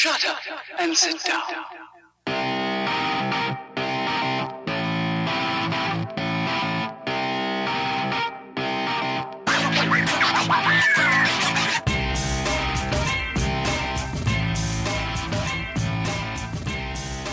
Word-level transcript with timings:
Shut 0.00 0.24
up 0.26 0.38
and 0.78 0.96
sit 0.96 1.24
down. 1.24 1.42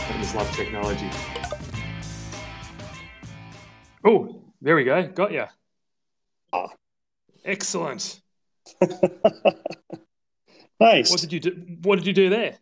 I 0.01 0.17
just 0.19 0.35
love 0.35 0.51
technology. 0.55 1.11
Oh, 4.03 4.41
there 4.59 4.75
we 4.75 4.83
go. 4.85 5.07
Got 5.09 5.33
ya. 5.33 5.49
Ah. 6.51 6.69
Excellent. 7.45 8.21
Nice. 10.79 11.09
What 11.09 11.21
did 11.21 11.33
you 11.33 11.39
do? 11.39 11.51
What 11.83 11.97
did 11.97 12.07
you 12.07 12.13
do 12.13 12.29
there? 12.29 12.57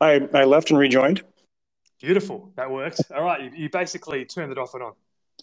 I, 0.00 0.28
I 0.34 0.44
left 0.44 0.70
and 0.70 0.78
rejoined. 0.78 1.22
Beautiful. 2.00 2.52
That 2.56 2.70
worked. 2.70 3.00
All 3.14 3.24
right. 3.24 3.42
You, 3.42 3.50
you 3.54 3.68
basically 3.70 4.24
turned 4.24 4.50
it 4.50 4.58
off 4.58 4.74
and 4.74 4.82
on. 4.82 4.92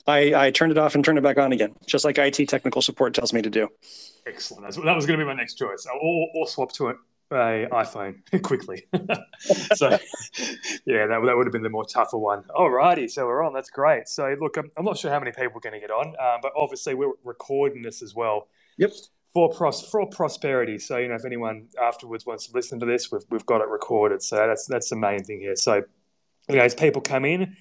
I, 0.08 0.48
I 0.48 0.52
turned 0.52 0.72
it 0.72 0.78
off 0.78 0.96
and 0.96 1.04
turned 1.04 1.18
it 1.18 1.22
back 1.22 1.38
on 1.38 1.52
again, 1.52 1.76
just 1.86 2.04
like 2.04 2.18
IT 2.18 2.48
technical 2.50 2.82
support 2.82 3.14
tells 3.14 3.32
me 3.32 3.42
to 3.42 3.50
do. 3.50 3.70
Excellent. 4.26 4.64
That's, 4.64 4.78
that 4.78 4.96
was 4.96 5.06
going 5.06 5.20
to 5.20 5.26
be 5.26 5.28
my 5.28 5.36
next 5.36 5.56
choice. 5.56 5.86
Or, 5.86 6.28
or 6.34 6.48
swap 6.48 6.72
to 6.74 6.90
it 6.90 6.98
a 7.32 7.68
iPhone 7.72 8.16
quickly. 8.44 8.88
so, 9.76 9.90
yeah, 10.86 11.06
that, 11.08 11.22
that 11.24 11.38
would 11.38 11.46
have 11.46 11.52
been 11.54 11.64
the 11.64 11.70
more 11.70 11.86
tougher 11.86 12.18
one. 12.18 12.44
Alrighty, 12.50 13.10
so 13.10 13.26
we're 13.26 13.44
on. 13.44 13.54
That's 13.54 13.70
great. 13.70 14.08
So, 14.08 14.36
look, 14.40 14.58
I'm, 14.58 14.70
I'm 14.78 14.86
not 14.86 14.98
sure 14.98 15.12
how 15.12 15.20
many 15.20 15.32
people 15.32 15.58
are 15.58 15.62
going 15.62 15.74
to 15.74 15.80
get 15.80 15.92
on, 15.92 16.16
uh, 16.20 16.38
but 16.42 16.52
obviously 16.56 16.96
we're 16.96 17.14
recording 17.24 17.82
this 17.82 18.02
as 18.02 18.16
well. 18.16 18.48
Yep. 18.78 18.94
For 19.34 19.50
pros 19.50 19.88
for 19.88 20.08
prosperity. 20.08 20.80
So, 20.80 20.98
you 20.98 21.08
know, 21.08 21.16
if 21.16 21.24
anyone 21.24 21.68
afterwards 21.80 22.26
wants 22.26 22.48
to 22.48 22.54
listen 22.54 22.80
to 22.80 22.86
this, 22.88 23.12
we've, 23.12 23.22
we've 23.30 23.46
got 23.46 23.62
it 23.62 23.68
recorded. 23.68 24.24
So 24.24 24.36
that's 24.36 24.66
that's 24.66 24.90
the 24.90 24.96
main 24.96 25.24
thing 25.24 25.40
here. 25.40 25.56
So, 25.56 25.84
you 26.48 26.56
know, 26.56 26.64
as 26.64 26.74
people 26.74 27.00
come 27.02 27.26
in, 27.26 27.56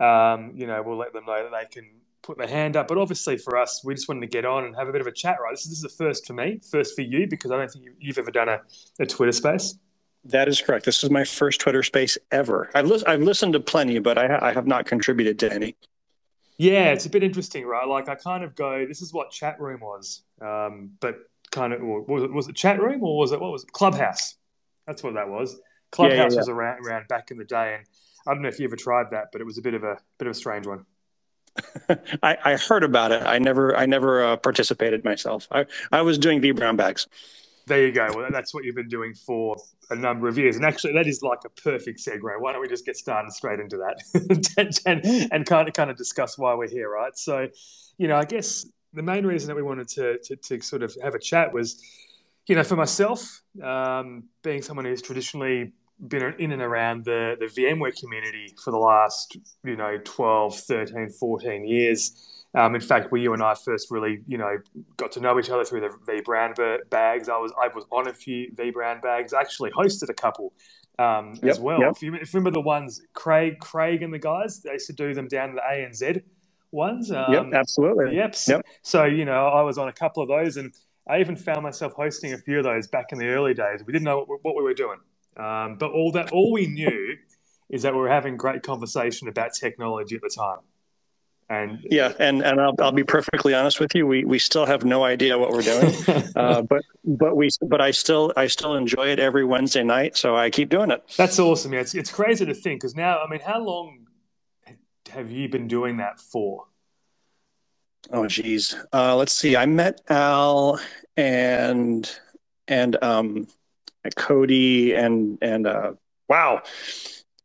um, 0.00 0.52
you 0.54 0.66
know, 0.66 0.82
we'll 0.82 0.96
let 0.96 1.12
them 1.12 1.26
know 1.26 1.42
that 1.42 1.52
they 1.52 1.66
can 1.68 1.90
put 2.22 2.38
their 2.38 2.48
hand 2.48 2.74
up. 2.74 2.88
But 2.88 2.96
obviously, 2.96 3.36
for 3.36 3.58
us, 3.58 3.82
we 3.84 3.94
just 3.94 4.08
wanted 4.08 4.22
to 4.22 4.28
get 4.28 4.46
on 4.46 4.64
and 4.64 4.74
have 4.76 4.88
a 4.88 4.92
bit 4.92 5.02
of 5.02 5.06
a 5.06 5.12
chat, 5.12 5.36
right? 5.42 5.52
This 5.52 5.66
is, 5.66 5.68
this 5.68 5.76
is 5.78 5.82
the 5.82 6.04
first 6.04 6.26
for 6.26 6.32
me, 6.32 6.60
first 6.70 6.94
for 6.96 7.02
you, 7.02 7.26
because 7.26 7.50
I 7.50 7.58
don't 7.58 7.70
think 7.70 7.84
you, 7.84 7.92
you've 7.98 8.18
ever 8.18 8.30
done 8.30 8.48
a, 8.48 8.60
a 8.98 9.04
Twitter 9.04 9.32
space. 9.32 9.74
That 10.24 10.48
is 10.48 10.60
correct. 10.62 10.86
This 10.86 11.04
is 11.04 11.10
my 11.10 11.24
first 11.24 11.60
Twitter 11.60 11.82
space 11.82 12.16
ever. 12.30 12.70
I've, 12.74 12.86
lis- 12.86 13.04
I've 13.04 13.22
listened 13.22 13.52
to 13.54 13.60
plenty, 13.60 13.98
but 13.98 14.16
I, 14.16 14.26
ha- 14.26 14.38
I 14.40 14.52
have 14.52 14.66
not 14.66 14.86
contributed 14.86 15.38
to 15.40 15.52
any. 15.52 15.76
Yeah, 16.58 16.92
it's 16.92 17.06
a 17.06 17.10
bit 17.10 17.22
interesting, 17.22 17.64
right? 17.64 17.88
Like 17.88 18.10
I 18.10 18.16
kind 18.16 18.44
of 18.44 18.54
go, 18.54 18.84
this 18.86 19.00
is 19.00 19.14
what 19.14 19.30
chat 19.30 19.58
room 19.58 19.80
was, 19.80 20.22
um, 20.40 20.92
but 21.00 21.16
kind 21.50 21.72
of 21.72 21.80
was 21.82 22.22
it 22.22 22.32
was 22.32 22.48
it 22.48 22.56
chat 22.56 22.80
room 22.80 23.02
or 23.02 23.16
was 23.16 23.32
it 23.32 23.40
what 23.40 23.52
was 23.52 23.64
it 23.64 23.72
Clubhouse? 23.72 24.36
That's 24.86 25.02
what 25.02 25.14
that 25.14 25.28
was. 25.28 25.58
Clubhouse 25.90 26.16
yeah, 26.16 26.28
yeah. 26.30 26.36
was 26.36 26.48
around, 26.48 26.86
around 26.86 27.08
back 27.08 27.30
in 27.30 27.36
the 27.36 27.44
day, 27.44 27.74
and 27.76 27.84
I 28.26 28.32
don't 28.32 28.42
know 28.42 28.48
if 28.48 28.58
you 28.58 28.66
ever 28.66 28.76
tried 28.76 29.10
that, 29.10 29.26
but 29.32 29.40
it 29.40 29.44
was 29.44 29.58
a 29.58 29.62
bit 29.62 29.74
of 29.74 29.84
a 29.84 29.98
bit 30.18 30.28
of 30.28 30.32
a 30.32 30.34
strange 30.34 30.66
one. 30.66 30.84
I, 32.22 32.36
I 32.44 32.56
heard 32.56 32.84
about 32.84 33.12
it. 33.12 33.22
I 33.22 33.38
never 33.38 33.76
I 33.76 33.86
never 33.86 34.24
uh, 34.24 34.36
participated 34.36 35.04
myself. 35.04 35.48
I, 35.50 35.66
I 35.90 36.02
was 36.02 36.18
doing 36.18 36.40
V 36.40 36.52
Brown 36.52 36.76
bags. 36.76 37.06
There 37.66 37.86
you 37.86 37.92
go. 37.92 38.10
Well, 38.14 38.28
that's 38.32 38.52
what 38.52 38.64
you've 38.64 38.74
been 38.74 38.88
doing 38.88 39.14
for 39.14 39.56
a 39.90 39.94
number 39.94 40.28
of 40.28 40.38
years, 40.38 40.56
and 40.56 40.64
actually, 40.64 40.92
that 40.94 41.06
is 41.06 41.22
like 41.22 41.40
a 41.44 41.50
perfect 41.50 42.00
segue. 42.00 42.20
Why 42.40 42.52
don't 42.52 42.60
we 42.60 42.68
just 42.68 42.86
get 42.86 42.96
started 42.96 43.32
straight 43.32 43.60
into 43.60 43.76
that 43.76 44.52
and, 44.58 44.80
and, 44.86 45.32
and 45.32 45.46
kind 45.46 45.68
of 45.68 45.74
kind 45.74 45.90
of 45.90 45.96
discuss 45.96 46.38
why 46.38 46.54
we're 46.54 46.68
here, 46.68 46.90
right? 46.90 47.16
So, 47.16 47.48
you 47.98 48.08
know, 48.08 48.16
I 48.16 48.24
guess 48.24 48.66
the 48.92 49.02
main 49.02 49.26
reason 49.26 49.48
that 49.48 49.56
we 49.56 49.62
wanted 49.62 49.88
to 49.88 50.18
to, 50.24 50.36
to 50.36 50.60
sort 50.60 50.82
of 50.82 50.96
have 51.02 51.14
a 51.14 51.18
chat 51.18 51.52
was, 51.52 51.82
you 52.46 52.54
know, 52.56 52.64
for 52.64 52.76
myself, 52.76 53.42
um, 53.62 54.24
being 54.42 54.62
someone 54.62 54.84
who's 54.84 55.02
traditionally 55.02 55.72
been 56.08 56.34
in 56.38 56.52
and 56.52 56.62
around 56.62 57.04
the, 57.04 57.36
the 57.38 57.46
VMware 57.46 57.98
community 58.00 58.54
for 58.64 58.70
the 58.70 58.78
last, 58.78 59.36
you 59.64 59.76
know, 59.76 59.98
12, 60.02 60.56
13, 60.56 61.10
14 61.10 61.66
years. 61.66 62.26
Um, 62.54 62.74
in 62.74 62.80
fact, 62.80 63.12
where 63.12 63.20
you 63.20 63.32
and 63.32 63.42
I 63.42 63.54
first 63.54 63.90
really, 63.90 64.22
you 64.26 64.38
know, 64.38 64.56
got 64.96 65.12
to 65.12 65.20
know 65.20 65.38
each 65.38 65.50
other 65.50 65.62
through 65.64 65.82
the 65.82 65.90
V 66.06 66.20
Brown 66.22 66.54
bags. 66.90 67.28
I 67.28 67.36
was 67.36 67.52
I 67.62 67.68
was 67.68 67.84
on 67.92 68.08
a 68.08 68.14
few 68.14 68.50
V 68.54 68.70
Brown 68.70 69.00
bags. 69.00 69.32
I 69.32 69.40
actually 69.40 69.70
hosted 69.70 70.08
a 70.08 70.14
couple 70.14 70.52
um, 70.98 71.34
Yep, 71.42 71.50
as 71.50 71.60
well. 71.60 71.80
yep. 71.80 71.92
If 71.94 72.02
you 72.02 72.14
if 72.14 72.34
you 72.34 72.38
remember 72.40 72.50
the 72.56 72.60
ones 72.60 73.02
Craig, 73.14 73.60
Craig 73.60 74.02
and 74.02 74.12
the 74.12 74.18
guys, 74.18 74.62
they 74.62 74.72
used 74.72 74.88
to 74.88 74.92
do 74.92 75.14
them 75.14 75.28
down 75.28 75.54
the 75.54 75.60
ANZ 75.60 76.22
ones. 76.72 77.10
Um, 77.10 77.32
yep, 77.32 77.46
absolutely. 77.52 78.16
Yep. 78.16 78.36
Yep. 78.46 78.66
So, 78.82 79.04
you 79.04 79.24
know, 79.24 79.46
I 79.48 79.62
was 79.62 79.78
on 79.78 79.88
a 79.88 79.92
couple 79.92 80.22
of 80.22 80.28
those 80.28 80.56
and 80.56 80.72
I 81.08 81.20
even 81.20 81.36
found 81.36 81.62
myself 81.62 81.92
hosting 81.94 82.32
a 82.32 82.38
few 82.38 82.58
of 82.58 82.64
those 82.64 82.86
back 82.86 83.06
in 83.12 83.18
the 83.18 83.28
early 83.28 83.54
days. 83.54 83.82
We 83.86 83.92
didn't 83.92 84.04
know 84.04 84.24
what, 84.24 84.40
what 84.42 84.56
we 84.56 84.62
were 84.62 84.74
doing. 84.74 84.98
Um, 85.36 85.76
but 85.76 85.90
all 85.92 86.12
that, 86.12 86.32
all 86.32 86.52
we 86.52 86.66
knew 86.66 87.16
is 87.68 87.82
that 87.82 87.92
we 87.92 88.00
were 88.00 88.08
having 88.08 88.36
great 88.36 88.62
conversation 88.62 89.28
about 89.28 89.54
technology 89.54 90.16
at 90.16 90.22
the 90.22 90.28
time. 90.28 90.58
And 91.48 91.84
Yeah, 91.90 92.12
and 92.20 92.42
and 92.44 92.60
I'll, 92.60 92.76
I'll 92.78 92.92
be 92.92 93.02
perfectly 93.02 93.54
honest 93.54 93.80
with 93.80 93.92
you. 93.92 94.06
We 94.06 94.24
we 94.24 94.38
still 94.38 94.66
have 94.66 94.84
no 94.84 95.02
idea 95.02 95.36
what 95.36 95.50
we're 95.50 95.62
doing, 95.62 95.92
uh, 96.36 96.62
but 96.62 96.82
but 97.04 97.36
we 97.36 97.48
but 97.60 97.80
I 97.80 97.90
still 97.90 98.32
I 98.36 98.46
still 98.46 98.76
enjoy 98.76 99.08
it 99.08 99.18
every 99.18 99.44
Wednesday 99.44 99.82
night, 99.82 100.16
so 100.16 100.36
I 100.36 100.50
keep 100.50 100.68
doing 100.68 100.92
it. 100.92 101.02
that's 101.16 101.40
awesome. 101.40 101.72
Yeah, 101.72 101.80
it's, 101.80 101.92
it's 101.96 102.12
crazy 102.12 102.46
to 102.46 102.54
think 102.54 102.80
because 102.80 102.94
now, 102.94 103.18
I 103.18 103.28
mean, 103.28 103.40
how 103.40 103.58
long 103.58 104.06
have 105.10 105.30
you 105.30 105.48
been 105.48 105.68
doing 105.68 105.98
that 105.98 106.20
for? 106.20 106.64
Oh, 108.10 108.26
geez. 108.26 108.74
Uh, 108.92 109.16
let's 109.16 109.32
see. 109.32 109.56
I 109.56 109.66
met 109.66 110.00
Al 110.08 110.80
and 111.16 112.10
and 112.66 113.02
um, 113.02 113.46
Cody 114.16 114.94
and 114.94 115.38
and 115.42 115.66
uh, 115.66 115.92
wow, 116.28 116.62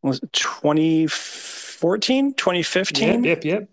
was 0.01 0.19
it 0.19 0.31
2014, 0.33 2.33
2015? 2.33 3.23
Yep, 3.23 3.25
yep, 3.25 3.45
yep. 3.45 3.69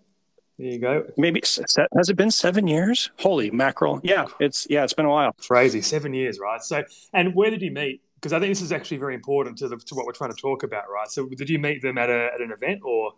There 0.58 0.66
you 0.66 0.78
go. 0.78 1.06
Maybe 1.16 1.40
has 1.40 2.08
it 2.08 2.16
been 2.16 2.30
seven 2.30 2.66
years? 2.66 3.10
Holy 3.18 3.50
mackerel! 3.50 4.00
Yeah, 4.02 4.26
it's 4.38 4.66
yeah, 4.68 4.84
it's 4.84 4.92
been 4.92 5.06
a 5.06 5.10
while. 5.10 5.32
Crazy, 5.32 5.80
seven 5.80 6.12
years, 6.12 6.38
right? 6.38 6.62
So, 6.62 6.84
and 7.12 7.34
where 7.34 7.50
did 7.50 7.62
you 7.62 7.70
meet? 7.70 8.02
Because 8.16 8.32
I 8.32 8.38
think 8.38 8.50
this 8.50 8.60
is 8.60 8.70
actually 8.70 8.98
very 8.98 9.14
important 9.14 9.58
to 9.58 9.68
the 9.68 9.76
to 9.76 9.94
what 9.94 10.06
we're 10.06 10.12
trying 10.12 10.32
to 10.32 10.40
talk 10.40 10.62
about, 10.62 10.90
right? 10.90 11.10
So, 11.10 11.26
did 11.26 11.48
you 11.48 11.58
meet 11.58 11.82
them 11.82 11.98
at 11.98 12.10
a 12.10 12.30
at 12.34 12.40
an 12.40 12.52
event 12.52 12.80
or? 12.84 13.14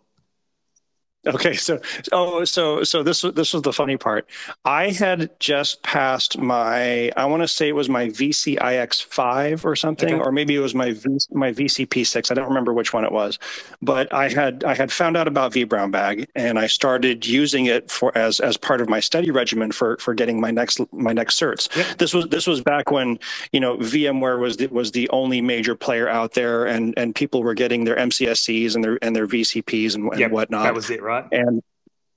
Okay, 1.27 1.55
so 1.55 1.79
oh, 2.11 2.43
so 2.45 2.83
so 2.83 3.03
this 3.03 3.23
was 3.23 3.33
this 3.33 3.53
was 3.53 3.63
the 3.63 3.73
funny 3.73 3.97
part. 3.97 4.29
I 4.65 4.91
had 4.91 5.31
just 5.39 5.83
passed 5.83 6.37
my 6.37 7.11
I 7.17 7.25
want 7.25 7.43
to 7.43 7.47
say 7.47 7.69
it 7.69 7.75
was 7.75 7.89
my 7.89 8.07
VCIX 8.09 9.03
five 9.05 9.65
or 9.65 9.75
something, 9.75 10.15
Okay. 10.15 10.23
or 10.23 10.31
maybe 10.31 10.55
it 10.55 10.59
was 10.59 10.75
my 10.75 10.91
v, 10.93 11.17
my 11.31 11.51
VCP 11.51 12.05
six. 12.05 12.31
I 12.31 12.35
don't 12.35 12.47
remember 12.47 12.73
which 12.73 12.93
one 12.93 13.05
it 13.05 13.11
was, 13.11 13.39
but 13.81 14.13
I 14.13 14.29
had 14.29 14.63
I 14.65 14.75
had 14.75 14.91
found 14.91 15.17
out 15.17 15.27
about 15.27 15.53
V 15.53 15.63
Brown 15.63 15.91
Bag 15.91 16.27
and 16.35 16.59
I 16.59 16.67
started 16.67 17.25
using 17.25 17.65
it 17.67 17.89
for 17.89 18.15
as 18.17 18.39
as 18.39 18.57
part 18.57 18.81
of 18.81 18.89
my 18.89 18.99
study 18.99 19.31
regimen 19.31 19.71
for 19.71 19.97
for 19.97 20.13
getting 20.13 20.39
my 20.41 20.51
next 20.51 20.79
my 20.93 21.13
next 21.13 21.39
certs. 21.39 21.75
Yep. 21.75 21.97
This 21.97 22.13
was 22.13 22.27
this 22.27 22.47
was 22.47 22.61
back 22.61 22.91
when 22.91 23.19
you 23.51 23.59
know 23.59 23.77
VMware 23.77 24.39
was 24.39 24.57
the, 24.57 24.67
was 24.67 24.91
the 24.91 25.09
only 25.09 25.41
major 25.41 25.75
player 25.75 26.09
out 26.09 26.33
there, 26.33 26.65
and 26.65 26.93
and 26.97 27.15
people 27.15 27.43
were 27.43 27.53
getting 27.55 27.85
their 27.85 27.95
MCSEs 27.95 28.75
and 28.75 28.83
their 28.83 28.99
and 29.01 29.15
their 29.15 29.27
VCPs 29.27 29.95
and, 29.95 30.11
and 30.11 30.19
Yep, 30.19 30.31
whatnot. 30.31 30.63
That 30.63 30.73
was 30.75 30.89
it, 30.89 31.01
right? 31.01 31.14
And 31.31 31.61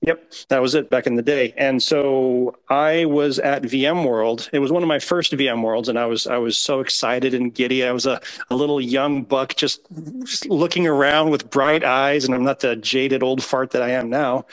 yep, 0.01 0.31
that 0.49 0.61
was 0.61 0.75
it 0.75 0.89
back 0.89 1.05
in 1.07 1.15
the 1.15 1.21
day. 1.21 1.53
And 1.57 1.81
so 1.83 2.55
I 2.69 3.05
was 3.05 3.39
at 3.39 3.63
VMworld. 3.63 4.49
It 4.53 4.59
was 4.59 4.71
one 4.71 4.83
of 4.83 4.87
my 4.87 4.99
first 4.99 5.31
VMworlds, 5.33 5.87
and 5.89 5.99
I 5.99 6.05
was 6.05 6.27
I 6.27 6.37
was 6.37 6.57
so 6.57 6.79
excited 6.79 7.33
and 7.33 7.53
giddy. 7.53 7.83
I 7.85 7.91
was 7.91 8.05
a, 8.05 8.21
a 8.49 8.55
little 8.55 8.79
young 8.81 9.23
buck 9.23 9.55
just, 9.55 9.81
just 10.23 10.47
looking 10.47 10.87
around 10.87 11.29
with 11.31 11.49
bright 11.49 11.83
eyes, 11.83 12.25
and 12.25 12.33
I'm 12.33 12.43
not 12.43 12.59
the 12.61 12.75
jaded 12.75 13.23
old 13.23 13.43
fart 13.43 13.71
that 13.71 13.81
I 13.81 13.89
am 13.91 14.09
now. 14.09 14.45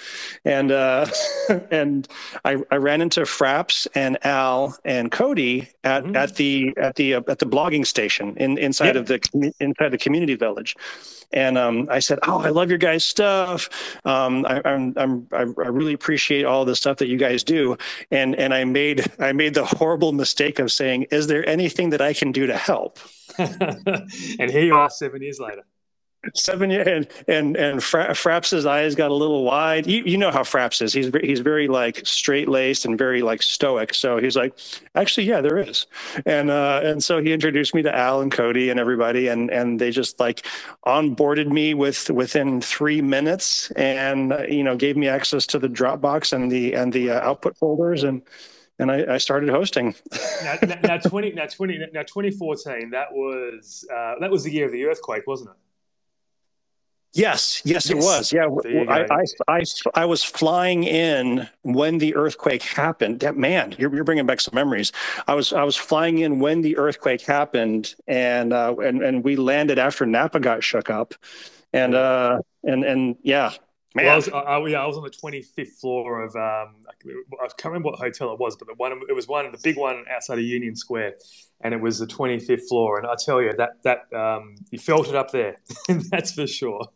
And 0.45 0.73
uh, 0.73 1.07
and 1.71 2.09
I, 2.45 2.57
I 2.71 2.77
ran 2.77 3.01
into 3.01 3.21
Fraps 3.23 3.87
and 3.95 4.19
Al 4.25 4.77
and 4.84 5.11
Cody 5.13 5.69
at, 5.84 6.05
Mhm. 6.05 6.17
at 6.17 6.34
the 6.37 6.75
at 6.77 6.97
the 6.97 7.15
uh, 7.15 7.23
at 7.28 7.39
the 7.39 7.47
blogging 7.47 7.87
station 7.87 8.37
in 8.37 8.59
inside 8.59 8.87
Yep. 8.95 8.97
of 8.97 9.07
the 9.07 9.53
inside 9.60 9.91
the 9.91 9.98
community 9.98 10.34
village. 10.34 10.77
And 11.33 11.59
um, 11.59 11.89
I 11.91 11.98
said, 11.98 12.21
"Oh, 12.22 12.39
I 12.39 12.51
love 12.51 12.69
your 12.69 12.78
guys' 12.78 13.04
stuff. 13.04 13.69
Um, 14.04 14.47
I, 14.47 14.63
I'm, 14.65 14.95
I'm, 14.97 15.27
I 15.36 15.41
I 15.42 15.68
really 15.68 15.92
appreciate 15.92 16.44
all 16.44 16.65
the 16.65 16.77
stuff 16.77 16.98
that 16.98 17.09
you 17.09 17.16
guys 17.16 17.44
do." 17.44 17.77
And 18.10 18.34
and 18.36 18.53
I 18.54 18.65
made 18.65 19.06
I 19.18 19.33
made 19.33 19.54
the 19.54 19.65
horrible 19.65 20.12
mistake 20.12 20.59
of 20.59 20.72
saying, 20.72 21.06
"Is 21.10 21.27
there 21.27 21.48
anything 21.48 21.91
that 21.91 22.00
I 22.00 22.12
can 22.12 22.33
do 22.33 22.47
to 22.47 22.56
help?" 22.56 22.98
and 23.38 24.50
here 24.50 24.65
you 24.65 24.74
are, 24.74 24.91
seven 24.91 25.22
years 25.22 25.38
later. 25.38 25.62
Seven 26.34 26.71
years, 26.71 26.87
and 26.87 27.09
and 27.28 27.57
and 27.57 27.83
Fra- 27.83 28.11
Fraps's 28.11 28.67
eyes 28.67 28.95
got 28.95 29.11
a 29.11 29.15
little 29.15 29.45
wide. 29.45 29.87
You, 29.87 30.03
you 30.05 30.17
know 30.17 30.31
how 30.31 30.43
Fraps 30.43 30.83
is. 30.83 30.93
He's 30.93 31.11
he's 31.23 31.41
very 31.41 31.69
like 31.69 32.07
straight 32.07 32.49
laced 32.49 32.84
and 32.84 32.99
very 32.99 33.23
like 33.23 33.43
stoic. 33.43 33.95
So 33.95 34.19
he's 34.19 34.37
like, 34.37 34.59
actually, 34.95 35.27
yeah, 35.27 35.41
there 35.41 35.59
is. 35.59 35.87
And 36.25 36.51
uh, 36.51 36.81
and 36.84 37.03
so 37.03 37.21
he 37.21 37.33
introduced 37.33 37.75
me 37.75 37.83
to 37.83 37.95
Al 37.95 38.21
and 38.21 38.33
Cody 38.33 38.71
and 38.71 38.81
everybody, 38.81 39.28
and 39.28 39.51
and 39.51 39.81
they 39.81 39.91
just 39.91 40.19
like 40.21 40.47
onboarded 40.87 41.49
me 41.49 41.75
with 41.75 42.11
within 42.11 42.61
three 42.61 43.03
minutes, 43.03 43.71
and 43.72 44.33
uh, 44.33 44.43
you 44.49 44.63
know 44.63 44.77
gave 44.77 44.97
me 44.97 45.09
access 45.09 45.47
to 45.47 45.59
the 45.59 45.69
Dropbox 45.69 46.33
and 46.33 46.51
the 46.51 46.75
and 46.75 46.93
the 46.93 47.11
uh, 47.11 47.21
output 47.21 47.57
folders, 47.57 48.03
and 48.03 48.22
and 48.79 48.91
I, 48.91 49.15
I 49.15 49.19
started 49.19 49.49
hosting. 49.49 49.95
now, 50.43 50.59
now, 50.63 50.79
now, 50.83 50.99
twenty 50.99 51.33
now 51.33 51.47
twenty 51.47 51.81
now 51.93 52.03
twenty 52.03 52.31
fourteen. 52.31 52.91
That 52.91 53.13
was 53.13 53.87
uh, 53.93 54.15
that 54.21 54.31
was 54.31 54.45
the 54.45 54.53
year 54.53 54.67
of 54.67 54.72
the 54.72 54.84
earthquake, 54.84 55.27
wasn't 55.27 55.51
it? 55.51 55.57
Yes, 57.13 57.63
yes, 57.65 57.89
it 57.89 57.97
was. 57.97 58.31
Yeah, 58.31 58.47
I, 58.89 59.07
I, 59.11 59.25
I, 59.49 59.63
I, 59.95 60.05
was 60.05 60.23
flying 60.23 60.85
in 60.85 61.49
when 61.63 61.97
the 61.97 62.15
earthquake 62.15 62.63
happened. 62.63 63.25
Man, 63.35 63.75
you're, 63.79 63.95
you're 63.95 64.05
bringing 64.05 64.27
back 64.27 64.41
some 64.41 64.55
memories. 64.55 64.93
I 65.27 65.35
was 65.35 65.53
I 65.53 65.65
was 65.65 65.77
flying 65.77 66.19
in 66.19 66.41
when 66.41 66.61
the 66.61 66.77
earthquake 66.77 67.23
happened, 67.23 67.95
and 68.07 68.53
uh, 68.53 68.75
and 68.77 69.03
and 69.03 69.25
we 69.25 69.37
landed 69.37 69.79
after 69.79 70.05
Napa 70.05 70.41
got 70.41 70.63
shook 70.63 70.91
up, 70.91 71.15
and 71.73 71.95
uh, 71.95 72.41
and 72.65 72.85
and 72.85 73.17
yeah, 73.23 73.53
Man. 73.94 74.04
Well, 74.04 74.12
I 74.12 74.16
was, 74.16 74.28
I, 74.28 74.59
yeah, 74.66 74.83
I 74.83 74.86
was 74.86 74.97
on 74.98 75.04
the 75.04 75.10
25th 75.10 75.80
floor 75.80 76.22
of, 76.22 76.36
um, 76.36 76.74
I 76.86 77.47
can't 77.56 77.66
remember 77.66 77.91
what 77.91 77.98
hotel 77.98 78.33
it 78.33 78.38
was, 78.38 78.56
but 78.56 78.68
the 78.68 78.74
one, 78.74 79.00
it 79.09 79.15
was 79.15 79.27
one, 79.27 79.50
the 79.50 79.59
big 79.62 79.78
one 79.78 80.04
outside 80.10 80.38
of 80.38 80.44
Union 80.44 80.77
Square, 80.77 81.15
and 81.62 81.72
it 81.72 81.80
was 81.80 81.98
the 81.98 82.06
25th 82.06 82.68
floor. 82.68 82.98
And 82.98 83.06
I 83.06 83.15
tell 83.15 83.41
you, 83.41 83.54
that, 83.56 83.83
that, 83.84 84.12
um, 84.12 84.56
you 84.71 84.78
felt 84.78 85.09
it 85.09 85.15
up 85.15 85.30
there. 85.30 85.56
That's 86.10 86.33
for 86.33 86.47
sure. 86.47 86.86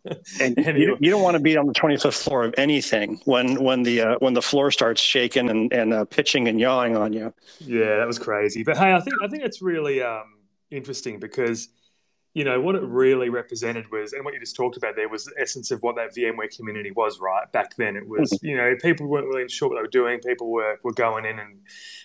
And, 0.41 0.59
and 0.59 0.77
you, 0.79 0.99
you, 1.01 1.11
don't 1.11 1.23
want 1.23 1.37
to 1.37 1.43
be 1.43 1.57
on 1.57 1.67
the 1.67 1.73
25th 1.73 2.23
floor 2.23 2.45
of 2.45 2.55
anything 2.59 3.21
when, 3.25 3.63
when 3.63 3.83
the, 3.83 4.03
uh, 4.03 4.17
when 4.19 4.35
the 4.35 4.43
floor 4.43 4.71
starts 4.71 5.01
shaking 5.01 5.49
and, 5.49 5.73
and 5.73 5.95
uh, 5.95 6.05
pitching 6.05 6.49
and 6.49 6.61
yawing 6.61 6.97
on 6.97 7.15
you. 7.15 7.33
Yeah, 7.61 7.97
that 7.97 8.07
was 8.07 8.19
crazy. 8.19 8.63
But 8.63 8.77
hey, 8.77 8.93
I 8.93 9.01
think, 9.01 9.17
I 9.23 9.29
think 9.29 9.43
it's 9.45 9.63
really, 9.63 10.03
um, 10.03 10.35
interesting 10.71 11.19
because, 11.19 11.69
you 12.33 12.45
know, 12.45 12.61
what 12.61 12.77
it 12.77 12.83
really 12.83 13.29
represented 13.29 13.91
was, 13.91 14.13
and 14.13 14.25
what 14.25 14.35
you 14.35 14.41
just 14.41 14.55
talked 14.55 14.77
about 14.77 14.95
there 14.95 15.09
was 15.09 15.25
the 15.25 15.35
essence 15.41 15.73
of 15.73 15.83
what 15.83 15.97
that 15.97 16.15
VMware 16.15 16.55
community 16.57 16.93
was, 16.93 17.19
right? 17.19 17.51
Back 17.51 17.75
then, 17.77 17.97
it 17.97 18.07
was, 18.07 18.31
mm-hmm. 18.31 18.47
you 18.47 18.57
know, 18.57 18.77
people 18.81 19.09
weren't 19.09 19.27
really 19.27 19.49
sure 19.49 19.69
what 19.69 19.75
they 19.75 19.83
were 19.83 19.89
doing. 19.89 20.21
People 20.21 20.51
were, 20.51 20.79
were 20.85 20.93
going 20.93 21.25
in 21.25 21.41
and, 21.41 21.59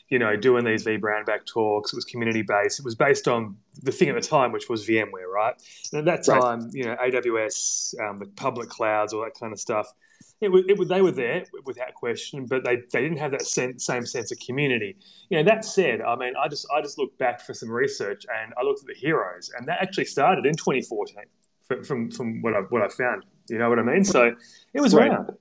you 0.10 0.18
know, 0.18 0.36
doing 0.36 0.66
these 0.66 0.84
V 0.84 0.98
vBrownBag 0.98 1.46
talks. 1.46 1.94
It 1.94 1.98
was 1.98 2.06
community 2.06 2.42
based. 2.42 2.80
It 2.80 2.86
was 2.86 2.96
based 2.96 3.28
on 3.28 3.58
the 3.84 3.92
thing 3.92 4.10
at 4.10 4.16
the 4.16 4.22
time, 4.22 4.52
which 4.52 4.68
was 4.68 4.88
VMware, 4.88 5.32
right? 5.32 5.54
And 5.94 6.00
at 6.00 6.06
that 6.06 6.26
time, 6.26 6.62
right. 6.62 6.74
you 6.74 6.86
know, 6.86 6.96
AWS, 6.96 7.94
um, 8.02 8.18
the 8.18 8.26
public 8.26 8.70
clouds, 8.70 9.14
all 9.14 9.24
that 9.24 9.40
kind 9.40 9.54
of 9.54 9.60
stuff 9.60 9.94
it 10.46 10.52
was, 10.52 10.64
it 10.68 10.78
was, 10.78 10.88
they 10.88 11.02
were 11.02 11.12
there 11.12 11.44
without 11.66 11.94
question, 11.94 12.46
but 12.46 12.64
they, 12.64 12.78
they 12.92 13.02
didn't 13.02 13.18
have 13.18 13.32
that 13.32 13.42
same 13.42 13.78
sense 14.06 14.32
of 14.32 14.40
community. 14.40 14.96
You 15.30 15.38
know, 15.38 15.44
that 15.44 15.66
said, 15.66 16.02
I 16.02 16.16
mean, 16.16 16.34
I 16.42 16.48
just 16.48 16.68
I 16.74 16.82
just 16.82 16.98
looked 16.98 17.18
back 17.18 17.42
for 17.42 17.54
some 17.54 17.70
research 17.70 18.26
and 18.34 18.54
I 18.58 18.64
looked 18.64 18.82
at 18.82 18.88
the 18.88 18.94
heroes, 18.94 19.52
and 19.58 19.68
that 19.68 19.82
actually 19.82 20.06
started 20.06 20.46
in 20.46 20.56
2014 20.56 21.18
from 21.68 21.84
from, 21.84 22.12
from 22.12 22.42
what 22.42 22.54
I 22.54 22.60
what 22.60 22.82
I 22.82 22.88
found. 22.88 23.26
You 23.50 23.58
know 23.58 23.70
what 23.70 23.80
I 23.80 23.84
mean? 23.84 24.04
So 24.04 24.36
it 24.74 24.82
was 24.82 24.94
right. 24.94 25.10
around. 25.12 25.32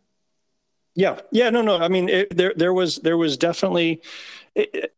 Yeah, 0.94 1.20
yeah, 1.32 1.50
no, 1.50 1.62
no. 1.62 1.78
I 1.78 1.88
mean, 1.88 2.08
it, 2.08 2.36
there 2.36 2.54
there 2.56 2.72
was 2.72 2.96
there 2.96 3.16
was 3.16 3.36
definitely. 3.36 4.00
It, 4.54 4.94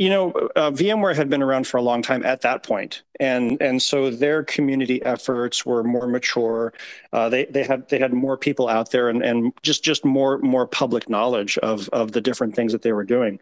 you 0.00 0.08
know, 0.08 0.30
uh, 0.56 0.70
VMware 0.70 1.14
had 1.14 1.28
been 1.28 1.42
around 1.42 1.66
for 1.66 1.76
a 1.76 1.82
long 1.82 2.00
time 2.00 2.24
at 2.24 2.40
that 2.40 2.62
point, 2.62 3.02
and 3.20 3.60
and 3.60 3.82
so 3.82 4.08
their 4.10 4.42
community 4.42 5.04
efforts 5.04 5.66
were 5.66 5.84
more 5.84 6.06
mature. 6.06 6.72
Uh, 7.12 7.28
they 7.28 7.44
they 7.44 7.64
had 7.64 7.86
they 7.90 7.98
had 7.98 8.14
more 8.14 8.38
people 8.38 8.66
out 8.66 8.92
there, 8.92 9.10
and, 9.10 9.22
and 9.22 9.52
just 9.62 9.84
just 9.84 10.02
more 10.02 10.38
more 10.38 10.66
public 10.66 11.10
knowledge 11.10 11.58
of 11.58 11.90
of 11.90 12.12
the 12.12 12.22
different 12.22 12.56
things 12.56 12.72
that 12.72 12.80
they 12.80 12.92
were 12.94 13.04
doing. 13.04 13.40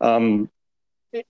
Um, 0.00 0.48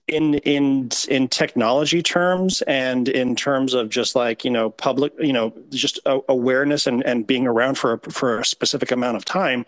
in 0.07 0.35
in 0.35 0.89
in 1.09 1.27
technology 1.27 2.01
terms 2.01 2.61
and 2.63 3.09
in 3.09 3.35
terms 3.35 3.73
of 3.73 3.89
just 3.89 4.15
like 4.15 4.45
you 4.45 4.51
know 4.51 4.69
public 4.69 5.13
you 5.19 5.33
know 5.33 5.53
just 5.69 5.99
awareness 6.29 6.87
and 6.87 7.05
and 7.05 7.27
being 7.27 7.47
around 7.47 7.77
for 7.77 7.93
a, 7.93 8.11
for 8.11 8.39
a 8.39 8.45
specific 8.45 8.91
amount 8.91 9.17
of 9.17 9.25
time 9.25 9.65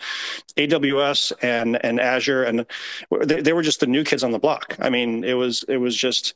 aws 0.58 1.32
and 1.42 1.84
and 1.84 2.00
azure 2.00 2.44
and 2.44 2.66
they, 3.26 3.42
they 3.42 3.54
were 3.54 3.64
just 3.64 3.80
the 3.80 3.88
new 3.88 4.04
kids 4.04 4.24
on 4.24 4.32
the 4.32 4.40
block. 4.40 4.76
I 4.80 4.90
mean 4.90 5.24
it 5.24 5.34
was 5.34 5.64
it 5.68 5.78
was 5.78 5.96
just 5.96 6.34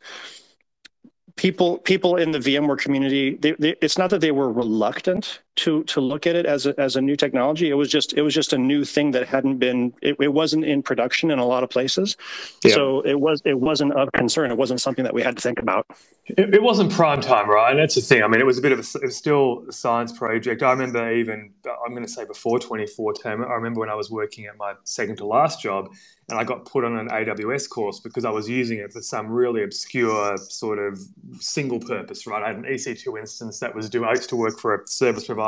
people 1.35 1.79
people 1.79 2.15
in 2.15 2.31
the 2.31 2.39
VMware 2.39 2.77
community, 2.77 3.35
they, 3.35 3.51
they, 3.53 3.75
it's 3.81 3.97
not 3.97 4.09
that 4.11 4.21
they 4.21 4.31
were 4.31 4.51
reluctant 4.51 5.39
to 5.55 5.83
to 5.83 6.01
look 6.01 6.25
at 6.25 6.35
it 6.35 6.45
as 6.45 6.65
a, 6.65 6.79
as 6.79 6.95
a 6.95 7.01
new 7.01 7.15
technology. 7.15 7.69
It 7.69 7.75
was 7.75 7.89
just 7.89 8.13
it 8.13 8.21
was 8.21 8.33
just 8.33 8.53
a 8.53 8.57
new 8.57 8.83
thing 8.83 9.11
that 9.11 9.27
hadn't 9.27 9.57
been 9.57 9.93
it, 10.01 10.15
it 10.19 10.33
wasn't 10.33 10.65
in 10.65 10.81
production 10.81 11.29
in 11.31 11.39
a 11.39 11.45
lot 11.45 11.63
of 11.63 11.69
places. 11.69 12.17
Yeah. 12.63 12.73
So 12.73 13.01
it 13.01 13.19
was 13.19 13.41
it 13.45 13.59
wasn't 13.59 13.93
of 13.93 14.11
concern. 14.13 14.51
It 14.51 14.57
wasn't 14.57 14.81
something 14.81 15.03
that 15.03 15.13
we 15.13 15.21
had 15.21 15.35
to 15.35 15.41
think 15.41 15.59
about. 15.59 15.85
It, 16.25 16.55
it 16.55 16.63
wasn't 16.63 16.91
prime 16.91 17.21
time, 17.21 17.49
right? 17.49 17.71
And 17.71 17.79
that's 17.79 17.95
the 17.95 18.01
thing. 18.01 18.23
I 18.23 18.27
mean, 18.27 18.39
it 18.39 18.45
was 18.45 18.57
a 18.57 18.61
bit 18.61 18.71
of 18.71 18.79
a 18.79 18.97
it 18.97 19.05
was 19.05 19.17
still 19.17 19.65
a 19.69 19.73
science 19.73 20.11
project. 20.11 20.63
I 20.63 20.71
remember 20.71 21.13
even 21.13 21.51
I'm 21.85 21.91
going 21.91 22.05
to 22.05 22.11
say 22.11 22.25
before 22.25 22.59
2014. 22.59 23.31
I 23.31 23.35
remember 23.53 23.79
when 23.79 23.89
I 23.89 23.95
was 23.95 24.09
working 24.09 24.45
at 24.45 24.57
my 24.57 24.73
second 24.83 25.17
to 25.17 25.25
last 25.25 25.61
job 25.61 25.89
and 26.29 26.39
I 26.39 26.43
got 26.43 26.65
put 26.65 26.85
on 26.85 26.97
an 26.97 27.09
AWS 27.09 27.69
course 27.69 27.99
because 27.99 28.23
I 28.23 28.29
was 28.29 28.47
using 28.47 28.79
it 28.79 28.93
for 28.93 29.01
some 29.01 29.27
really 29.27 29.63
obscure 29.63 30.37
sort 30.37 30.79
of 30.79 30.99
single 31.39 31.79
purpose, 31.79 32.25
right? 32.25 32.41
I 32.41 32.47
had 32.47 32.55
an 32.55 32.63
EC2 32.63 33.19
instance 33.19 33.59
that 33.59 33.75
was 33.75 33.89
doing, 33.89 34.05
I 34.07 34.11
used 34.11 34.29
to 34.29 34.35
work 34.35 34.57
for 34.59 34.75
a 34.75 34.87
service 34.87 35.25
provider. 35.25 35.42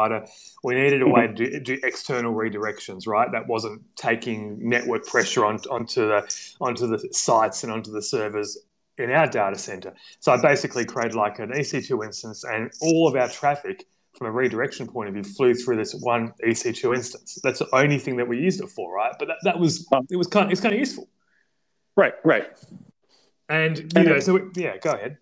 We 0.63 0.75
needed 0.75 1.01
a 1.01 1.07
way 1.07 1.27
to 1.27 1.33
do, 1.33 1.59
do 1.59 1.79
external 1.83 2.33
redirections, 2.33 3.07
right? 3.07 3.31
That 3.31 3.47
wasn't 3.47 3.81
taking 3.95 4.57
network 4.67 5.05
pressure 5.05 5.45
on, 5.45 5.59
onto 5.71 6.07
the 6.07 6.55
onto 6.59 6.87
the 6.87 6.99
sites 7.11 7.63
and 7.63 7.71
onto 7.71 7.91
the 7.91 8.01
servers 8.01 8.57
in 8.97 9.11
our 9.11 9.27
data 9.27 9.57
center. 9.57 9.93
So 10.19 10.31
I 10.31 10.41
basically 10.41 10.85
created 10.85 11.15
like 11.15 11.39
an 11.39 11.51
EC2 11.51 12.05
instance 12.05 12.43
and 12.43 12.71
all 12.81 13.07
of 13.07 13.15
our 13.15 13.27
traffic 13.27 13.85
from 14.17 14.27
a 14.27 14.31
redirection 14.31 14.87
point 14.87 15.09
of 15.09 15.13
view, 15.13 15.23
flew 15.23 15.53
through 15.53 15.75
this 15.75 15.93
one 15.93 16.33
EC2 16.45 16.95
instance. 16.95 17.39
That's 17.43 17.59
the 17.59 17.67
only 17.75 17.99
thing 17.99 18.17
that 18.17 18.27
we 18.27 18.39
used 18.39 18.61
it 18.61 18.69
for, 18.69 18.93
right? 18.93 19.13
But 19.19 19.27
that, 19.27 19.37
that 19.43 19.59
was 19.59 19.87
it 20.09 20.15
was 20.15 20.27
kind 20.27 20.45
of, 20.45 20.51
it's 20.51 20.61
kind 20.61 20.73
of 20.73 20.79
useful. 20.79 21.07
Right, 21.97 22.13
right. 22.23 22.47
And 23.49 23.77
you 23.77 23.87
and 23.95 24.05
know, 24.05 24.19
so 24.19 24.49
yeah, 24.55 24.77
go 24.77 24.91
ahead. 24.91 25.17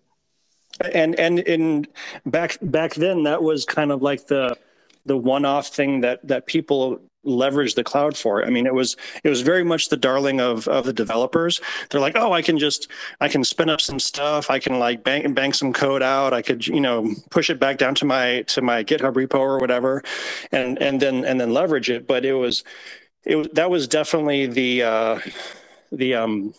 And 0.92 1.18
and 1.20 1.40
in 1.40 1.86
back 2.26 2.58
back 2.62 2.94
then, 2.94 3.24
that 3.24 3.42
was 3.42 3.64
kind 3.64 3.92
of 3.92 4.02
like 4.02 4.26
the 4.26 4.56
the 5.06 5.16
one 5.16 5.44
off 5.44 5.68
thing 5.68 6.00
that 6.00 6.26
that 6.26 6.46
people 6.46 7.00
leverage 7.24 7.74
the 7.74 7.84
cloud 7.84 8.16
for. 8.16 8.44
I 8.44 8.50
mean, 8.50 8.66
it 8.66 8.74
was 8.74 8.96
it 9.22 9.28
was 9.28 9.40
very 9.40 9.64
much 9.64 9.88
the 9.88 9.96
darling 9.96 10.40
of 10.40 10.68
of 10.68 10.84
the 10.84 10.92
developers. 10.92 11.60
They're 11.90 12.00
like, 12.00 12.16
oh, 12.16 12.32
I 12.32 12.42
can 12.42 12.58
just 12.58 12.88
I 13.20 13.28
can 13.28 13.44
spin 13.44 13.70
up 13.70 13.80
some 13.80 13.98
stuff. 13.98 14.50
I 14.50 14.58
can 14.58 14.78
like 14.78 15.04
bank 15.04 15.34
bank 15.34 15.54
some 15.54 15.72
code 15.72 16.02
out. 16.02 16.32
I 16.32 16.42
could 16.42 16.66
you 16.66 16.80
know 16.80 17.12
push 17.30 17.50
it 17.50 17.58
back 17.58 17.78
down 17.78 17.94
to 17.96 18.04
my 18.04 18.42
to 18.42 18.62
my 18.62 18.84
GitHub 18.84 19.14
repo 19.14 19.38
or 19.38 19.58
whatever, 19.58 20.02
and 20.52 20.80
and 20.80 21.00
then 21.00 21.24
and 21.24 21.40
then 21.40 21.52
leverage 21.52 21.90
it. 21.90 22.06
But 22.06 22.24
it 22.24 22.34
was 22.34 22.64
it 23.24 23.54
that 23.54 23.70
was 23.70 23.88
definitely 23.88 24.46
the 24.46 24.82
uh, 24.82 25.20
the 25.90 26.14
um 26.14 26.54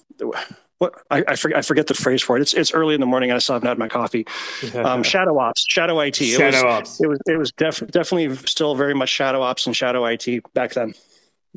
what 0.86 1.04
I, 1.12 1.24
I, 1.28 1.36
forget 1.36 1.58
I 1.58 1.62
forget 1.62 1.88
the 1.88 1.94
phrase 1.94 2.22
for 2.22 2.38
it. 2.38 2.42
It's 2.42 2.54
it's 2.54 2.74
early 2.74 2.94
in 2.94 3.00
the 3.00 3.06
morning 3.06 3.30
and 3.30 3.36
I 3.36 3.40
still 3.40 3.56
haven't 3.56 3.68
had 3.68 3.78
my 3.78 3.88
coffee. 3.88 4.26
Um, 4.76 5.04
shadow 5.04 5.38
ops, 5.40 5.66
shadow 5.68 6.00
IT. 6.00 6.22
It 6.22 6.38
shadow 6.38 6.58
was, 6.58 6.64
ops. 6.64 7.02
It 7.02 7.08
was 7.08 7.20
it 7.28 7.38
was 7.38 7.52
def- 7.52 7.88
definitely 7.88 8.36
still 8.46 8.76
very 8.76 8.94
much 8.94 9.10
shadow 9.10 9.42
ops 9.42 9.66
and 9.66 9.76
shadow 9.76 10.06
IT 10.06 10.54
back 10.54 10.74
then. 10.74 10.94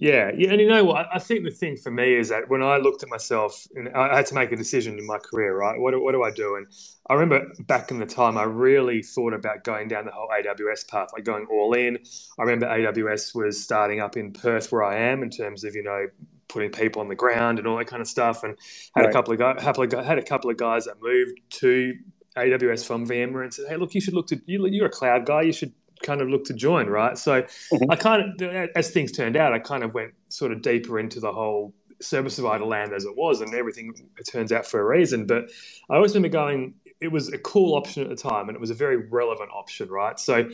Yeah, 0.00 0.30
yeah, 0.32 0.50
and 0.52 0.60
you 0.60 0.68
know 0.68 0.84
what? 0.84 1.08
I 1.12 1.18
think 1.18 1.44
the 1.44 1.50
thing 1.50 1.76
for 1.76 1.90
me 1.90 2.14
is 2.14 2.28
that 2.28 2.48
when 2.48 2.62
I 2.62 2.76
looked 2.76 3.02
at 3.02 3.08
myself, 3.08 3.66
and 3.74 3.88
I 3.88 4.18
had 4.18 4.26
to 4.26 4.34
make 4.34 4.52
a 4.52 4.56
decision 4.56 4.96
in 4.96 5.04
my 5.04 5.18
career, 5.18 5.56
right? 5.56 5.78
What 5.78 6.00
what 6.00 6.12
do 6.12 6.22
I 6.22 6.30
do? 6.30 6.54
And 6.54 6.68
I 7.10 7.14
remember 7.14 7.52
back 7.66 7.90
in 7.90 7.98
the 7.98 8.06
time, 8.06 8.38
I 8.38 8.44
really 8.44 9.02
thought 9.02 9.34
about 9.34 9.64
going 9.64 9.88
down 9.88 10.04
the 10.04 10.12
whole 10.12 10.28
AWS 10.28 10.86
path, 10.86 11.08
like 11.12 11.24
going 11.24 11.46
all 11.50 11.74
in. 11.74 11.98
I 12.38 12.42
remember 12.42 12.66
AWS 12.66 13.34
was 13.34 13.60
starting 13.60 13.98
up 13.98 14.16
in 14.16 14.32
Perth, 14.32 14.70
where 14.70 14.84
I 14.84 14.98
am, 14.98 15.24
in 15.24 15.30
terms 15.30 15.64
of 15.64 15.74
you 15.74 15.82
know 15.82 16.06
putting 16.48 16.70
people 16.70 17.00
on 17.00 17.08
the 17.08 17.14
ground 17.14 17.58
and 17.58 17.68
all 17.68 17.76
that 17.76 17.86
kind 17.86 18.00
of 18.00 18.08
stuff. 18.08 18.42
And 18.42 18.58
had 18.94 19.02
right. 19.02 19.10
a 19.10 19.12
couple 19.12 19.32
of 19.32 19.38
guys, 19.38 19.62
had 19.62 20.18
a 20.18 20.22
couple 20.22 20.50
of 20.50 20.56
guys 20.56 20.86
that 20.86 20.96
moved 21.00 21.38
to 21.60 21.94
AWS 22.36 22.86
from 22.86 23.06
VMware 23.06 23.44
and 23.44 23.54
said, 23.54 23.66
"Hey, 23.68 23.76
look, 23.76 23.94
you 23.94 24.00
should 24.00 24.14
look 24.14 24.26
to 24.28 24.40
you, 24.46 24.66
you're 24.66 24.86
a 24.86 24.90
cloud 24.90 25.26
guy. 25.26 25.42
You 25.42 25.52
should 25.52 25.72
kind 26.02 26.20
of 26.20 26.28
look 26.28 26.44
to 26.44 26.54
join, 26.54 26.88
right?" 26.88 27.16
So 27.18 27.42
mm-hmm. 27.42 27.90
I 27.90 27.96
kind 27.96 28.42
of, 28.42 28.70
as 28.74 28.90
things 28.90 29.12
turned 29.12 29.36
out, 29.36 29.52
I 29.52 29.58
kind 29.58 29.82
of 29.82 29.94
went 29.94 30.12
sort 30.28 30.52
of 30.52 30.62
deeper 30.62 30.98
into 30.98 31.20
the 31.20 31.32
whole 31.32 31.74
service 32.00 32.36
provider 32.36 32.64
land 32.64 32.92
as 32.92 33.04
it 33.04 33.16
was, 33.16 33.40
and 33.40 33.54
everything 33.54 33.92
it 34.18 34.24
turns 34.24 34.52
out 34.52 34.66
for 34.66 34.80
a 34.80 34.84
reason. 34.84 35.26
But 35.26 35.50
I 35.90 35.96
always 35.96 36.14
remember 36.14 36.28
going, 36.32 36.74
it 37.00 37.08
was 37.08 37.32
a 37.32 37.38
cool 37.38 37.74
option 37.74 38.02
at 38.02 38.08
the 38.08 38.16
time, 38.16 38.48
and 38.48 38.56
it 38.56 38.60
was 38.60 38.70
a 38.70 38.74
very 38.74 39.08
relevant 39.08 39.50
option, 39.52 39.88
right? 39.88 40.18
So 40.18 40.48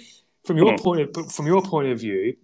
from 0.44 0.56
your 0.56 0.72
mm-hmm. 0.72 0.82
point 0.82 1.16
of 1.16 1.32
from 1.32 1.46
your 1.46 1.62
point 1.62 1.88
of 1.88 2.00
view, 2.00 2.36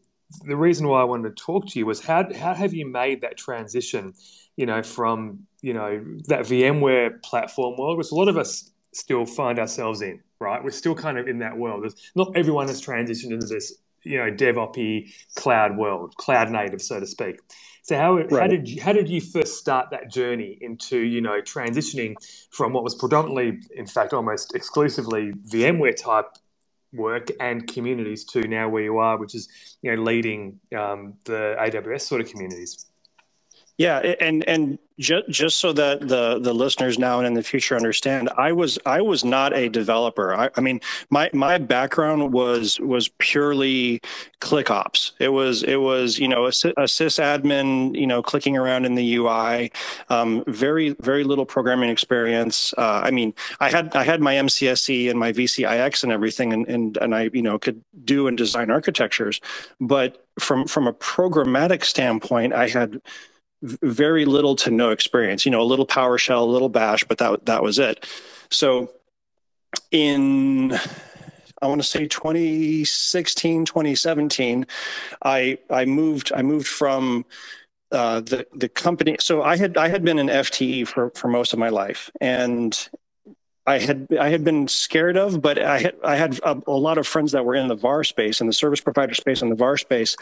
the 0.45 0.57
reason 0.57 0.89
why 0.89 1.01
I 1.01 1.05
wanted 1.05 1.37
to 1.37 1.43
talk 1.43 1.69
to 1.69 1.79
you 1.79 1.87
was 1.87 2.01
how 2.01 2.33
how 2.35 2.55
have 2.55 2.73
you 2.73 2.87
made 2.87 3.21
that 3.23 3.37
transition, 3.37 4.15
you 4.57 4.67
know, 4.67 4.83
from 4.83 5.47
you 5.61 5.75
know 5.75 6.05
that 6.29 6.41
VMware 6.41 7.23
platform 7.23 7.77
world, 7.79 7.99
which 7.99 8.11
a 8.11 8.15
lot 8.15 8.29
of 8.29 8.37
us 8.37 8.71
still 8.93 9.27
find 9.27 9.59
ourselves 9.59 10.03
in, 10.03 10.21
right? 10.41 10.63
We're 10.63 10.71
still 10.71 10.95
kind 10.95 11.19
of 11.19 11.29
in 11.29 11.39
that 11.39 11.57
world. 11.57 11.85
There's, 11.85 11.97
not 12.15 12.37
everyone 12.37 12.69
has 12.69 12.85
transitioned 12.85 13.33
into 13.33 13.47
this, 13.47 13.75
you 14.03 14.19
know, 14.19 14.31
DevOps 14.31 15.13
cloud 15.37 15.77
world, 15.77 16.17
cloud 16.17 16.51
native, 16.51 16.83
so 16.83 16.99
to 17.01 17.07
speak. 17.07 17.39
So 17.83 17.97
how, 17.97 18.17
right. 18.17 18.31
how 18.43 18.47
did 18.47 18.69
you, 18.69 18.83
how 18.83 18.93
did 18.93 19.09
you 19.09 19.21
first 19.21 19.59
start 19.59 19.91
that 19.91 20.11
journey 20.11 20.59
into 20.61 20.99
you 20.99 21.21
know 21.21 21.41
transitioning 21.41 22.15
from 22.51 22.73
what 22.73 22.85
was 22.85 22.95
predominantly, 22.95 23.61
in 23.75 23.87
fact, 23.87 24.13
almost 24.13 24.55
exclusively 24.55 25.33
VMware 25.51 25.97
type 25.97 26.27
work 26.93 27.29
and 27.41 27.67
communities 27.67 28.25
to 28.25 28.43
now 28.43 28.69
where 28.69 28.83
you 28.83 28.99
are, 28.99 29.17
which 29.17 29.35
is 29.35 29.49
you 29.83 29.95
know 29.95 30.03
leading 30.03 30.61
um, 30.77 31.15
the 31.25 31.57
AWS 31.59 32.03
sort 32.03 32.21
of 32.21 32.29
communities. 32.29 32.90
Yeah, 33.81 33.97
and 34.21 34.47
and 34.47 34.79
just 34.99 35.31
just 35.31 35.57
so 35.57 35.73
that 35.73 36.07
the 36.07 36.39
the 36.39 36.53
listeners 36.53 36.99
now 36.99 37.17
and 37.17 37.27
in 37.27 37.33
the 37.33 37.43
future 37.43 37.75
understand, 37.75 38.29
I 38.37 38.53
was 38.53 38.79
I 38.85 39.01
was 39.01 39.25
not 39.25 39.57
a 39.57 39.71
developer. 39.71 40.35
I, 40.35 40.51
I 40.55 40.61
mean, 40.61 40.83
my 41.09 41.31
my 41.33 41.57
background 41.57 42.35
was 42.35 42.79
was 42.81 43.09
purely 43.17 44.03
click 44.41 44.71
ops. 44.71 45.13
It 45.19 45.31
was 45.31 45.63
it 45.63 45.77
was 45.77 46.19
you 46.19 46.29
know 46.29 46.45
a, 46.45 46.49
a 46.49 46.85
sysadmin, 46.85 47.99
you 47.99 48.07
know, 48.07 48.21
clicking 48.23 48.59
around 48.59 48.85
in 48.85 48.97
the 48.97 49.15
UI. 49.17 49.73
Um, 50.11 50.45
very 50.47 50.91
very 51.01 51.25
little 51.25 51.47
programming 51.47 51.89
experience. 51.89 52.75
Uh, 52.77 53.01
I 53.03 53.11
mean, 53.11 53.33
I 53.61 53.71
had 53.71 53.97
I 53.97 54.05
had 54.05 54.21
my 54.21 54.35
MCSE 54.35 55.09
and 55.09 55.19
my 55.19 55.33
VCIX 55.33 56.03
and 56.03 56.13
everything, 56.13 56.53
and 56.53 56.69
and 56.69 56.99
and 56.99 57.15
I 57.15 57.31
you 57.33 57.41
know 57.41 57.59
could 57.59 57.83
do 58.05 58.27
and 58.27 58.37
design 58.37 58.71
architectures, 58.71 59.41
but 59.81 60.27
from 60.39 60.67
from 60.67 60.87
a 60.87 60.93
programmatic 60.93 61.83
standpoint, 61.85 62.53
I 62.53 62.69
had 62.69 63.01
very 63.63 64.25
little 64.25 64.57
to 64.57 64.71
no 64.71 64.91
experience. 64.91 65.45
You 65.45 65.53
know, 65.53 65.61
a 65.61 65.65
little 65.65 65.87
PowerShell, 65.87 66.41
a 66.41 66.45
little 66.45 66.69
Bash, 66.69 67.05
but 67.05 67.19
that 67.19 67.47
that 67.47 67.63
was 67.63 67.79
it. 67.79 68.07
So 68.51 68.91
in 69.91 70.73
I 71.63 71.67
want 71.67 71.81
to 71.81 71.87
say 71.87 72.07
2016, 72.07 73.65
2017, 73.67 74.67
I 75.23 75.59
I 75.69 75.85
moved 75.85 76.33
I 76.35 76.43
moved 76.43 76.67
from 76.67 77.27
uh, 77.93 78.21
the 78.21 78.47
the 78.55 78.69
company. 78.69 79.17
So 79.21 79.43
I 79.43 79.57
had 79.57 79.77
I 79.77 79.89
had 79.89 80.05
been 80.05 80.19
an 80.19 80.29
FTE 80.29 80.87
for 80.87 81.11
for 81.11 81.29
most 81.29 81.53
of 81.53 81.59
my 81.59 81.69
life, 81.69 82.11
and 82.21 82.89
I 83.67 83.79
had 83.79 84.09
I 84.19 84.31
had 84.31 84.43
been 84.43 84.69
scared 84.69 85.17
of, 85.17 85.43
but 85.43 85.59
I 85.59 85.81
had 85.81 85.97
I 86.03 86.17
had 86.17 86.39
a, 86.43 86.61
a 86.67 86.73
lot 86.73 86.99
of 86.99 87.07
friends 87.07 87.33
that 87.33 87.45
were 87.45 87.55
in 87.55 87.69
the 87.69 87.77
VAR 87.77 88.05
space 88.05 88.41
and 88.41 88.49
the 88.49 88.55
service 88.55 88.81
provider 88.81 89.15
space 89.15 89.43
and 89.43 89.51
the 89.51 89.57
VAR 89.57 89.77
space 89.77 90.17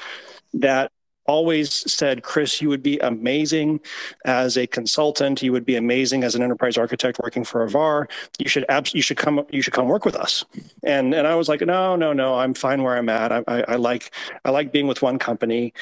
that 0.55 0.91
always 1.29 1.71
said, 1.93 2.23
Chris, 2.25 2.61
you 2.61 2.69
would 2.69 2.83
be 2.83 2.99
amazing 2.99 3.81
as 4.25 4.57
a 4.57 4.67
consultant. 4.67 5.43
You 5.43 5.53
would 5.53 5.65
be 5.65 5.77
amazing 5.77 6.25
as 6.25 6.35
an 6.35 6.43
enterprise 6.43 6.77
architect 6.77 7.21
working 7.23 7.45
for 7.45 7.63
a 7.63 7.69
VAR. 7.69 8.09
You 8.39 8.49
should 8.49 8.65
abs- 8.69 8.95
you 8.95 9.03
should 9.03 9.19
come 9.19 9.47
you 9.51 9.63
should 9.63 9.75
come 9.75 9.87
work 9.87 10.05
with 10.05 10.17
us. 10.17 10.45
And 10.83 11.15
and 11.15 11.27
I 11.27 11.37
was 11.37 11.49
like, 11.49 11.61
no, 11.61 11.95
no, 11.95 12.13
no, 12.13 12.35
I'm 12.37 12.55
fine 12.55 12.83
where 12.83 12.97
I'm 12.97 13.09
at. 13.09 13.31
I, 13.31 13.45
I, 13.47 13.63
I 13.69 13.77
like 13.77 14.13
I 14.45 14.51
like 14.51 14.73
being 14.73 14.89
with 14.89 15.03
one 15.03 15.19
company. 15.19 15.73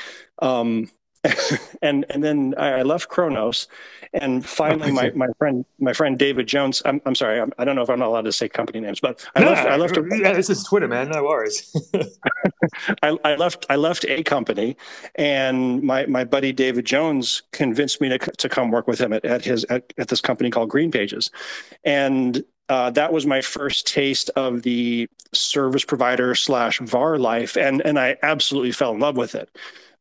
Um, 0.41 0.91
and 1.83 2.05
and 2.11 2.23
then 2.23 2.55
I 2.59 2.83
left 2.83 3.09
Kronos, 3.09 3.69
and 4.13 4.45
finally 4.45 4.91
my, 4.91 5.11
my 5.11 5.29
friend 5.39 5.65
my 5.79 5.93
friend 5.93 6.19
David 6.19 6.47
Jones. 6.47 6.83
I'm, 6.85 7.01
I'm 7.07 7.15
sorry, 7.15 7.41
I'm, 7.41 7.53
I 7.59 7.65
do 7.65 7.71
not 7.71 7.77
know 7.77 7.83
if 7.83 7.91
I'm 7.91 7.99
not 7.99 8.09
allowed 8.09 8.25
to 8.27 8.33
say 8.33 8.49
company 8.49 8.81
names, 8.81 9.01
but 9.01 9.29
I 9.35 9.41
no, 9.41 9.51
left. 9.51 9.69
I 9.69 9.77
left. 9.77 9.97
A, 9.97 10.09
yeah, 10.11 10.33
this 10.33 10.51
is 10.51 10.65
Twitter, 10.65 10.89
man. 10.89 11.11
No 11.11 11.25
worries. 11.25 11.75
I, 13.03 13.17
I, 13.25 13.37
left. 13.37 13.67
I 13.69 13.77
left 13.77 14.05
a 14.09 14.23
company, 14.23 14.77
and 15.15 15.83
my 15.83 16.07
my 16.07 16.25
buddy 16.25 16.53
David 16.53 16.87
Jones 16.87 17.43
convinced 17.53 18.01
me 18.01 18.09
to 18.11 18.19
to 18.19 18.49
come 18.49 18.71
work 18.71 18.87
with 18.87 19.01
him 19.01 19.13
at, 19.13 19.25
at 19.25 19.45
his 19.45 19.65
at, 19.65 19.93
at 19.99 20.09
this 20.09 20.21
company 20.21 20.51
called 20.51 20.71
Green 20.71 20.91
Pages, 20.91 21.31
and 21.85 22.45
uh, 22.69 22.91
that 22.91 23.13
was 23.13 23.27
my 23.27 23.41
first 23.41 23.87
taste 23.87 24.31
of 24.31 24.63
the 24.63 25.09
service 25.33 25.85
provider 25.85 26.35
slash 26.35 26.81
VAR 26.81 27.19
life, 27.19 27.57
and 27.57 27.81
and 27.83 27.99
I 27.99 28.17
absolutely 28.23 28.73
fell 28.73 28.93
in 28.93 29.01
love 29.01 29.17
with 29.17 29.35
it. 29.35 29.49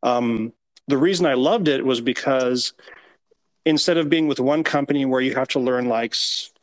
Um, 0.03 0.53
the 0.87 0.97
reason 0.97 1.25
I 1.25 1.33
loved 1.33 1.67
it 1.67 1.85
was 1.85 2.01
because 2.01 2.73
instead 3.65 3.97
of 3.97 4.09
being 4.09 4.27
with 4.27 4.39
one 4.39 4.63
company 4.63 5.05
where 5.05 5.21
you 5.21 5.33
have 5.35 5.47
to 5.49 5.59
learn 5.59 5.89
like 5.89 6.15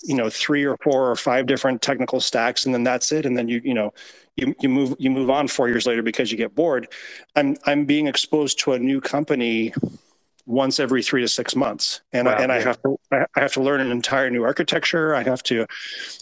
you 0.03 0.15
know 0.15 0.31
three 0.31 0.65
or 0.65 0.77
four 0.79 1.11
or 1.11 1.17
five 1.17 1.47
different 1.47 1.83
technical 1.83 2.21
stacks 2.21 2.65
and 2.65 2.75
then 2.75 2.85
that's 2.85 3.13
it 3.13 3.27
and 3.27 3.37
then 3.37 3.49
you 3.49 3.61
you 3.65 3.75
know 3.75 3.93
you, 4.37 4.55
you 4.61 4.69
move 4.69 4.95
you 4.99 5.11
move 5.11 5.29
on 5.29 5.47
four 5.47 5.69
years 5.69 5.85
later 5.85 6.03
because 6.03 6.31
you 6.31 6.39
get 6.39 6.55
bored 6.55 6.89
i'm 7.37 7.57
i'm 7.67 7.85
being 7.85 8.07
exposed 8.07 8.59
to 8.59 8.73
a 8.73 8.79
new 8.79 9.01
company 9.01 9.73
once 10.47 10.81
every 10.81 11.03
three 11.03 11.21
to 11.21 11.29
six 11.29 11.55
months. 11.55 12.01
And 12.13 12.27
wow, 12.27 12.35
I, 12.35 12.43
and. 12.43 12.53
I 12.53 12.61
have 12.61 12.81
to 12.83 12.97
I 13.13 13.27
have 13.37 13.53
to 13.53 13.63
learn 13.63 13.81
an 13.81 13.91
entire 13.91 14.31
new 14.31 14.43
architecture. 14.43 15.15
I 15.15 15.23
have 15.23 15.43
to 15.45 15.67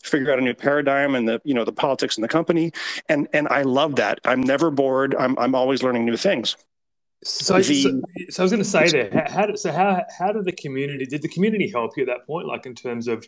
figure 0.03 0.31
out 0.33 0.39
a 0.39 0.43
new 0.43 0.55
paradigm 0.55 1.15
and 1.15 1.29
the 1.29 1.41
you 1.45 1.55
know 1.55 1.65
the 1.65 1.73
politics 1.73 2.19
in 2.19 2.23
the 2.23 2.29
company. 2.29 2.73
And 3.09 3.29
and 3.33 3.49
I 3.49 3.63
love 3.63 3.97
that. 3.97 4.21
I'm 4.25 4.43
never 4.43 4.71
bored. 4.71 5.15
I'm 5.19 5.39
I'm 5.39 5.55
always 5.55 5.83
learning 5.83 6.05
new 6.05 6.17
things 6.17 6.57
so, 7.23 7.59
the, 7.59 7.63
so, 7.63 8.01
so, 8.31 8.43
I 8.43 8.45
was 8.45 8.53
going 8.53 8.63
to 8.63 8.69
say 8.69 8.89
there. 8.89 9.11
How, 9.13 9.47
how, 9.47 9.55
so 9.55 9.73
how 9.73 10.05
how 10.19 10.33
did 10.33 10.45
the 10.45 10.53
community? 10.53 11.05
Did 11.05 11.23
the 11.23 11.29
community 11.29 11.69
help 11.69 11.97
you 11.97 12.03
at 12.05 12.07
that 12.07 12.27
point? 12.27 12.47
Like 12.47 12.65
in 12.65 12.75
terms 12.75 13.09
of, 13.09 13.27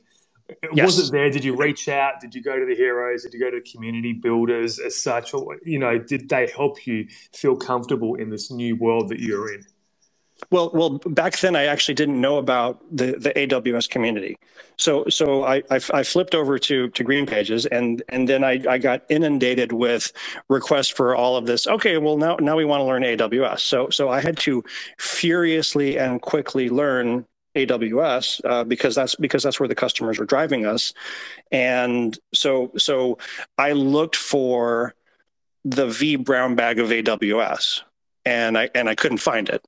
uh, 0.51 0.69
yes. 0.73 0.87
was 0.87 1.09
it 1.09 1.13
there? 1.13 1.31
Did 1.31 1.45
you 1.45 1.57
reach 1.57 1.89
out? 1.89 2.21
Did 2.21 2.35
you 2.35 2.43
go 2.43 2.59
to 2.59 2.65
the 2.65 2.75
heroes? 2.75 3.25
Did 3.25 3.35
you 3.35 3.41
go 3.41 3.51
to 3.51 3.61
community 3.61 4.15
builders 4.15 4.79
as 4.79 4.97
such? 4.97 5.35
Or 5.35 5.59
you 5.63 5.79
know, 5.79 5.99
did 5.99 6.29
they 6.29 6.47
help 6.49 6.87
you 6.87 7.07
feel 7.35 7.57
comfortable 7.57 8.15
in 8.15 8.31
this 8.31 8.51
new 8.51 8.77
world 8.77 9.11
that 9.11 9.21
you're 9.21 9.53
in? 9.53 9.65
Well, 10.51 10.71
well, 10.75 10.91
back 11.07 11.39
then 11.39 11.57
I 11.57 11.65
actually 11.65 11.95
didn't 11.95 12.21
know 12.21 12.37
about 12.37 12.81
the, 12.95 13.13
the 13.19 13.31
AWS 13.31 13.89
community, 13.89 14.37
so 14.77 15.05
so 15.09 15.45
I, 15.45 15.63
I, 15.71 15.81
I 15.95 16.03
flipped 16.03 16.35
over 16.35 16.59
to 16.59 16.89
to 16.89 17.05
Green 17.05 17.27
Pages 17.27 17.67
and 17.67 18.03
and 18.09 18.29
then 18.29 18.45
I, 18.45 18.63
I 18.69 18.79
got 18.79 19.03
inundated 19.09 19.73
with 19.73 20.13
requests 20.49 20.89
for 20.89 21.15
all 21.15 21.37
of 21.37 21.47
this. 21.47 21.67
Okay, 21.67 21.99
well 21.99 22.17
now 22.17 22.37
now 22.37 22.57
we 22.57 22.65
want 22.65 22.81
to 22.81 22.85
learn 22.85 23.03
AWS, 23.03 23.61
so 23.61 23.89
so 23.91 24.09
I 24.09 24.21
had 24.21 24.37
to 24.39 24.65
furiously 24.99 25.99
and 25.99 26.21
quickly 26.21 26.69
learn 26.69 27.25
AWS 27.55 28.41
uh, 28.45 28.65
because 28.65 28.95
that's 28.95 29.15
because 29.15 29.43
that's 29.43 29.61
where 29.61 29.69
the 29.69 29.75
customers 29.75 30.19
were 30.19 30.25
driving 30.27 30.67
us, 30.67 30.93
and 31.51 32.19
so 32.35 32.73
so 32.77 33.19
I 33.59 33.73
looked 33.73 34.17
for 34.17 34.95
the 35.65 35.87
V 35.87 36.17
brown 36.17 36.55
bag 36.55 36.79
of 36.79 36.89
AWS, 36.89 37.83
and 38.25 38.57
I 38.57 38.71
and 38.75 38.89
I 38.89 38.95
couldn't 38.95 39.19
find 39.19 39.49
it. 39.49 39.67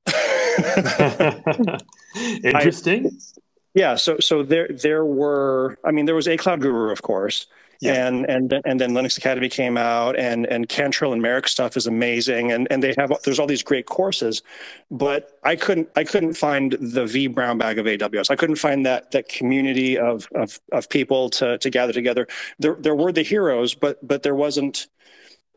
Interesting. 2.43 3.07
I, 3.07 3.41
yeah. 3.73 3.95
So 3.95 4.17
so 4.19 4.43
there 4.43 4.67
there 4.69 5.05
were. 5.05 5.77
I 5.83 5.91
mean, 5.91 6.05
there 6.05 6.15
was 6.15 6.27
a 6.27 6.37
Cloud 6.37 6.61
Guru, 6.61 6.91
of 6.91 7.01
course. 7.01 7.47
Yeah. 7.81 8.07
And 8.07 8.25
and 8.29 8.53
and 8.65 8.79
then 8.79 8.91
Linux 8.91 9.17
Academy 9.17 9.49
came 9.49 9.77
out, 9.77 10.17
and 10.17 10.45
and 10.45 10.67
Cantrill 10.69 11.11
and 11.11 11.21
Maarek 11.21 11.47
stuff 11.47 11.75
is 11.75 11.87
amazing, 11.87 12.51
and 12.51 12.67
and 12.71 12.81
they 12.81 12.93
have 12.97 13.11
there's 13.23 13.37
all 13.37 13.47
these 13.47 13.63
great 13.63 13.85
courses, 13.85 14.41
but 14.89 15.37
I 15.43 15.55
couldn't 15.55 15.89
I 15.95 16.05
couldn't 16.05 16.33
find 16.33 16.77
the 16.79 17.05
V 17.05 17.27
brown 17.27 17.57
bag 17.57 17.77
of 17.77 17.85
AWS. 17.85 18.31
I 18.31 18.35
couldn't 18.37 18.55
find 18.55 18.85
that 18.85 19.11
that 19.11 19.27
community 19.27 19.97
of 19.97 20.27
of 20.35 20.59
of 20.71 20.89
people 20.89 21.29
to 21.31 21.57
to 21.57 21.69
gather 21.69 21.93
together. 21.93 22.27
There 22.59 22.75
there 22.75 22.95
were 22.95 23.11
the 23.11 23.23
heroes, 23.23 23.75
but 23.75 24.05
but 24.07 24.23
there 24.23 24.35
wasn't 24.35 24.87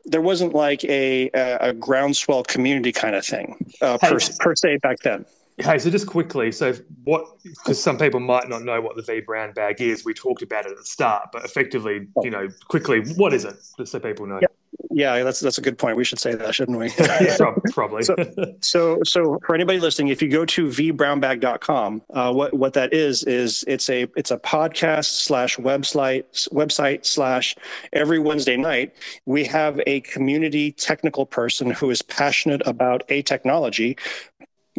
there 0.09 0.21
wasn't 0.21 0.53
like 0.53 0.83
a, 0.85 1.29
a, 1.33 1.73
groundswell 1.73 2.43
community 2.43 2.91
kind 2.91 3.15
of 3.15 3.25
thing 3.25 3.55
uh, 3.81 3.97
hey, 4.01 4.09
per, 4.09 4.19
per 4.39 4.55
se 4.55 4.77
back 4.77 4.99
then. 4.99 5.25
Hey, 5.57 5.77
so 5.77 5.89
just 5.89 6.07
quickly, 6.07 6.51
so 6.51 6.73
what? 7.03 7.25
Because 7.43 7.81
some 7.81 7.97
people 7.97 8.21
might 8.21 8.47
not 8.47 8.63
know 8.63 8.79
what 8.79 8.95
the 8.95 9.01
V 9.01 9.19
brown 9.19 9.51
bag 9.51 9.81
is. 9.81 10.05
We 10.05 10.13
talked 10.13 10.41
about 10.41 10.65
it 10.65 10.71
at 10.71 10.77
the 10.77 10.85
start, 10.85 11.29
but 11.33 11.43
effectively, 11.43 12.07
you 12.23 12.29
know, 12.29 12.47
quickly, 12.69 13.01
what 13.15 13.33
is 13.33 13.43
it? 13.43 13.55
Just 13.77 13.91
so 13.91 13.99
people 13.99 14.25
know. 14.25 14.39
Yeah 14.91 15.23
that's 15.23 15.39
that's 15.39 15.57
a 15.57 15.61
good 15.61 15.77
point. 15.77 15.97
We 15.97 16.03
should 16.03 16.19
say 16.19 16.35
that, 16.35 16.55
shouldn't 16.55 16.77
we? 16.77 16.89
probably. 17.73 18.03
so, 18.03 18.15
so, 18.61 18.99
so 19.03 19.39
for 19.45 19.55
anybody 19.55 19.79
listening, 19.79 20.09
if 20.09 20.21
you 20.21 20.29
go 20.29 20.45
to 20.45 20.67
vbrownbag.com, 20.67 22.01
uh, 22.11 22.33
what 22.33 22.53
what 22.53 22.73
that 22.73 22.93
is 22.93 23.23
is 23.23 23.63
it's 23.67 23.89
a 23.89 24.07
it's 24.15 24.31
a 24.31 24.37
podcast 24.37 25.21
slash 25.23 25.57
website 25.57 26.25
website 26.49 27.05
slash 27.05 27.55
every 27.93 28.19
Wednesday 28.19 28.57
night 28.57 28.95
we 29.25 29.43
have 29.45 29.79
a 29.87 30.01
community 30.01 30.71
technical 30.71 31.25
person 31.25 31.71
who 31.71 31.89
is 31.89 32.01
passionate 32.01 32.61
about 32.65 33.03
a 33.09 33.21
technology 33.21 33.97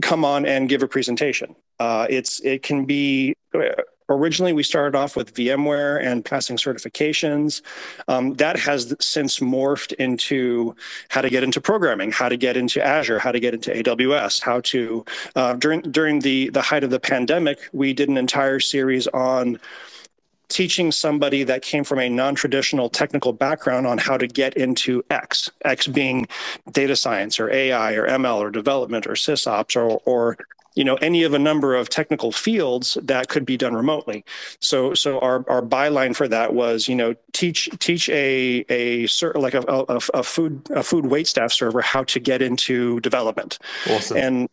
come 0.01 0.25
on 0.25 0.47
and 0.47 0.69
give 0.69 0.83
a 0.83 0.89
presentation. 0.89 1.55
Uh, 1.79 2.07
it's 2.11 2.41
it 2.41 2.63
can 2.63 2.85
be 2.85 3.35
originally 4.11 4.53
we 4.53 4.63
started 4.63 4.97
off 4.97 5.17
with 5.17 5.35
VMware 5.35 6.05
and 6.05 6.25
passing 6.25 6.57
certifications. 6.57 7.63
Um, 8.09 8.35
that 8.35 8.59
has 8.59 8.95
since 9.01 9.39
morphed 9.39 9.93
into 9.95 10.75
how 11.09 11.21
to 11.21 11.31
get 11.31 11.43
into 11.43 11.61
programming, 11.61 12.13
how 12.13 12.29
to 12.29 12.37
get 12.37 12.57
into 12.57 12.85
Azure, 12.85 13.19
how 13.19 13.33
to 13.33 13.41
get 13.41 13.55
into 13.55 13.71
AWS, 13.71 14.43
how 14.43 14.61
to 14.63 15.05
uh, 15.37 15.55
during 15.55 15.81
during 15.83 16.21
the 16.21 16.51
the 16.51 16.63
height 16.63 16.85
of 16.85 16.91
the 16.91 17.01
pandemic, 17.01 17.59
we 17.73 17.93
did 17.93 18.09
an 18.09 18.17
entire 18.17 18.61
series 18.61 19.07
on 19.09 19.59
teaching 20.51 20.93
somebody 20.93 21.45
that 21.45 21.63
came 21.63 21.85
from 21.85 22.01
a 22.01 22.09
non-traditional 22.09 22.91
technical 22.91 23.33
background 23.33 23.87
on 23.87 23.97
how 23.97 24.19
to 24.19 24.27
get 24.27 24.55
into 24.55 25.03
X, 25.09 25.49
X 25.65 25.87
being 25.87 26.27
data 26.73 26.97
science 26.97 27.41
or 27.41 27.51
AI 27.51 27.95
or 27.95 28.07
ML 28.09 28.39
or 28.39 28.51
development 28.51 29.07
or 29.07 29.13
sysops 29.13 29.77
or, 29.77 30.01
or 30.05 30.37
you 30.75 30.85
know 30.85 30.95
any 30.97 31.25
of 31.25 31.35
a 31.35 31.39
number 31.39 31.75
of 31.75 31.89
technical 31.89 32.33
fields 32.33 32.97
that 33.03 33.29
could 33.29 33.45
be 33.45 33.57
done 33.57 33.75
remotely. 33.75 34.25
So 34.61 34.95
so 34.95 35.19
our 35.21 35.45
our 35.49 35.63
byline 35.63 36.15
for 36.15 36.29
that 36.29 36.55
was 36.55 36.89
you 36.89 36.95
know 36.95 37.15
teach 37.33 37.69
teach 37.79 38.09
a 38.09 38.65
a 38.69 39.07
certain 39.07 39.43
like 39.43 39.55
a, 39.55 39.65
a, 39.69 40.01
a 40.15 40.23
food 40.23 40.69
a 40.71 40.83
food 40.83 41.07
wait 41.07 41.27
staff 41.27 41.53
server 41.53 41.81
how 41.81 42.05
to 42.05 42.21
get 42.21 42.41
into 42.43 43.01
development. 43.01 43.59
Awesome. 43.89 44.17
And 44.17 44.49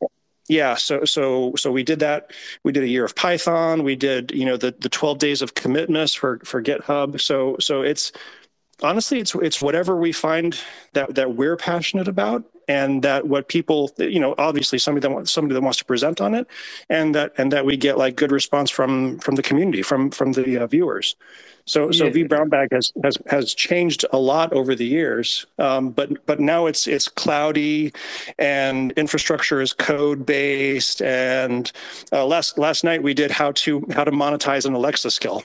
yeah 0.48 0.76
so 0.76 1.06
so 1.06 1.54
so 1.56 1.72
we 1.72 1.84
did 1.84 2.00
that. 2.00 2.32
We 2.64 2.72
did 2.72 2.84
a 2.84 2.88
year 2.88 3.06
of 3.06 3.16
python. 3.16 3.84
We 3.84 3.96
did 3.96 4.32
you 4.32 4.46
know 4.46 4.58
the 4.58 4.74
the 4.80 4.90
12 4.90 5.20
days 5.20 5.42
of 5.42 5.54
commitments 5.54 6.14
for 6.14 6.40
for 6.44 6.64
github. 6.64 7.22
So 7.22 7.58
so 7.60 7.84
it's 7.84 8.12
honestly 8.82 9.20
it's 9.20 9.36
it's 9.36 9.62
whatever 9.62 9.96
we 9.96 10.12
find 10.12 10.60
that 10.94 11.16
that 11.16 11.36
we're 11.36 11.58
passionate 11.58 12.08
about 12.08 12.44
and 12.68 13.04
that 13.04 13.28
what 13.28 13.48
people 13.48 13.92
you 13.98 14.20
know 14.20 14.36
obviously 14.38 14.78
somebody 14.78 15.02
that 15.02 15.14
wants 15.14 15.32
somebody 15.32 15.54
that 15.54 15.62
wants 15.62 15.78
to 15.78 15.86
present 15.86 16.22
on 16.22 16.34
it 16.34 16.48
and 16.90 17.16
that 17.16 17.34
and 17.38 17.52
that 17.52 17.66
we 17.66 17.78
get 17.78 17.98
like 17.98 18.16
good 18.16 18.32
response 18.32 18.70
from 18.70 19.20
from 19.20 19.36
the 19.36 19.44
community 19.44 19.82
from 19.82 20.12
from 20.12 20.34
the 20.34 20.58
uh, 20.58 20.68
viewers 20.68 21.16
so 21.68 21.92
so 21.92 22.10
V 22.10 22.24
Brown 22.24 22.48
Bag 22.48 22.70
has 22.72 22.94
has 23.04 23.18
has 23.28 23.54
changed 23.54 24.06
a 24.14 24.18
lot 24.18 24.54
over 24.54 24.74
the 24.74 24.86
years, 24.86 25.46
um, 25.60 25.90
but 25.90 26.26
but 26.26 26.40
now 26.40 26.66
it's 26.66 26.88
it's 26.88 27.10
cloudy, 27.10 27.92
and 28.40 28.94
infrastructure 28.94 29.60
is 29.60 29.74
code 29.74 30.26
based. 30.26 31.02
And 31.02 31.70
uh, 32.14 32.26
last 32.26 32.58
last 32.58 32.86
night 32.86 33.04
we 33.04 33.14
did 33.14 33.32
how 33.32 33.52
to 33.52 33.86
how 33.92 34.06
to 34.06 34.12
monetize 34.12 34.66
an 34.66 34.74
Alexa 34.76 35.12
skill. 35.12 35.44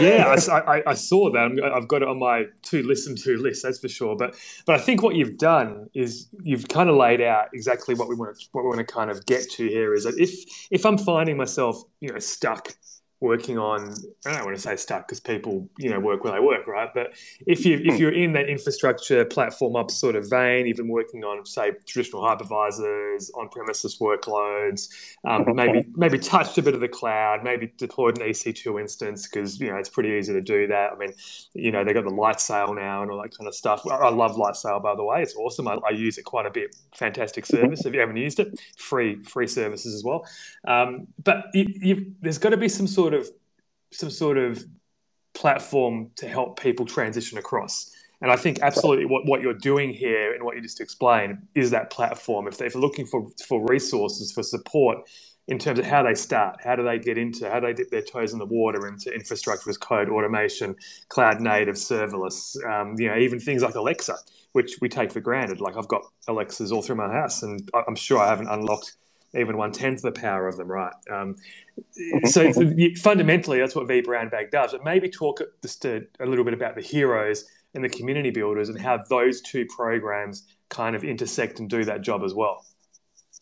Yeah, 0.00 0.34
I, 0.50 0.58
I, 0.58 0.82
I, 0.88 0.94
saw 0.94 1.30
that. 1.30 1.72
I've 1.74 1.88
got 1.88 2.02
it 2.02 2.08
on 2.08 2.18
my 2.18 2.46
to 2.64 2.82
listen 2.82 3.16
to 3.16 3.36
list. 3.38 3.62
That's 3.62 3.78
for 3.78 3.88
sure. 3.88 4.16
But 4.16 4.34
but 4.66 4.74
I 4.74 4.78
think 4.78 5.02
what 5.02 5.14
you've 5.14 5.38
done 5.38 5.88
is 5.94 6.28
you've 6.42 6.68
kind 6.68 6.90
of 6.90 6.96
laid 6.96 7.20
out 7.20 7.48
exactly 7.54 7.94
what 7.94 8.08
we 8.08 8.14
want 8.14 8.38
to, 8.38 8.46
what 8.52 8.62
we 8.62 8.68
want 8.68 8.86
to 8.86 8.92
kind 8.92 9.10
of 9.10 9.24
get 9.26 9.50
to 9.52 9.68
here. 9.68 9.94
Is 9.94 10.04
that 10.04 10.18
if 10.18 10.44
if 10.70 10.84
I'm 10.84 10.98
finding 10.98 11.36
myself 11.36 11.82
you 12.00 12.12
know 12.12 12.18
stuck 12.18 12.74
working 13.20 13.58
on 13.58 13.94
I 14.26 14.32
don't 14.32 14.44
want 14.44 14.56
to 14.56 14.62
say 14.62 14.76
stuck 14.76 15.06
because 15.06 15.20
people 15.20 15.68
you 15.78 15.90
know 15.90 16.00
work 16.00 16.24
where 16.24 16.32
they 16.32 16.40
work 16.40 16.66
right? 16.66 16.90
But 16.92 17.12
if 17.46 17.64
you 17.64 17.80
if 17.84 17.94
hmm. 17.94 18.00
you're 18.00 18.12
in 18.12 18.32
that 18.32 18.48
infrastructure 18.48 19.24
platform 19.24 19.76
up 19.76 19.90
sort 19.90 20.16
of 20.16 20.28
vein 20.28 20.66
even 20.66 20.88
working 20.88 21.22
on 21.24 21.44
say 21.44 21.72
traditional 21.86 22.22
hypervisors 22.22 23.30
on 23.34 23.48
premises 23.48 23.98
workloads 24.00 24.88
um, 25.24 25.44
maybe 25.54 25.86
maybe 25.94 26.18
touched 26.18 26.58
a 26.58 26.62
bit 26.62 26.74
of 26.74 26.80
the 26.80 26.88
cloud 26.88 27.44
maybe 27.44 27.72
deployed 27.76 28.18
an 28.18 28.26
EC2 28.26 28.80
instance 28.80 29.28
because 29.28 29.60
you 29.60 29.70
know 29.70 29.76
it's 29.76 29.88
pretty 29.88 30.10
easy 30.10 30.32
to 30.32 30.40
do 30.40 30.66
that. 30.66 30.92
I 30.92 30.96
mean 30.96 31.12
you 31.54 31.70
know 31.70 31.84
they 31.84 31.92
got 31.92 32.04
the 32.04 32.10
light 32.10 32.30
Lightsail 32.30 32.74
now 32.74 33.02
and 33.02 33.10
all 33.10 33.22
that 33.22 33.36
kind 33.36 33.48
of 33.48 33.54
stuff. 33.54 33.82
I 33.86 34.08
love 34.10 34.36
light 34.36 34.54
Lightsail 34.54 34.82
by 34.82 34.94
the 34.94 35.04
way. 35.04 35.22
It's 35.22 35.34
awesome. 35.36 35.68
I, 35.68 35.78
I 35.86 35.90
use 35.90 36.18
it 36.18 36.24
quite 36.24 36.46
a 36.46 36.50
bit. 36.50 36.76
Fantastic 36.94 37.46
service. 37.46 37.84
If 37.84 37.94
you 37.94 38.00
haven't 38.00 38.16
used 38.16 38.40
it 38.40 38.58
free 38.76 39.22
free 39.22 39.46
services 39.46 39.94
as 39.94 40.04
well. 40.04 40.26
Um, 40.66 41.08
but 41.22 41.46
you, 41.54 42.12
there's 42.20 42.38
got 42.38 42.50
to 42.50 42.56
be 42.56 42.68
some 42.68 42.86
sort 42.86 43.09
sort 43.10 43.22
of 43.22 43.30
some 43.92 44.10
sort 44.10 44.38
of 44.38 44.64
platform 45.34 46.10
to 46.16 46.28
help 46.28 46.60
people 46.60 46.86
transition 46.86 47.38
across. 47.38 47.90
And 48.22 48.30
I 48.30 48.36
think 48.36 48.60
absolutely 48.60 49.06
what, 49.06 49.24
what 49.24 49.40
you're 49.40 49.54
doing 49.54 49.92
here 49.92 50.34
and 50.34 50.44
what 50.44 50.54
you 50.54 50.62
just 50.62 50.80
explained 50.80 51.38
is 51.54 51.70
that 51.70 51.90
platform. 51.90 52.46
If 52.46 52.58
they're 52.58 52.70
looking 52.74 53.06
for, 53.06 53.26
for 53.48 53.66
resources, 53.66 54.30
for 54.32 54.42
support 54.42 54.98
in 55.48 55.58
terms 55.58 55.78
of 55.78 55.86
how 55.86 56.02
they 56.02 56.14
start, 56.14 56.60
how 56.62 56.76
do 56.76 56.84
they 56.84 56.98
get 56.98 57.16
into, 57.16 57.48
how 57.50 57.58
do 57.58 57.66
they 57.66 57.72
dip 57.72 57.90
their 57.90 58.02
toes 58.02 58.32
in 58.34 58.38
the 58.38 58.46
water 58.46 58.86
into 58.86 59.12
infrastructure 59.12 59.70
as 59.70 59.78
code, 59.78 60.10
automation, 60.10 60.76
cloud 61.08 61.40
native, 61.40 61.76
serverless, 61.76 62.56
um, 62.66 62.94
you 62.98 63.08
know, 63.08 63.16
even 63.16 63.40
things 63.40 63.62
like 63.62 63.74
Alexa, 63.74 64.16
which 64.52 64.76
we 64.82 64.88
take 64.88 65.10
for 65.10 65.20
granted. 65.20 65.60
Like 65.60 65.76
I've 65.76 65.88
got 65.88 66.02
Alexas 66.28 66.70
all 66.70 66.82
through 66.82 66.96
my 66.96 67.10
house 67.10 67.42
and 67.42 67.68
I'm 67.88 67.96
sure 67.96 68.18
I 68.18 68.28
haven't 68.28 68.48
unlocked 68.48 68.96
even 69.34 69.56
one 69.56 69.72
tenth 69.72 70.02
the 70.02 70.12
power 70.12 70.48
of 70.48 70.56
them, 70.56 70.68
right? 70.68 70.92
Um, 71.10 71.36
so 72.24 72.52
fundamentally, 73.00 73.58
that's 73.58 73.74
what 73.74 73.86
V 73.88 74.00
Brown 74.00 74.28
Bag 74.28 74.50
does. 74.50 74.72
But 74.72 74.84
maybe 74.84 75.08
talk 75.08 75.40
just 75.62 75.84
a, 75.84 76.06
a, 76.18 76.26
little 76.26 76.44
bit 76.44 76.54
about 76.54 76.74
the 76.74 76.82
heroes 76.82 77.44
and 77.74 77.84
the 77.84 77.88
community 77.88 78.30
builders 78.30 78.68
and 78.68 78.78
how 78.78 78.98
those 79.08 79.40
two 79.40 79.66
programs 79.66 80.44
kind 80.68 80.96
of 80.96 81.04
intersect 81.04 81.60
and 81.60 81.70
do 81.70 81.84
that 81.84 82.02
job 82.02 82.22
as 82.24 82.34
well. 82.34 82.64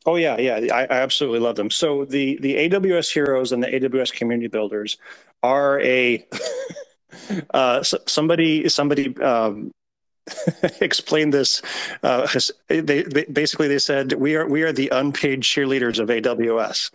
Oh 0.07 0.17
yeah, 0.17 0.39
yeah, 0.39 0.61
I, 0.73 0.83
I 0.85 0.99
absolutely 1.01 1.41
love 1.41 1.57
them. 1.57 1.71
So 1.71 2.05
the 2.05 2.39
the 2.41 2.55
AWS 2.55 3.13
heroes 3.13 3.53
and 3.53 3.63
the 3.63 3.69
AWS 3.69 4.13
community 4.13 4.49
builders 4.49 4.99
are 5.43 5.81
a 5.81 6.27
uh, 7.55 7.83
somebody 7.83 8.69
somebody 8.69 9.17
um, 9.19 9.71
explain 10.81 11.31
this. 11.31 11.63
Uh, 12.03 12.27
they, 12.69 12.81
they, 12.81 13.25
basically 13.25 13.69
they 13.69 13.79
said 13.79 14.13
we 14.15 14.37
are 14.37 14.47
we 14.47 14.63
are 14.63 14.73
the 14.73 14.89
unpaid 14.91 15.43
cheerleaders 15.43 15.99
of 15.99 16.09
AWS, 16.09 16.91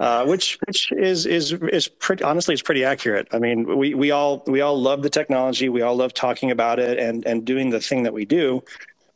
uh, 0.00 0.24
which 0.26 0.58
which 0.66 0.92
is 0.92 1.26
is 1.26 1.52
is 1.52 1.88
pretty 1.88 2.24
honestly 2.24 2.52
it's 2.52 2.62
pretty 2.62 2.84
accurate. 2.84 3.28
I 3.32 3.38
mean 3.38 3.78
we 3.78 3.94
we 3.94 4.10
all 4.10 4.42
we 4.46 4.60
all 4.60 4.80
love 4.80 5.02
the 5.02 5.10
technology, 5.10 5.68
we 5.68 5.82
all 5.82 5.96
love 5.96 6.14
talking 6.14 6.50
about 6.50 6.78
it 6.78 6.98
and 6.98 7.26
and 7.26 7.44
doing 7.44 7.70
the 7.70 7.80
thing 7.80 8.02
that 8.04 8.12
we 8.12 8.24
do, 8.24 8.62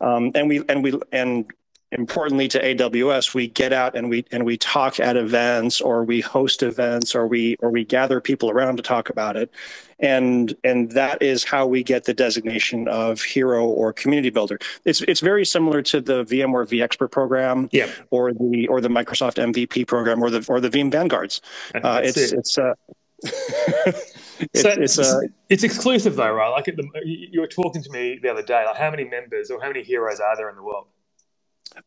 um, 0.01 0.33
and 0.35 0.49
we 0.49 0.63
and 0.69 0.83
we 0.83 0.99
and 1.13 1.51
importantly 1.93 2.49
to 2.49 2.63
AWS, 2.63 3.35
we 3.35 3.49
get 3.49 3.73
out 3.73 3.97
and 3.97 4.09
we 4.09 4.25
and 4.31 4.45
we 4.45 4.57
talk 4.57 5.01
at 5.01 5.17
events 5.17 5.81
or 5.81 6.05
we 6.05 6.21
host 6.21 6.63
events 6.63 7.15
or 7.15 7.27
we 7.27 7.57
or 7.57 7.71
we 7.71 7.85
gather 7.85 8.21
people 8.21 8.51
around 8.51 8.77
to 8.77 8.83
talk 8.83 9.11
about 9.11 9.37
it. 9.37 9.51
And 9.99 10.55
and 10.65 10.91
that 10.93 11.21
is 11.21 11.45
how 11.45 11.67
we 11.67 11.83
get 11.83 12.05
the 12.05 12.15
designation 12.15 12.89
of 12.89 13.23
hero 13.23 13.67
or 13.67 13.93
community 13.93 14.31
builder. 14.31 14.59
It's 14.85 15.03
it's 15.03 15.21
very 15.21 15.45
similar 15.45 15.83
to 15.83 16.01
the 16.01 16.25
VMware 16.25 16.67
vExpert 16.67 17.11
program 17.11 17.69
yeah. 17.73 17.91
or 18.11 18.33
the 18.33 18.67
or 18.69 18.81
the 18.81 18.89
Microsoft 18.89 19.43
MVP 19.53 19.87
program 19.87 20.23
or 20.23 20.31
the 20.31 20.45
or 20.49 20.61
the 20.61 20.71
Veeam 20.71 20.91
Vanguards. 20.91 21.41
Uh, 21.75 22.01
it's 22.03 22.17
it. 22.17 22.39
it's 22.39 22.57
uh, 22.57 22.75
it's, 23.23 24.63
so 24.63 24.69
it's, 24.71 24.99
uh, 24.99 25.21
it's 25.51 25.63
exclusive 25.65 26.17
though, 26.17 26.33
right? 26.33 26.49
Like 26.49 26.65
the, 26.65 26.89
you 27.05 27.41
were 27.41 27.47
talking 27.47 27.83
to 27.83 27.91
me 27.91 28.19
the 28.23 28.31
other 28.31 28.43
day. 28.43 28.65
Like, 28.65 28.77
how 28.77 28.91
many 28.91 29.05
members 29.05 29.51
or 29.51 29.61
how 29.61 29.69
many 29.69 29.83
heroes 29.83 30.21
are 30.21 30.37
there 30.37 30.49
in 30.49 30.57
the 30.57 30.63
world? 30.63 30.87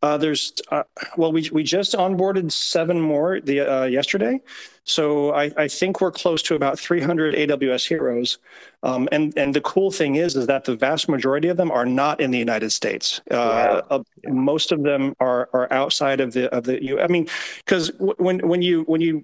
Uh, 0.01 0.17
there's 0.17 0.53
uh, 0.71 0.83
well, 1.17 1.31
we 1.31 1.49
we 1.51 1.63
just 1.63 1.93
onboarded 1.93 2.51
seven 2.51 2.99
more 2.99 3.39
the 3.39 3.59
uh, 3.61 3.85
yesterday, 3.85 4.39
so 4.85 5.33
I, 5.33 5.51
I 5.55 5.67
think 5.67 6.01
we're 6.01 6.11
close 6.11 6.41
to 6.43 6.55
about 6.55 6.77
300 6.79 7.35
AWS 7.35 7.87
heroes. 7.87 8.37
Um, 8.81 9.07
and 9.11 9.33
and 9.37 9.53
the 9.53 9.61
cool 9.61 9.91
thing 9.91 10.15
is 10.15 10.35
is 10.35 10.47
that 10.47 10.65
the 10.65 10.75
vast 10.75 11.07
majority 11.07 11.47
of 11.47 11.57
them 11.57 11.71
are 11.71 11.85
not 11.85 12.19
in 12.19 12.31
the 12.31 12.39
United 12.39 12.71
States. 12.71 13.21
Uh, 13.31 13.81
wow. 13.89 14.05
yeah. 14.23 14.31
Most 14.31 14.71
of 14.71 14.83
them 14.83 15.15
are 15.19 15.49
are 15.53 15.71
outside 15.71 16.19
of 16.19 16.33
the 16.33 16.53
of 16.53 16.65
the. 16.65 16.99
I 17.01 17.07
mean, 17.07 17.27
because 17.57 17.91
when 17.99 18.45
when 18.47 18.61
you 18.61 18.83
when 18.83 18.99
you 18.99 19.23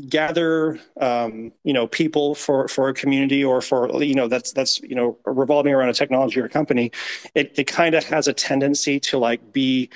gather 0.00 0.78
um, 1.00 1.52
you 1.64 1.72
know 1.72 1.86
people 1.86 2.34
for 2.34 2.68
for 2.68 2.88
a 2.88 2.94
community 2.94 3.44
or 3.44 3.60
for 3.60 4.02
you 4.02 4.14
know 4.14 4.28
that's 4.28 4.52
that's 4.52 4.80
you 4.80 4.94
know 4.94 5.18
revolving 5.24 5.74
around 5.74 5.88
a 5.88 5.94
technology 5.94 6.40
or 6.40 6.44
a 6.44 6.48
company 6.48 6.90
it, 7.34 7.52
it 7.58 7.66
kind 7.66 7.94
of 7.94 8.04
has 8.04 8.28
a 8.28 8.32
tendency 8.32 8.98
to 9.00 9.18
like 9.18 9.52
be 9.52 9.90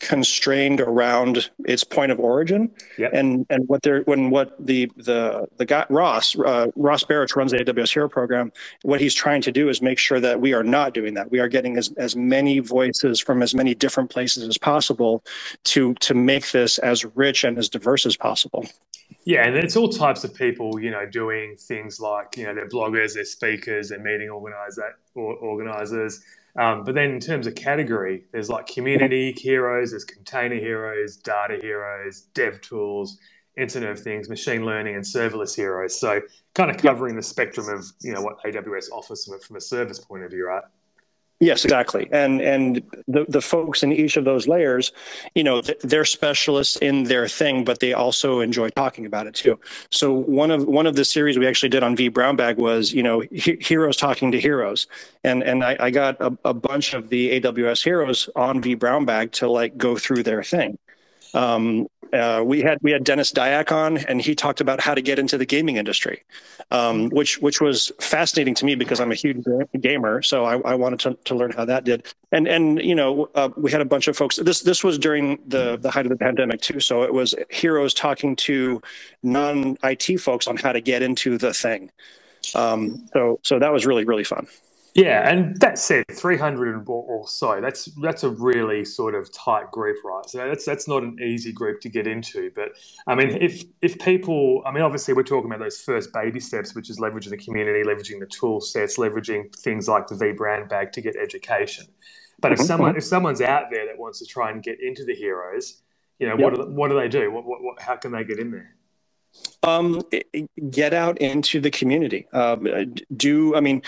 constrained 0.00 0.80
around 0.80 1.50
its 1.66 1.84
point 1.84 2.12
of 2.12 2.20
origin. 2.20 2.70
Yep. 2.98 3.12
and 3.14 3.46
and 3.48 3.68
what 3.68 3.82
they're 3.82 4.02
when 4.02 4.30
what 4.30 4.54
the 4.64 4.90
the 4.96 5.46
the 5.56 5.64
guy 5.64 5.86
ross 5.88 6.36
uh, 6.38 6.66
ross 6.76 7.04
barich 7.04 7.34
runs 7.36 7.52
the 7.52 7.58
aws 7.58 7.92
hero 7.92 8.08
program 8.08 8.52
what 8.82 9.00
he's 9.00 9.14
trying 9.14 9.40
to 9.42 9.52
do 9.52 9.68
is 9.68 9.80
make 9.80 9.98
sure 9.98 10.20
that 10.20 10.40
we 10.40 10.52
are 10.52 10.62
not 10.62 10.94
doing 10.94 11.14
that. 11.14 11.30
We 11.30 11.40
are 11.40 11.48
getting 11.48 11.76
as, 11.76 11.92
as 11.96 12.16
many 12.16 12.58
voices 12.58 13.20
from 13.20 13.42
as 13.42 13.54
many 13.54 13.74
different 13.74 14.10
places 14.10 14.46
as 14.46 14.58
possible 14.58 15.24
to 15.64 15.94
to 15.94 16.14
make 16.14 16.50
this 16.50 16.78
as 16.78 17.04
rich 17.04 17.44
and 17.44 17.58
as 17.58 17.68
diverse 17.68 18.04
as 18.04 18.16
possible 18.16 18.66
yeah, 19.24 19.46
and 19.46 19.56
it's 19.56 19.76
all 19.76 19.88
types 19.88 20.24
of 20.24 20.34
people, 20.34 20.80
you 20.80 20.90
know, 20.90 21.06
doing 21.06 21.56
things 21.56 22.00
like, 22.00 22.36
you 22.36 22.44
know, 22.44 22.54
they're 22.54 22.68
bloggers, 22.68 23.14
they're 23.14 23.24
speakers, 23.24 23.88
they're 23.88 23.98
meeting 23.98 24.28
organizer, 24.28 24.96
or 25.14 25.34
organizers. 25.36 26.20
Um, 26.56 26.84
but 26.84 26.94
then 26.94 27.10
in 27.10 27.20
terms 27.20 27.46
of 27.46 27.54
category, 27.54 28.24
there's 28.32 28.50
like 28.50 28.66
community 28.66 29.32
heroes, 29.32 29.90
there's 29.90 30.04
container 30.04 30.56
heroes, 30.56 31.16
data 31.16 31.58
heroes, 31.60 32.22
dev 32.34 32.60
tools, 32.60 33.18
Internet 33.56 33.90
of 33.90 34.00
Things, 34.00 34.28
machine 34.28 34.64
learning, 34.64 34.94
and 34.94 35.04
serverless 35.04 35.54
heroes. 35.56 35.98
So 35.98 36.20
kind 36.54 36.70
of 36.70 36.76
covering 36.76 37.16
the 37.16 37.22
spectrum 37.22 37.68
of, 37.68 37.84
you 38.02 38.12
know, 38.12 38.20
what 38.20 38.42
AWS 38.44 38.90
offers 38.92 39.24
from 39.24 39.34
a, 39.36 39.38
from 39.38 39.56
a 39.56 39.60
service 39.60 39.98
point 39.98 40.24
of 40.24 40.30
view, 40.30 40.46
right? 40.46 40.62
Yes, 41.44 41.62
exactly. 41.62 42.08
And 42.10 42.40
and 42.40 42.82
the 43.06 43.26
the 43.28 43.42
folks 43.42 43.82
in 43.82 43.92
each 43.92 44.16
of 44.16 44.24
those 44.24 44.48
layers, 44.48 44.92
you 45.34 45.44
know, 45.44 45.60
they're 45.82 46.06
specialists 46.06 46.76
in 46.76 47.04
their 47.04 47.28
thing, 47.28 47.64
but 47.64 47.80
they 47.80 47.92
also 47.92 48.40
enjoy 48.40 48.70
talking 48.70 49.04
about 49.04 49.26
it 49.26 49.34
too. 49.34 49.60
So 49.90 50.10
one 50.10 50.50
of 50.50 50.64
one 50.64 50.86
of 50.86 50.96
the 50.96 51.04
series 51.04 51.38
we 51.38 51.46
actually 51.46 51.68
did 51.68 51.82
on 51.82 51.96
V 51.96 52.08
Brown 52.08 52.36
Bag 52.36 52.56
was, 52.56 52.94
you 52.94 53.02
know, 53.02 53.20
he, 53.30 53.58
heroes 53.60 53.98
talking 53.98 54.32
to 54.32 54.40
heroes, 54.40 54.86
and 55.22 55.42
and 55.42 55.62
I, 55.62 55.76
I 55.78 55.90
got 55.90 56.18
a, 56.18 56.34
a 56.46 56.54
bunch 56.54 56.94
of 56.94 57.10
the 57.10 57.38
AWS 57.38 57.84
heroes 57.84 58.30
on 58.34 58.62
V 58.62 58.74
Brown 58.74 59.04
Bag 59.04 59.32
to 59.32 59.46
like 59.50 59.76
go 59.76 59.98
through 59.98 60.22
their 60.22 60.42
thing. 60.42 60.78
Um, 61.34 61.88
uh, 62.14 62.42
we 62.44 62.60
had 62.60 62.78
we 62.80 62.92
had 62.92 63.02
Dennis 63.02 63.32
Dyack 63.32 63.72
on, 63.72 63.98
and 63.98 64.22
he 64.22 64.36
talked 64.36 64.60
about 64.60 64.80
how 64.80 64.94
to 64.94 65.02
get 65.02 65.18
into 65.18 65.36
the 65.36 65.44
gaming 65.44 65.76
industry, 65.76 66.22
um, 66.70 67.08
which 67.10 67.40
which 67.40 67.60
was 67.60 67.90
fascinating 68.00 68.54
to 68.54 68.64
me 68.64 68.76
because 68.76 69.00
I'm 69.00 69.10
a 69.10 69.16
huge 69.16 69.44
gamer, 69.80 70.22
so 70.22 70.44
I, 70.44 70.58
I 70.60 70.74
wanted 70.76 71.00
to, 71.00 71.14
to 71.24 71.34
learn 71.34 71.50
how 71.50 71.64
that 71.64 71.84
did. 71.84 72.06
And 72.30 72.46
and 72.46 72.80
you 72.80 72.94
know 72.94 73.28
uh, 73.34 73.48
we 73.56 73.72
had 73.72 73.80
a 73.80 73.84
bunch 73.84 74.06
of 74.06 74.16
folks. 74.16 74.36
This 74.36 74.60
this 74.60 74.84
was 74.84 74.96
during 74.96 75.40
the 75.48 75.76
the 75.76 75.90
height 75.90 76.06
of 76.06 76.10
the 76.10 76.16
pandemic 76.16 76.60
too, 76.60 76.78
so 76.78 77.02
it 77.02 77.12
was 77.12 77.34
heroes 77.50 77.94
talking 77.94 78.36
to 78.36 78.80
non 79.24 79.76
IT 79.82 80.20
folks 80.20 80.46
on 80.46 80.56
how 80.56 80.72
to 80.72 80.80
get 80.80 81.02
into 81.02 81.36
the 81.36 81.52
thing. 81.52 81.90
Um, 82.54 83.08
so 83.12 83.40
so 83.42 83.58
that 83.58 83.72
was 83.72 83.86
really 83.86 84.04
really 84.04 84.24
fun. 84.24 84.46
Yeah, 84.94 85.28
and 85.28 85.58
that 85.60 85.76
said, 85.80 86.04
three 86.12 86.36
hundred 86.36 86.88
or 86.88 87.26
so. 87.26 87.60
That's 87.60 87.86
that's 88.00 88.22
a 88.22 88.30
really 88.30 88.84
sort 88.84 89.16
of 89.16 89.32
tight 89.32 89.72
group, 89.72 89.96
right? 90.04 90.24
So 90.28 90.46
that's 90.46 90.64
that's 90.64 90.86
not 90.86 91.02
an 91.02 91.18
easy 91.20 91.52
group 91.52 91.80
to 91.80 91.88
get 91.88 92.06
into. 92.06 92.52
But 92.54 92.68
I 93.08 93.16
mean, 93.16 93.30
if 93.30 93.64
if 93.82 93.98
people, 93.98 94.62
I 94.64 94.70
mean, 94.70 94.84
obviously 94.84 95.12
we're 95.12 95.24
talking 95.24 95.50
about 95.50 95.58
those 95.58 95.80
first 95.80 96.12
baby 96.12 96.38
steps, 96.38 96.76
which 96.76 96.90
is 96.90 97.00
leveraging 97.00 97.30
the 97.30 97.36
community, 97.36 97.82
leveraging 97.82 98.20
the 98.20 98.26
tool 98.26 98.60
sets, 98.60 98.96
leveraging 98.96 99.52
things 99.56 99.88
like 99.88 100.06
the 100.06 100.14
V 100.14 100.30
Brown 100.30 100.68
Bag 100.68 100.92
to 100.92 101.00
get 101.00 101.16
education. 101.16 101.86
But 102.38 102.52
if 102.52 102.60
someone 102.60 102.96
if 102.96 103.02
someone's 103.02 103.40
out 103.40 103.70
there 103.72 103.86
that 103.86 103.98
wants 103.98 104.20
to 104.20 104.26
try 104.26 104.52
and 104.52 104.62
get 104.62 104.80
into 104.80 105.04
the 105.04 105.14
heroes, 105.14 105.82
you 106.20 106.28
know, 106.28 106.36
what 106.36 106.54
do, 106.54 106.62
what 106.70 106.88
do 106.88 106.94
they 106.94 107.08
do? 107.08 107.32
What, 107.32 107.44
what, 107.44 107.62
what, 107.64 107.80
how 107.80 107.96
can 107.96 108.12
they 108.12 108.22
get 108.22 108.38
in 108.38 108.52
there? 108.52 108.76
Um, 109.64 110.02
get 110.70 110.94
out 110.94 111.18
into 111.18 111.60
the 111.60 111.70
community. 111.70 112.28
Um, 112.32 112.94
do 113.16 113.56
I 113.56 113.60
mean? 113.60 113.82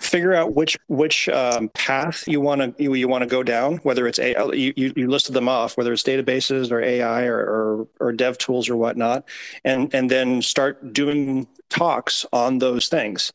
Figure 0.00 0.34
out 0.34 0.54
which 0.54 0.78
which 0.88 1.28
um, 1.28 1.68
path 1.70 2.26
you 2.26 2.40
want 2.40 2.60
to 2.60 2.82
you, 2.82 2.94
you 2.94 3.08
want 3.08 3.22
to 3.22 3.26
go 3.28 3.42
down. 3.42 3.78
Whether 3.78 4.06
it's 4.06 4.18
a 4.18 4.34
you, 4.54 4.72
you 4.76 5.08
listed 5.08 5.34
them 5.34 5.48
off, 5.48 5.76
whether 5.76 5.92
it's 5.92 6.02
databases 6.02 6.70
or 6.70 6.80
AI 6.80 7.24
or, 7.24 7.38
or 7.38 7.88
or 8.00 8.12
dev 8.12 8.38
tools 8.38 8.68
or 8.68 8.76
whatnot, 8.76 9.28
and 9.64 9.92
and 9.94 10.10
then 10.10 10.40
start 10.42 10.92
doing 10.92 11.46
talks 11.68 12.24
on 12.32 12.58
those 12.58 12.88
things. 12.88 13.32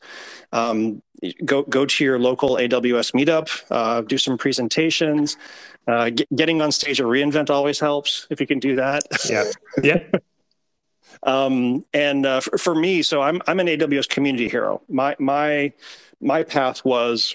Um, 0.52 1.02
go 1.44 1.62
go 1.62 1.86
to 1.86 2.04
your 2.04 2.18
local 2.18 2.56
AWS 2.56 3.12
meetup, 3.12 3.62
uh, 3.70 4.00
do 4.02 4.18
some 4.18 4.38
presentations. 4.38 5.36
Uh, 5.86 6.08
get, 6.08 6.34
getting 6.34 6.62
on 6.62 6.72
stage 6.72 6.98
at 6.98 7.06
reInvent 7.06 7.50
always 7.50 7.78
helps 7.78 8.26
if 8.30 8.40
you 8.40 8.46
can 8.46 8.58
do 8.58 8.76
that. 8.76 9.02
Yeah, 9.28 9.50
yeah. 9.82 9.98
Um, 11.22 11.84
and 11.92 12.26
uh, 12.26 12.40
for, 12.40 12.58
for, 12.58 12.74
me, 12.74 13.02
so 13.02 13.22
I'm 13.22 13.40
I'm 13.46 13.60
an 13.60 13.66
AWS 13.66 14.08
community 14.08 14.48
hero. 14.48 14.82
My 14.88 15.16
my 15.18 15.72
my 16.20 16.42
path 16.42 16.84
was 16.84 17.34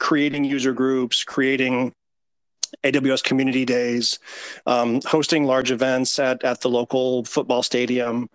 creating 0.00 0.44
user 0.44 0.72
groups, 0.72 1.24
creating 1.24 1.92
AWS 2.84 3.22
community 3.22 3.64
days, 3.64 4.18
um, 4.66 5.00
hosting 5.06 5.44
large 5.44 5.70
events 5.70 6.18
at 6.18 6.42
at 6.44 6.60
the 6.60 6.70
local 6.70 7.24
football 7.24 7.62
stadium. 7.62 8.28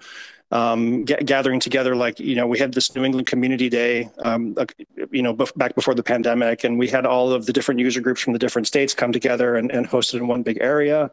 Um, 0.51 1.06
g- 1.06 1.15
gathering 1.15 1.60
together, 1.60 1.95
like 1.95 2.19
you 2.19 2.36
know, 2.36 2.45
we 2.45 2.60
had 2.60 2.73
this 2.73 2.93
New 2.93 3.03
England 3.03 3.25
Community 3.25 3.69
Day, 3.69 4.12
um, 4.19 4.53
uh, 4.56 4.65
you 5.10 5.23
know, 5.23 5.34
bef- 5.34 5.58
back 5.58 5.73
before 5.73 5.95
the 5.95 6.03
pandemic, 6.03 6.63
and 6.63 6.77
we 6.77 6.88
had 6.88 7.08
all 7.08 7.32
of 7.32 7.47
the 7.47 7.53
different 7.53 7.79
user 7.79 8.01
groups 8.01 8.21
from 8.21 8.34
the 8.34 8.39
different 8.39 8.67
states 8.67 8.93
come 8.93 9.12
together 9.12 9.56
and, 9.56 9.71
and 9.71 9.88
hosted 9.89 10.19
in 10.19 10.27
one 10.27 10.43
big 10.43 10.60
area 10.62 11.10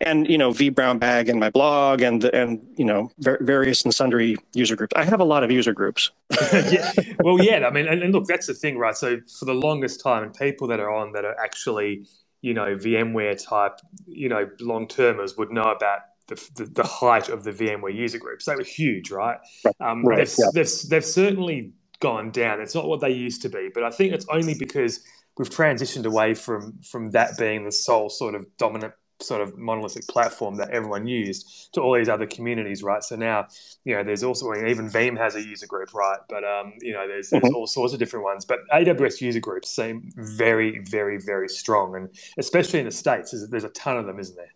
and 0.00 0.28
you 0.28 0.38
know 0.38 0.50
v 0.50 0.68
brown 0.68 0.98
bag 0.98 1.28
and 1.28 1.40
my 1.40 1.50
blog 1.50 2.00
and 2.00 2.24
and 2.24 2.60
you 2.76 2.84
know 2.84 3.10
various 3.18 3.82
and 3.82 3.94
sundry 3.94 4.36
user 4.54 4.76
groups 4.76 4.92
i 4.96 5.04
have 5.04 5.20
a 5.20 5.24
lot 5.24 5.42
of 5.42 5.50
user 5.50 5.72
groups 5.72 6.10
yeah. 6.52 6.92
well 7.20 7.42
yeah 7.42 7.66
i 7.66 7.70
mean 7.70 7.86
and, 7.86 8.02
and, 8.02 8.12
look 8.12 8.26
that's 8.26 8.46
the 8.46 8.54
thing 8.54 8.78
right 8.78 8.96
so 8.96 9.18
for 9.38 9.44
the 9.44 9.54
longest 9.54 10.00
time 10.02 10.22
and 10.22 10.34
people 10.34 10.66
that 10.68 10.80
are 10.80 10.90
on 10.90 11.12
that 11.12 11.24
are 11.24 11.38
actually 11.40 12.06
you 12.42 12.54
know 12.54 12.76
vmware 12.76 13.36
type 13.42 13.78
you 14.06 14.28
know 14.28 14.48
long 14.60 14.86
termers 14.86 15.36
would 15.36 15.50
know 15.50 15.70
about 15.70 16.00
the, 16.28 16.34
the, 16.56 16.64
the, 16.66 16.82
height 16.82 17.30
of 17.30 17.42
the 17.42 17.52
VMware 17.52 17.94
user 17.94 18.18
groups. 18.18 18.44
They 18.44 18.54
were 18.54 18.62
huge, 18.62 19.10
right? 19.10 19.38
right. 19.64 19.74
Um, 19.80 20.04
right. 20.04 20.18
They've, 20.18 20.34
yeah. 20.38 20.50
they've, 20.52 20.70
they've 20.90 21.04
certainly 21.04 21.72
gone 22.00 22.30
down. 22.30 22.60
It's 22.60 22.74
not 22.74 22.86
what 22.86 23.00
they 23.00 23.10
used 23.10 23.40
to 23.42 23.48
be, 23.48 23.70
but 23.72 23.82
I 23.82 23.90
think 23.90 24.12
it's 24.12 24.26
only 24.30 24.54
because 24.54 25.00
we've 25.38 25.48
transitioned 25.48 26.04
away 26.04 26.34
from 26.34 26.80
from 26.82 27.12
that 27.12 27.38
being 27.38 27.64
the 27.64 27.72
sole 27.72 28.10
sort 28.10 28.34
of 28.34 28.44
dominant 28.58 28.92
sort 29.20 29.40
of 29.40 29.56
monolithic 29.56 30.06
platform 30.06 30.56
that 30.56 30.70
everyone 30.70 31.06
used 31.06 31.72
to 31.74 31.80
all 31.80 31.94
these 31.94 32.08
other 32.08 32.26
communities, 32.26 32.82
right? 32.82 33.02
So 33.02 33.16
now, 33.16 33.48
you 33.84 33.94
know, 33.94 34.04
there's 34.04 34.22
also 34.22 34.52
even 34.54 34.88
Veeam 34.88 35.16
has 35.18 35.34
a 35.34 35.42
user 35.42 35.66
group, 35.66 35.92
right? 35.94 36.18
But 36.28 36.44
um, 36.44 36.74
you 36.80 36.92
know, 36.92 37.06
there's, 37.06 37.30
there's 37.30 37.42
mm-hmm. 37.42 37.54
all 37.54 37.66
sorts 37.66 37.92
of 37.92 37.98
different 37.98 38.24
ones. 38.24 38.44
But 38.44 38.60
AWS 38.72 39.20
user 39.20 39.40
groups 39.40 39.74
seem 39.74 40.10
very, 40.16 40.78
very, 40.80 41.18
very 41.18 41.48
strong, 41.48 41.96
and 41.96 42.08
especially 42.38 42.80
in 42.80 42.84
the 42.84 42.92
states, 42.92 43.32
there's, 43.32 43.48
there's 43.48 43.64
a 43.64 43.70
ton 43.70 43.96
of 43.96 44.06
them, 44.06 44.18
isn't 44.18 44.36
there? 44.36 44.52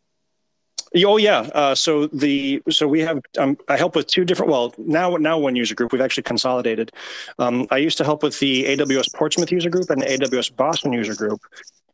Oh 0.94 1.16
yeah. 1.16 1.40
Uh, 1.54 1.74
so 1.74 2.06
the 2.08 2.62
so 2.68 2.86
we 2.86 3.00
have 3.00 3.20
um, 3.38 3.56
I 3.68 3.76
help 3.76 3.96
with 3.96 4.06
two 4.06 4.24
different. 4.24 4.50
Well, 4.50 4.74
now 4.76 5.16
now 5.16 5.38
one 5.38 5.56
user 5.56 5.74
group. 5.74 5.92
We've 5.92 6.02
actually 6.02 6.24
consolidated. 6.24 6.92
Um, 7.38 7.66
I 7.70 7.78
used 7.78 7.96
to 7.98 8.04
help 8.04 8.22
with 8.22 8.38
the 8.40 8.64
AWS 8.64 9.14
Portsmouth 9.14 9.50
user 9.50 9.70
group 9.70 9.88
and 9.88 10.02
the 10.02 10.06
AWS 10.06 10.54
Boston 10.54 10.92
user 10.92 11.14
group, 11.14 11.40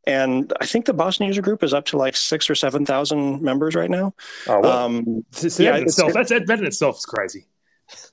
and 0.06 0.52
I 0.61 0.66
think 0.66 0.87
the 0.87 0.94
Boston 0.94 1.26
user 1.26 1.42
group 1.42 1.62
is 1.62 1.74
up 1.74 1.84
to 1.87 1.96
like 1.96 2.16
six 2.16 2.48
or 2.48 2.54
seven 2.54 2.87
thousand 2.87 3.42
members 3.42 3.74
right 3.74 3.90
now. 3.90 4.14
Oh, 4.46 4.61
well, 4.61 4.78
um, 4.87 5.24
yeah, 5.58 5.72
that 5.72 5.82
itself, 5.82 6.12
that's, 6.12 6.30
that 6.30 6.50
in 6.50 6.66
itself 6.66 6.98
is 6.98 7.06
crazy. 7.06 7.46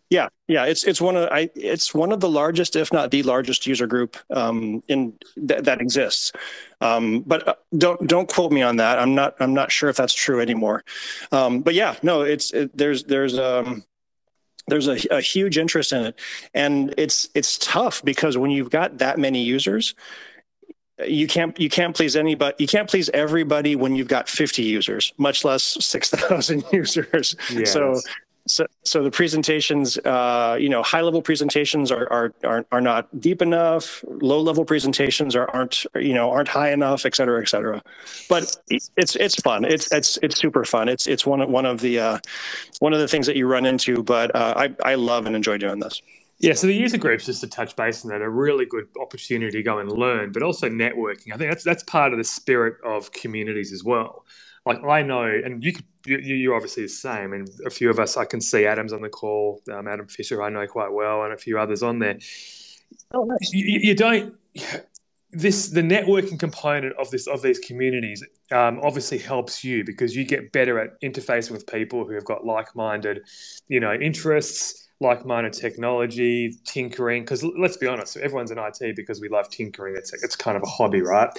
Yeah, 0.09 0.29
yeah, 0.47 0.65
it's 0.65 0.83
it's 0.83 1.01
one 1.01 1.17
of 1.17 1.29
I 1.31 1.49
it's 1.55 1.93
one 1.93 2.11
of 2.11 2.19
the 2.19 2.29
largest, 2.29 2.75
if 2.75 2.93
not 2.93 3.11
the 3.11 3.23
largest, 3.23 3.65
user 3.65 3.87
group 3.87 4.17
um, 4.29 4.83
in 4.87 5.13
th- 5.35 5.63
that 5.63 5.81
exists. 5.81 6.31
Um, 6.79 7.21
but 7.21 7.47
uh, 7.47 7.55
don't 7.77 8.07
don't 8.07 8.29
quote 8.29 8.51
me 8.51 8.61
on 8.61 8.77
that. 8.77 8.99
I'm 8.99 9.15
not 9.15 9.35
I'm 9.39 9.53
not 9.53 9.71
sure 9.71 9.89
if 9.89 9.97
that's 9.97 10.13
true 10.13 10.39
anymore. 10.39 10.83
Um, 11.31 11.61
but 11.61 11.73
yeah, 11.73 11.95
no, 12.03 12.21
it's 12.21 12.51
it, 12.51 12.77
there's 12.77 13.03
there's 13.05 13.37
um, 13.39 13.83
there's 14.67 14.87
a, 14.87 14.97
a 15.11 15.21
huge 15.21 15.57
interest 15.57 15.91
in 15.91 16.05
it, 16.05 16.19
and 16.53 16.93
it's 16.97 17.27
it's 17.33 17.57
tough 17.57 18.03
because 18.05 18.37
when 18.37 18.51
you've 18.51 18.69
got 18.69 18.99
that 18.99 19.17
many 19.17 19.43
users, 19.43 19.95
you 21.07 21.27
can't 21.27 21.59
you 21.59 21.69
can't 21.69 21.95
please 21.95 22.15
anybody 22.15 22.55
you 22.57 22.67
can't 22.67 22.89
please 22.89 23.09
everybody 23.09 23.75
when 23.75 23.95
you've 23.95 24.07
got 24.07 24.29
50 24.29 24.63
users 24.63 25.13
much 25.17 25.43
less 25.43 25.63
6000 25.63 26.63
users 26.71 27.35
yes. 27.51 27.71
so 27.71 27.99
so, 28.47 28.67
so 28.83 29.01
the 29.01 29.09
presentations, 29.09 29.97
uh, 29.97 30.55
you 30.59 30.69
know, 30.69 30.83
high 30.83 31.01
level 31.01 31.21
presentations 31.21 31.91
are, 31.91 32.07
are, 32.11 32.33
are, 32.43 32.65
are 32.71 32.81
not 32.81 33.19
deep 33.19 33.41
enough. 33.41 34.03
Low 34.07 34.39
level 34.39 34.65
presentations 34.65 35.35
are, 35.35 35.49
aren't, 35.49 35.85
you 35.95 36.13
know, 36.13 36.29
aren't 36.29 36.47
high 36.47 36.71
enough, 36.71 37.07
et 37.07 37.15
cetera, 37.15 37.41
et 37.41 37.49
cetera. 37.49 37.81
But 38.29 38.55
it's, 38.69 39.15
it's 39.15 39.35
fun. 39.41 39.65
It's, 39.65 39.91
it's, 39.91 40.19
it's 40.21 40.37
super 40.37 40.63
fun. 40.63 40.89
It's, 40.89 41.07
it's 41.07 41.25
one 41.25 41.41
of, 41.41 41.49
one 41.49 41.65
of 41.65 41.81
the, 41.81 41.99
uh, 41.99 42.19
one 42.79 42.93
of 42.93 42.99
the 42.99 43.07
things 43.07 43.25
that 43.25 43.35
you 43.35 43.47
run 43.47 43.65
into, 43.65 44.03
but 44.03 44.35
uh, 44.35 44.53
I, 44.55 44.91
I 44.91 44.95
love 44.95 45.25
and 45.25 45.35
enjoy 45.35 45.57
doing 45.57 45.79
this. 45.79 46.03
Yeah, 46.39 46.53
so 46.53 46.67
the 46.67 46.73
user 46.73 46.97
groups, 46.97 47.25
just 47.25 47.41
to 47.41 47.47
touch 47.47 47.75
base 47.75 48.03
on 48.03 48.11
that, 48.11 48.21
a 48.21 48.29
really 48.29 48.65
good 48.65 48.87
opportunity 49.01 49.51
to 49.57 49.63
go 49.63 49.79
and 49.79 49.89
learn, 49.89 50.31
but 50.33 50.43
also 50.43 50.69
networking. 50.69 51.33
I 51.33 51.37
think 51.37 51.49
that's 51.49 51.63
that's 51.63 51.83
part 51.83 52.11
of 52.11 52.17
the 52.17 52.25
spirit 52.25 52.75
of 52.83 53.11
communities 53.13 53.71
as 53.71 53.83
well. 53.83 54.25
Like 54.65 54.83
I 54.83 55.01
know, 55.01 55.23
and 55.23 55.63
you 55.63 55.73
could, 55.73 55.85
you, 56.05 56.17
you 56.17 56.53
obviously 56.53 56.83
the 56.83 56.89
same, 56.89 57.33
and 57.33 57.49
a 57.65 57.69
few 57.69 57.89
of 57.89 57.99
us 57.99 58.17
I 58.17 58.25
can 58.25 58.41
see 58.41 58.65
Adam's 58.65 58.91
on 58.91 59.01
the 59.01 59.09
call, 59.09 59.61
um, 59.71 59.87
Adam 59.87 60.07
Fisher 60.07 60.41
I 60.43 60.49
know 60.49 60.67
quite 60.67 60.91
well, 60.91 61.23
and 61.23 61.33
a 61.33 61.37
few 61.37 61.57
others 61.57 61.83
on 61.83 61.99
there. 61.99 62.17
Oh, 63.13 63.23
nice. 63.23 63.53
You, 63.53 63.79
you 63.81 63.95
don't 63.95 64.35
this 65.35 65.67
the 65.69 65.81
networking 65.81 66.39
component 66.39 66.95
of 66.97 67.11
this 67.11 67.27
of 67.27 67.41
these 67.41 67.59
communities 67.59 68.23
um, 68.51 68.79
obviously 68.83 69.17
helps 69.17 69.63
you 69.63 69.83
because 69.83 70.15
you 70.15 70.23
get 70.23 70.51
better 70.53 70.79
at 70.79 70.99
interfacing 71.01 71.51
with 71.51 71.67
people 71.67 72.05
who 72.05 72.13
have 72.13 72.23
got 72.23 72.45
like-minded 72.45 73.21
you 73.67 73.79
know 73.79 73.93
interests 73.93 74.84
like-minded 75.01 75.53
technology, 75.53 76.57
tinkering. 76.65 77.23
Because 77.23 77.43
let's 77.43 77.77
be 77.77 77.87
honest, 77.87 78.17
everyone's 78.17 78.51
in 78.51 78.57
IT 78.57 78.95
because 78.95 79.19
we 79.19 79.29
love 79.29 79.49
tinkering. 79.49 79.95
It's 79.97 80.13
it's 80.23 80.35
kind 80.35 80.55
of 80.55 80.63
a 80.63 80.67
hobby, 80.67 81.01
right? 81.01 81.29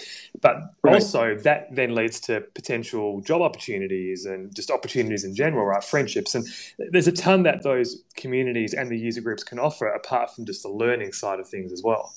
But 0.41 0.57
right. 0.83 0.95
also 0.95 1.37
that 1.37 1.75
then 1.75 1.95
leads 1.95 2.21
to 2.21 2.43
potential 2.55 3.21
job 3.23 3.43
opportunities 3.43 4.27
and 4.27 4.55
just 4.55 4.71
opportunities 4.71 5.25
in 5.25 5.35
general, 5.35 5.65
right? 5.65 5.83
Friendships, 5.83 6.35
and 6.35 6.47
there's 6.91 7.09
a 7.09 7.13
ton 7.13 7.43
that 7.45 7.63
those 7.63 8.03
communities 8.17 8.75
and 8.75 8.91
the 8.91 8.99
user 8.99 9.21
groups 9.21 9.43
can 9.43 9.59
offer, 9.59 9.87
apart 9.89 10.35
from 10.35 10.45
just 10.45 10.63
the 10.63 10.69
learning 10.71 11.13
side 11.13 11.41
of 11.41 11.49
things 11.49 11.73
as 11.73 11.83
well. 11.83 12.13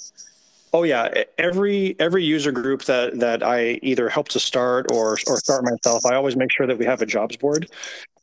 Oh 0.72 0.84
yeah, 0.84 1.24
every 1.38 1.96
every 2.00 2.24
user 2.24 2.52
group 2.52 2.84
that 2.84 3.20
that 3.20 3.42
I 3.42 3.80
either 3.82 4.08
help 4.08 4.28
to 4.30 4.40
start 4.40 4.92
or 4.92 5.18
or 5.26 5.38
start 5.38 5.64
myself, 5.64 6.06
I 6.06 6.14
always 6.14 6.36
make 6.36 6.52
sure 6.52 6.68
that 6.68 6.78
we 6.78 6.86
have 6.86 7.02
a 7.02 7.08
jobs 7.08 7.36
board. 7.38 7.70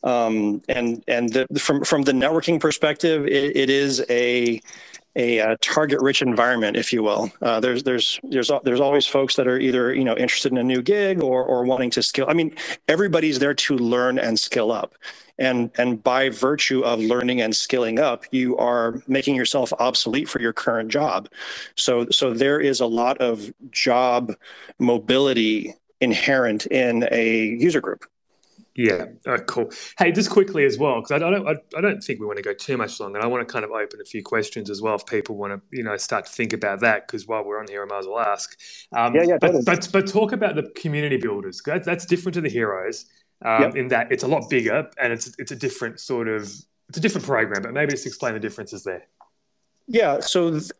Um, 0.06 0.62
and 0.68 1.02
and 1.08 1.32
the, 1.32 1.46
from 1.58 1.84
from 1.84 2.02
the 2.02 2.12
networking 2.12 2.60
perspective, 2.60 3.26
it, 3.26 3.56
it 3.56 3.68
is 3.68 4.04
a 4.08 4.62
a, 5.16 5.40
uh, 5.40 5.56
target 5.62 6.00
rich 6.02 6.20
environment, 6.20 6.76
if 6.76 6.92
you 6.92 7.02
will. 7.02 7.32
Uh, 7.42 7.58
there's 7.58 7.82
there's 7.82 8.20
there's 8.22 8.50
there's 8.64 8.80
always 8.80 9.06
folks 9.06 9.34
that 9.36 9.48
are 9.48 9.58
either 9.58 9.92
you 9.92 10.04
know 10.04 10.16
interested 10.16 10.52
in 10.52 10.58
a 10.58 10.62
new 10.62 10.80
gig 10.80 11.22
or 11.22 11.42
or 11.44 11.64
wanting 11.64 11.90
to 11.90 12.02
skill. 12.02 12.26
I 12.28 12.34
mean, 12.34 12.54
everybody's 12.86 13.40
there 13.40 13.54
to 13.54 13.76
learn 13.76 14.18
and 14.18 14.38
skill 14.38 14.70
up, 14.70 14.94
and 15.38 15.72
and 15.76 16.04
by 16.04 16.28
virtue 16.28 16.82
of 16.82 17.00
learning 17.00 17.40
and 17.40 17.56
skilling 17.56 17.98
up, 17.98 18.24
you 18.30 18.56
are 18.58 19.02
making 19.08 19.34
yourself 19.34 19.72
obsolete 19.80 20.28
for 20.28 20.40
your 20.40 20.52
current 20.52 20.88
job. 20.88 21.28
So 21.74 22.06
so 22.10 22.32
there 22.32 22.60
is 22.60 22.80
a 22.80 22.86
lot 22.86 23.18
of 23.18 23.52
job 23.72 24.34
mobility 24.78 25.74
inherent 26.00 26.66
in 26.66 27.08
a 27.10 27.46
user 27.58 27.80
group. 27.80 28.04
Yeah, 28.76 29.06
cool. 29.46 29.70
Hey, 29.98 30.12
just 30.12 30.30
quickly 30.30 30.64
as 30.66 30.78
well, 30.78 31.00
because 31.00 31.12
I 31.12 31.18
don't, 31.18 31.48
I, 31.48 31.80
don't 31.80 32.00
think 32.02 32.20
we 32.20 32.26
want 32.26 32.36
to 32.36 32.42
go 32.42 32.52
too 32.52 32.76
much 32.76 33.00
longer. 33.00 33.20
I 33.20 33.26
want 33.26 33.46
to 33.46 33.50
kind 33.50 33.64
of 33.64 33.70
open 33.70 34.00
a 34.02 34.04
few 34.04 34.22
questions 34.22 34.68
as 34.68 34.82
well 34.82 34.96
if 34.96 35.06
people 35.06 35.36
want 35.36 35.54
to, 35.54 35.76
you 35.76 35.82
know, 35.82 35.96
start 35.96 36.26
to 36.26 36.32
think 36.32 36.52
about 36.52 36.80
that. 36.80 37.06
Because 37.06 37.26
while 37.26 37.42
we're 37.42 37.58
on 37.58 37.68
here, 37.68 37.82
I 37.82 37.86
might 37.86 38.00
as 38.00 38.06
well 38.06 38.18
ask. 38.18 38.58
Um, 38.94 39.14
yeah, 39.14 39.22
yeah. 39.22 39.38
But, 39.40 39.64
but, 39.64 39.88
but 39.92 40.06
talk 40.06 40.32
about 40.32 40.56
the 40.56 40.70
community 40.76 41.16
builders. 41.16 41.62
That's, 41.64 41.86
that's 41.86 42.04
different 42.04 42.34
to 42.34 42.42
the 42.42 42.50
heroes 42.50 43.06
um, 43.44 43.62
yep. 43.62 43.76
in 43.76 43.88
that 43.88 44.12
it's 44.12 44.24
a 44.24 44.28
lot 44.28 44.48
bigger 44.48 44.88
and 44.98 45.12
it's 45.12 45.34
it's 45.38 45.52
a 45.52 45.56
different 45.56 46.00
sort 46.00 46.28
of 46.28 46.44
it's 46.88 46.98
a 46.98 47.00
different 47.00 47.26
program. 47.26 47.62
But 47.62 47.72
maybe 47.72 47.92
just 47.92 48.06
explain 48.06 48.34
the 48.34 48.40
differences 48.40 48.84
there. 48.84 49.06
Yeah, 49.88 50.18
so 50.18 50.50
th- 50.50 50.72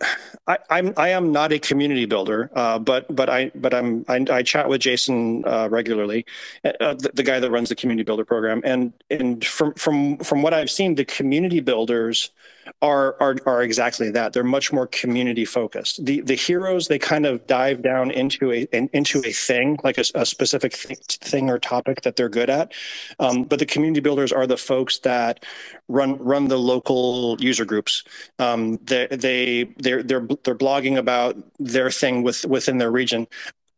I, 0.49 0.59
I'm 0.69 0.93
I 0.97 1.11
am 1.11 1.31
not 1.31 1.53
a 1.53 1.61
community 1.61 2.07
builder, 2.07 2.51
uh, 2.55 2.79
but 2.81 3.15
but 3.15 3.31
I 3.31 3.53
but 3.55 3.73
I'm 3.73 4.05
I, 4.09 4.25
I 4.31 4.43
chat 4.43 4.69
with 4.69 4.81
Jason 4.81 5.45
uh, 5.47 5.69
regularly, 5.71 6.27
uh, 6.65 6.95
the, 6.95 7.13
the, 7.15 7.23
guy 7.23 7.39
that 7.39 7.51
runs 7.51 7.69
the 7.69 7.77
community 7.77 8.05
builder 8.05 8.25
program, 8.25 8.63
and 8.65 8.93
and 9.09 9.45
from 9.45 9.75
from 9.75 10.19
from 10.19 10.43
what 10.43 10.53
I've 10.55 10.71
seen, 10.71 10.97
the 10.97 11.05
community 11.05 11.61
builders 11.61 12.31
are 12.83 13.17
are 13.21 13.37
are 13.47 13.63
exactly 13.63 14.11
that. 14.11 14.33
They're 14.33 14.45
much 14.45 14.73
more 14.73 14.87
community 14.89 15.45
focused. 15.45 16.05
The 16.05 16.21
the 16.21 16.35
heroes 16.35 16.89
they 16.89 16.99
kind 16.99 17.27
of 17.27 17.47
dive 17.47 17.83
down 17.83 18.11
into 18.11 18.53
a 18.53 18.67
into 18.73 19.23
a 19.25 19.33
thing 19.33 19.79
like 19.85 19.99
a, 19.99 20.05
a 20.15 20.27
specific 20.27 20.75
thing 20.75 21.49
or 21.51 21.59
topic 21.59 22.03
that 22.03 22.17
they're 22.17 22.29
good 22.29 22.51
at. 22.51 22.73
Um, 23.19 23.45
but 23.45 23.59
the 23.59 23.67
community 23.67 24.01
builders 24.01 24.33
are 24.33 24.47
the 24.47 24.57
folks 24.57 24.99
that 25.01 25.45
run 25.89 26.19
run 26.19 26.49
the 26.49 26.59
local 26.59 27.37
user 27.41 27.65
groups. 27.65 28.05
Um, 28.39 28.79
they 28.97 29.17
they 29.17 29.65
they're 29.79 30.03
they're 30.03 30.27
they're 30.45 30.55
blogging 30.55 30.97
about 30.97 31.37
their 31.59 31.91
thing 31.91 32.23
with 32.23 32.45
within 32.47 32.79
their 32.79 32.91
region. 32.91 33.27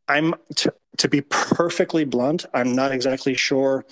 I'm 0.08 0.34
to, 0.56 0.72
to 0.98 1.08
be 1.08 1.20
perfectly 1.22 2.04
blunt. 2.04 2.46
I'm 2.54 2.74
not 2.74 2.92
exactly 2.92 3.34
sure 3.34 3.84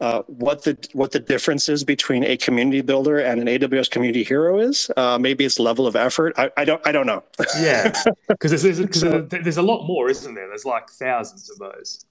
uh, 0.00 0.22
what 0.26 0.64
the 0.64 0.76
what 0.94 1.12
the 1.12 1.20
difference 1.20 1.68
is 1.68 1.84
between 1.84 2.24
a 2.24 2.36
community 2.36 2.80
builder 2.80 3.18
and 3.18 3.40
an 3.40 3.46
AWS 3.46 3.90
community 3.90 4.24
hero 4.24 4.58
is. 4.58 4.90
Uh, 4.96 5.18
maybe 5.18 5.44
it's 5.44 5.58
level 5.58 5.86
of 5.86 5.94
effort. 5.94 6.34
I, 6.36 6.50
I 6.56 6.64
don't 6.64 6.84
I 6.86 6.92
don't 6.92 7.06
know. 7.06 7.22
yeah, 7.60 7.92
because 8.28 8.50
there's, 8.50 8.78
there's, 8.78 9.00
so, 9.00 9.20
there's 9.22 9.58
a 9.58 9.62
lot 9.62 9.86
more, 9.86 10.10
isn't 10.10 10.34
there? 10.34 10.48
There's 10.48 10.64
like 10.64 10.90
thousands 10.90 11.50
of 11.50 11.58
those. 11.58 12.04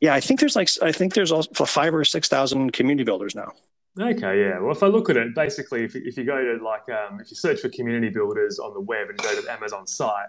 Yeah, 0.00 0.14
I 0.14 0.20
think 0.20 0.40
there's 0.40 0.56
like 0.56 0.70
I 0.82 0.92
think 0.92 1.14
there's 1.14 1.32
also 1.32 1.66
five 1.66 1.94
or 1.94 2.04
six 2.04 2.28
thousand 2.28 2.72
community 2.72 3.04
builders 3.04 3.34
now. 3.34 3.52
Okay, 3.98 4.40
yeah. 4.40 4.58
Well, 4.58 4.72
if 4.72 4.82
I 4.82 4.88
look 4.88 5.08
at 5.08 5.16
it, 5.16 5.34
basically, 5.34 5.84
if, 5.84 5.94
if 5.94 6.16
you 6.16 6.24
go 6.24 6.42
to 6.42 6.64
like, 6.64 6.88
um, 6.88 7.20
if 7.20 7.30
you 7.30 7.36
search 7.36 7.60
for 7.60 7.68
community 7.68 8.08
builders 8.08 8.58
on 8.58 8.74
the 8.74 8.80
web 8.80 9.08
and 9.08 9.18
go 9.18 9.34
to 9.34 9.42
the 9.42 9.52
Amazon 9.52 9.86
site, 9.86 10.26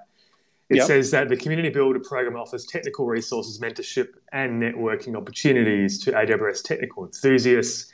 it 0.69 0.77
yep. 0.77 0.87
says 0.87 1.11
that 1.11 1.29
the 1.29 1.37
Community 1.37 1.69
Builder 1.69 1.99
program 1.99 2.35
offers 2.35 2.65
technical 2.65 3.05
resources, 3.05 3.59
mentorship, 3.59 4.09
and 4.31 4.61
networking 4.61 5.15
opportunities 5.15 5.99
to 6.03 6.11
AWS 6.11 6.63
technical 6.63 7.05
enthusiasts 7.05 7.91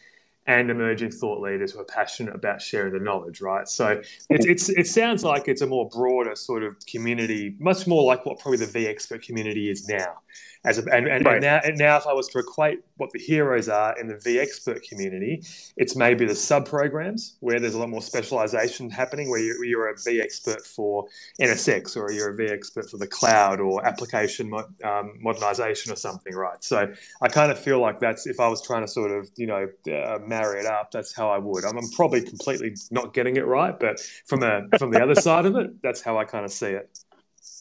and 0.47 0.71
emerging 0.71 1.11
thought 1.11 1.41
leaders 1.41 1.73
who 1.73 1.79
are 1.79 1.85
passionate 1.85 2.33
about 2.33 2.61
sharing 2.61 2.93
the 2.93 2.99
knowledge, 2.99 3.41
right? 3.41 3.67
So 3.67 4.01
it's, 4.29 4.45
it's, 4.45 4.69
it 4.69 4.87
sounds 4.87 5.23
like 5.23 5.47
it's 5.47 5.61
a 5.61 5.67
more 5.67 5.87
broader 5.89 6.35
sort 6.35 6.63
of 6.63 6.75
community, 6.87 7.55
much 7.59 7.85
more 7.87 8.03
like 8.03 8.25
what 8.25 8.39
probably 8.39 8.65
the 8.65 8.65
vExpert 8.65 9.23
community 9.23 9.69
is 9.69 9.87
now. 9.87 10.19
As 10.63 10.77
a, 10.77 10.83
and, 10.93 11.07
and, 11.07 11.25
right. 11.25 11.35
and, 11.35 11.41
now, 11.41 11.59
and 11.63 11.77
now, 11.77 11.97
if 11.97 12.05
I 12.05 12.13
was 12.13 12.27
to 12.29 12.39
equate 12.39 12.79
what 12.97 13.11
the 13.11 13.19
heroes 13.19 13.67
are 13.67 13.99
in 13.99 14.07
the 14.07 14.13
vExpert 14.13 14.83
community, 14.83 15.43
it's 15.75 15.95
maybe 15.95 16.25
the 16.25 16.35
sub 16.35 16.67
programs 16.67 17.37
where 17.39 17.59
there's 17.59 17.73
a 17.73 17.79
lot 17.79 17.89
more 17.89 18.01
specialization 18.01 18.91
happening, 18.91 19.29
where 19.31 19.39
you're, 19.39 19.65
you're 19.65 19.89
a 19.89 19.95
vExpert 19.95 20.61
for 20.61 21.07
NSX 21.39 21.97
or 21.97 22.11
you're 22.11 22.29
a 22.29 22.37
vExpert 22.37 22.91
for 22.91 22.97
the 22.97 23.07
cloud 23.07 23.59
or 23.59 23.83
application 23.87 24.49
mo- 24.51 24.69
um, 24.83 25.13
modernization 25.19 25.91
or 25.91 25.95
something, 25.95 26.35
right? 26.35 26.63
So 26.63 26.93
I 27.23 27.27
kind 27.27 27.51
of 27.51 27.59
feel 27.59 27.79
like 27.79 27.99
that's 27.99 28.27
if 28.27 28.39
I 28.39 28.47
was 28.47 28.61
trying 28.61 28.83
to 28.83 28.87
sort 28.87 29.11
of 29.11 29.29
you 29.37 29.47
know 29.47 29.67
uh, 29.91 30.19
marry 30.27 30.59
it 30.59 30.67
up, 30.67 30.91
that's 30.91 31.15
how 31.15 31.29
I 31.29 31.39
would. 31.39 31.65
I'm, 31.65 31.77
I'm 31.77 31.89
probably 31.91 32.21
completely 32.21 32.75
not 32.91 33.13
getting 33.13 33.37
it 33.37 33.45
right, 33.47 33.77
but 33.79 33.99
from 34.27 34.43
a 34.43 34.67
from 34.77 34.91
the 34.91 35.01
other 35.01 35.15
side 35.27 35.45
of 35.45 35.55
it, 35.55 35.81
that's 35.81 36.01
how 36.01 36.17
I 36.17 36.25
kind 36.25 36.45
of 36.45 36.51
see 36.51 36.67
it. 36.67 36.99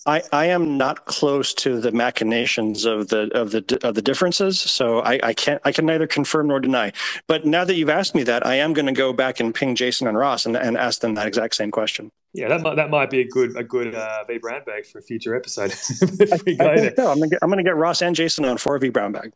I, 0.06 0.22
I 0.32 0.46
am 0.46 0.78
not 0.78 1.04
close 1.04 1.52
to 1.54 1.78
the 1.78 1.92
machinations 1.92 2.86
of 2.86 3.08
the 3.08 3.30
of 3.34 3.50
the 3.50 3.78
of 3.82 3.94
the 3.94 4.02
differences, 4.02 4.58
so 4.58 5.00
I, 5.00 5.20
I 5.22 5.34
can't 5.34 5.60
I 5.64 5.72
can 5.72 5.84
neither 5.84 6.06
confirm 6.06 6.48
nor 6.48 6.58
deny. 6.58 6.92
But 7.26 7.44
now 7.44 7.64
that 7.64 7.74
you've 7.74 7.90
asked 7.90 8.14
me 8.14 8.22
that, 8.22 8.46
I 8.46 8.54
am 8.54 8.72
going 8.72 8.86
to 8.86 8.92
go 8.92 9.12
back 9.12 9.40
and 9.40 9.54
ping 9.54 9.74
Jason 9.74 10.06
and 10.06 10.16
Ross 10.16 10.46
and, 10.46 10.56
and 10.56 10.78
ask 10.78 11.02
them 11.02 11.14
that 11.14 11.26
exact 11.26 11.54
same 11.54 11.70
question. 11.70 12.10
Yeah, 12.32 12.48
that 12.48 12.62
might 12.62 12.76
that 12.76 12.88
might 12.88 13.10
be 13.10 13.20
a 13.20 13.28
good 13.28 13.56
a 13.56 13.64
good 13.64 13.94
uh, 13.94 14.24
V 14.26 14.38
brown 14.38 14.62
bag 14.64 14.86
for 14.86 15.00
a 15.00 15.02
future 15.02 15.36
episode. 15.36 15.72
if 16.00 16.44
we 16.46 16.56
go 16.56 16.64
I, 16.64 16.72
I 16.72 16.94
so. 16.94 17.10
I'm 17.10 17.22
I'm 17.42 17.50
gonna 17.50 17.62
get 17.62 17.76
Ross 17.76 18.00
and 18.00 18.16
Jason 18.16 18.46
on 18.46 18.56
for 18.56 18.76
a 18.76 18.78
V 18.78 18.88
brown 18.88 19.12
bag. 19.12 19.34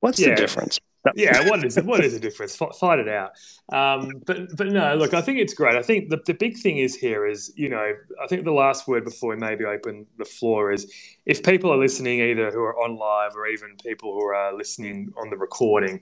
What's 0.00 0.18
yeah. 0.18 0.30
the 0.30 0.34
difference? 0.34 0.80
Yeah, 1.14 1.48
what 1.48 1.64
is 1.64 1.76
what 1.76 2.04
is 2.04 2.12
the 2.12 2.20
difference? 2.20 2.56
Fight 2.56 2.98
it 2.98 3.08
out. 3.08 3.32
Um, 3.72 4.22
but 4.26 4.54
but 4.56 4.66
no, 4.68 4.94
look, 4.96 5.14
I 5.14 5.22
think 5.22 5.38
it's 5.38 5.54
great. 5.54 5.76
I 5.76 5.82
think 5.82 6.10
the, 6.10 6.20
the 6.26 6.34
big 6.34 6.58
thing 6.58 6.78
is 6.78 6.94
here 6.94 7.26
is 7.26 7.52
you 7.56 7.68
know 7.68 7.92
I 8.22 8.26
think 8.26 8.44
the 8.44 8.52
last 8.52 8.86
word 8.86 9.04
before 9.04 9.30
we 9.30 9.36
maybe 9.36 9.64
open 9.64 10.06
the 10.18 10.24
floor 10.24 10.72
is 10.72 10.92
if 11.24 11.42
people 11.42 11.72
are 11.72 11.78
listening 11.78 12.20
either 12.20 12.50
who 12.50 12.60
are 12.60 12.78
on 12.82 12.96
live 12.96 13.34
or 13.34 13.46
even 13.46 13.76
people 13.82 14.12
who 14.12 14.24
are 14.24 14.54
listening 14.54 15.12
on 15.16 15.30
the 15.30 15.38
recording, 15.38 16.00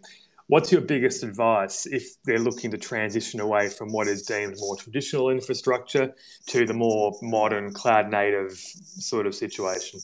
what's 0.48 0.72
your 0.72 0.80
biggest 0.80 1.22
advice 1.22 1.86
if 1.86 2.20
they're 2.24 2.40
looking 2.40 2.70
to 2.72 2.78
transition 2.78 3.38
away 3.40 3.68
from 3.68 3.92
what 3.92 4.08
is 4.08 4.22
deemed 4.22 4.56
more 4.58 4.76
traditional 4.76 5.30
infrastructure 5.30 6.12
to 6.46 6.66
the 6.66 6.74
more 6.74 7.16
modern 7.22 7.72
cloud 7.72 8.10
native 8.10 8.52
sort 8.52 9.26
of 9.26 9.34
situation? 9.34 10.00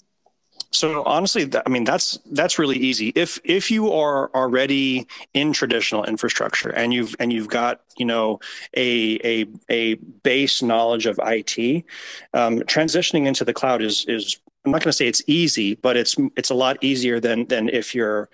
So 0.74 1.04
honestly, 1.04 1.48
I 1.64 1.68
mean 1.68 1.84
that's 1.84 2.18
that's 2.32 2.58
really 2.58 2.76
easy. 2.76 3.12
If 3.14 3.38
if 3.44 3.70
you 3.70 3.92
are 3.92 4.30
already 4.34 5.06
in 5.32 5.52
traditional 5.52 6.04
infrastructure 6.04 6.70
and 6.70 6.92
you've 6.92 7.14
and 7.20 7.32
you've 7.32 7.48
got 7.48 7.80
you 7.96 8.04
know 8.04 8.40
a 8.76 9.18
a 9.24 9.46
a 9.70 9.94
base 10.24 10.62
knowledge 10.62 11.06
of 11.06 11.20
IT, 11.22 11.84
um, 12.34 12.58
transitioning 12.60 13.26
into 13.26 13.44
the 13.44 13.54
cloud 13.54 13.82
is 13.82 14.04
is 14.06 14.40
I'm 14.64 14.72
not 14.72 14.80
going 14.82 14.90
to 14.90 14.96
say 14.96 15.06
it's 15.06 15.22
easy, 15.28 15.76
but 15.76 15.96
it's 15.96 16.16
it's 16.36 16.50
a 16.50 16.54
lot 16.54 16.82
easier 16.82 17.20
than 17.20 17.46
than 17.46 17.68
if 17.68 17.94
you're 17.94 18.28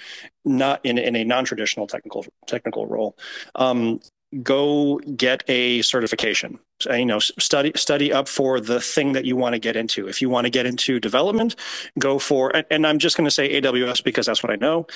not 0.46 0.80
in 0.84 0.96
in 0.96 1.16
a 1.16 1.24
non 1.24 1.44
traditional 1.44 1.86
technical 1.86 2.24
technical 2.46 2.86
role. 2.86 3.18
Um, 3.56 4.00
go 4.42 4.98
get 5.16 5.42
a 5.48 5.82
certification 5.82 6.58
you 6.86 7.06
know 7.06 7.18
study 7.18 7.72
study 7.76 8.12
up 8.12 8.28
for 8.28 8.60
the 8.60 8.80
thing 8.80 9.12
that 9.12 9.24
you 9.24 9.36
want 9.36 9.54
to 9.54 9.58
get 9.58 9.76
into. 9.76 10.08
If 10.08 10.22
you 10.22 10.28
want 10.28 10.46
to 10.46 10.50
get 10.50 10.66
into 10.66 11.00
development 11.00 11.56
go 11.98 12.18
for 12.18 12.52
and 12.70 12.86
i'm 12.86 12.98
just 12.98 13.16
going 13.16 13.26
to 13.26 13.30
say 13.30 13.60
aws 13.60 14.02
because 14.02 14.26
that's 14.26 14.42
what 14.42 14.52
i 14.52 14.56
know. 14.56 14.86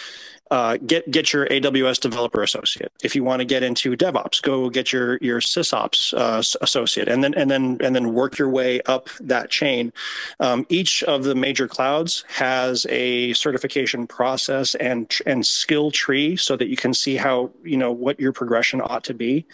Uh, 0.51 0.77
get 0.87 1.11
get 1.11 1.33
your 1.33 1.47
aws 1.47 1.99
developer 1.99 2.43
associate. 2.43 2.93
If 3.03 3.17
you 3.17 3.25
want 3.25 3.41
to 3.41 3.45
get 3.47 3.63
into 3.63 3.97
devops 3.97 4.43
go 4.43 4.69
get 4.69 4.93
your 4.93 5.19
your 5.23 5.41
sysops 5.41 6.13
uh, 6.17 6.43
associate 6.63 7.09
and 7.09 7.25
then 7.25 7.35
and 7.35 7.51
then 7.51 7.79
and 7.81 7.95
then 7.97 8.13
work 8.13 8.39
your 8.39 8.51
way 8.51 8.81
up 8.83 9.09
that 9.21 9.51
chain. 9.51 9.93
Um, 10.41 10.67
each 10.69 11.03
of 11.05 11.25
the 11.25 11.35
major 11.35 11.67
clouds 11.67 12.25
has 12.29 12.87
a 12.91 13.33
certification 13.33 14.07
process 14.07 14.75
and 14.75 15.11
and 15.25 15.47
skill 15.47 15.91
tree 15.91 16.37
so 16.37 16.57
that 16.57 16.69
you 16.69 16.77
can 16.77 16.93
see 16.93 17.17
how 17.17 17.51
you 17.63 17.77
know 17.77 17.93
what 17.93 18.21
your 18.21 18.33
progression 18.33 18.81
ought 18.83 19.05
to 19.05 19.15
be 19.15 19.47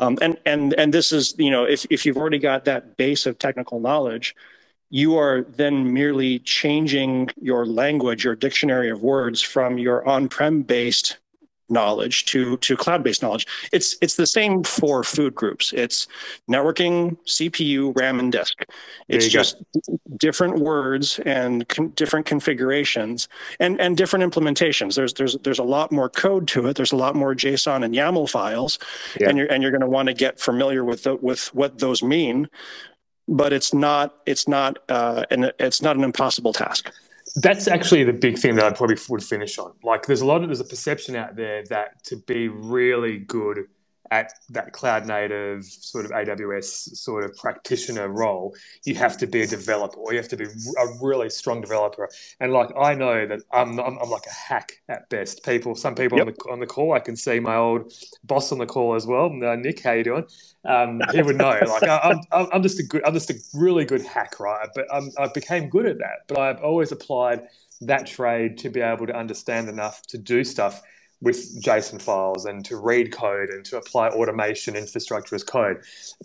um, 0.00 0.18
and 0.22 0.36
and 0.46 0.72
and 0.74 0.94
this 0.94 1.12
is 1.12 1.34
you 1.38 1.50
know 1.50 1.64
if 1.64 1.86
if 1.90 2.04
you've 2.04 2.16
already 2.16 2.38
got 2.38 2.64
that 2.64 2.96
base 2.96 3.26
of 3.26 3.38
technical 3.38 3.80
knowledge, 3.80 4.34
you 4.88 5.16
are 5.16 5.42
then 5.42 5.92
merely 5.92 6.38
changing 6.40 7.30
your 7.40 7.66
language, 7.66 8.24
your 8.24 8.34
dictionary 8.34 8.90
of 8.90 9.02
words 9.02 9.42
from 9.42 9.78
your 9.78 10.06
on-prem 10.08 10.62
based 10.62 11.18
knowledge 11.70 12.24
to 12.26 12.56
to 12.58 12.76
cloud-based 12.76 13.22
knowledge. 13.22 13.46
It's 13.72 13.96
it's 14.00 14.16
the 14.16 14.26
same 14.26 14.62
for 14.62 15.04
food 15.04 15.34
groups. 15.34 15.72
It's 15.72 16.06
networking, 16.50 17.16
CPU, 17.26 17.96
RAM, 17.96 18.18
and 18.18 18.32
disk. 18.32 18.64
It's 19.08 19.28
just 19.28 19.56
go. 19.86 19.98
different 20.18 20.58
words 20.58 21.18
and 21.20 21.68
con- 21.68 21.90
different 21.90 22.26
configurations 22.26 23.28
and 23.58 23.80
and 23.80 23.96
different 23.96 24.32
implementations. 24.32 24.94
There's 24.94 25.14
there's 25.14 25.36
there's 25.38 25.58
a 25.58 25.64
lot 25.64 25.92
more 25.92 26.08
code 26.08 26.48
to 26.48 26.66
it. 26.66 26.76
There's 26.76 26.92
a 26.92 26.96
lot 26.96 27.14
more 27.14 27.34
JSON 27.34 27.84
and 27.84 27.94
YAML 27.94 28.28
files, 28.28 28.78
yeah. 29.18 29.28
and 29.28 29.38
you're 29.38 29.46
and 29.46 29.62
you're 29.62 29.72
going 29.72 29.80
to 29.80 29.88
want 29.88 30.08
to 30.08 30.14
get 30.14 30.40
familiar 30.40 30.84
with 30.84 31.04
the, 31.04 31.16
with 31.16 31.54
what 31.54 31.78
those 31.78 32.02
mean. 32.02 32.48
But 33.28 33.52
it's 33.52 33.72
not 33.72 34.16
it's 34.26 34.48
not 34.48 34.78
uh, 34.88 35.24
an 35.30 35.52
it's 35.58 35.82
not 35.82 35.96
an 35.96 36.04
impossible 36.04 36.52
task 36.52 36.90
that's 37.36 37.68
actually 37.68 38.04
the 38.04 38.12
big 38.12 38.38
thing 38.38 38.56
that 38.56 38.64
I 38.64 38.72
probably 38.72 38.96
would 39.08 39.22
finish 39.22 39.58
on. 39.58 39.72
Like, 39.82 40.06
there's 40.06 40.20
a 40.20 40.26
lot 40.26 40.42
of 40.42 40.48
there's 40.48 40.60
a 40.60 40.64
perception 40.64 41.16
out 41.16 41.36
there 41.36 41.64
that 41.70 42.02
to 42.04 42.16
be 42.16 42.48
really 42.48 43.18
good 43.18 43.66
at 44.10 44.32
that 44.48 44.72
cloud 44.72 45.06
native 45.06 45.64
sort 45.64 46.04
of 46.04 46.10
AWS 46.10 46.96
sort 46.96 47.24
of 47.24 47.36
practitioner 47.36 48.08
role, 48.08 48.54
you 48.84 48.94
have 48.96 49.16
to 49.18 49.26
be 49.26 49.42
a 49.42 49.46
developer 49.46 49.98
or 49.98 50.12
you 50.12 50.18
have 50.18 50.28
to 50.28 50.36
be 50.36 50.44
a 50.44 50.86
really 51.00 51.30
strong 51.30 51.60
developer. 51.60 52.08
And 52.40 52.52
like 52.52 52.70
I 52.76 52.94
know 52.94 53.26
that 53.26 53.40
I'm 53.52 53.78
I'm, 53.78 53.98
I'm 53.98 54.10
like 54.10 54.26
a 54.26 54.32
hack 54.32 54.72
at 54.88 55.08
best. 55.10 55.44
People, 55.44 55.74
some 55.74 55.94
people 55.94 56.18
yep. 56.18 56.26
on 56.26 56.32
the 56.32 56.52
on 56.52 56.60
the 56.60 56.66
call, 56.66 56.92
I 56.92 57.00
can 57.00 57.16
see 57.16 57.38
my 57.38 57.56
old 57.56 57.92
boss 58.24 58.50
on 58.52 58.58
the 58.58 58.66
call 58.66 58.94
as 58.94 59.06
well. 59.06 59.26
Uh, 59.26 59.56
Nick, 59.56 59.80
how 59.82 59.92
you 59.92 60.04
doing? 60.04 60.24
Um, 60.64 61.00
he 61.12 61.22
would 61.22 61.36
know. 61.36 61.58
Like 61.70 61.84
I, 61.84 62.10
am 62.32 62.48
I'm 62.52 62.62
just 62.62 62.80
a 62.80 62.82
good, 62.82 63.06
I'm 63.06 63.14
just 63.14 63.30
a 63.30 63.34
really 63.54 63.84
good 63.84 64.02
hack, 64.02 64.40
right? 64.40 64.68
But 64.74 64.86
I'm, 64.92 65.10
I 65.18 65.28
became 65.28 65.68
good 65.68 65.86
at 65.86 65.98
that. 65.98 66.26
But 66.26 66.38
I've 66.38 66.62
always 66.62 66.90
applied 66.90 67.42
that 67.82 68.06
trade 68.06 68.58
to 68.58 68.70
be 68.70 68.80
able 68.80 69.06
to 69.06 69.16
understand 69.16 69.68
enough 69.68 70.02
to 70.08 70.18
do 70.18 70.42
stuff 70.42 70.82
with 71.22 71.62
JSON 71.62 72.00
files 72.00 72.46
and 72.46 72.64
to 72.64 72.76
read 72.76 73.12
code 73.12 73.50
and 73.50 73.64
to 73.66 73.76
apply 73.76 74.08
automation 74.08 74.74
infrastructure 74.74 75.34
as 75.34 75.44
code. 75.44 75.82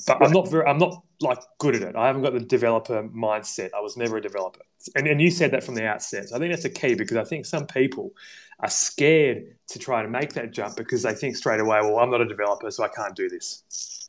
But 0.07 0.23
I'm 0.23 0.31
not 0.31 0.49
very, 0.49 0.65
I'm 0.65 0.77
not 0.77 1.03
like 1.21 1.39
good 1.57 1.75
at 1.75 1.81
it. 1.81 1.95
I 1.95 2.07
haven't 2.07 2.21
got 2.21 2.33
the 2.33 2.39
developer 2.39 3.03
mindset. 3.09 3.71
I 3.75 3.81
was 3.81 3.97
never 3.97 4.17
a 4.17 4.21
developer. 4.21 4.61
And, 4.95 5.07
and 5.07 5.21
you 5.21 5.31
said 5.31 5.51
that 5.51 5.63
from 5.63 5.75
the 5.75 5.85
outset. 5.85 6.29
So 6.29 6.35
I 6.35 6.39
think 6.39 6.51
that's 6.51 6.65
a 6.65 6.69
key 6.69 6.95
because 6.95 7.17
I 7.17 7.23
think 7.23 7.45
some 7.45 7.67
people 7.67 8.11
are 8.59 8.69
scared 8.69 9.55
to 9.67 9.79
try 9.79 10.01
to 10.01 10.07
make 10.07 10.33
that 10.33 10.51
jump 10.51 10.77
because 10.77 11.03
they 11.03 11.13
think 11.13 11.35
straight 11.35 11.59
away, 11.59 11.79
well, 11.81 11.99
I'm 11.99 12.09
not 12.09 12.21
a 12.21 12.25
developer, 12.25 12.71
so 12.71 12.83
I 12.83 12.87
can't 12.87 13.15
do 13.15 13.27
this. 13.27 14.04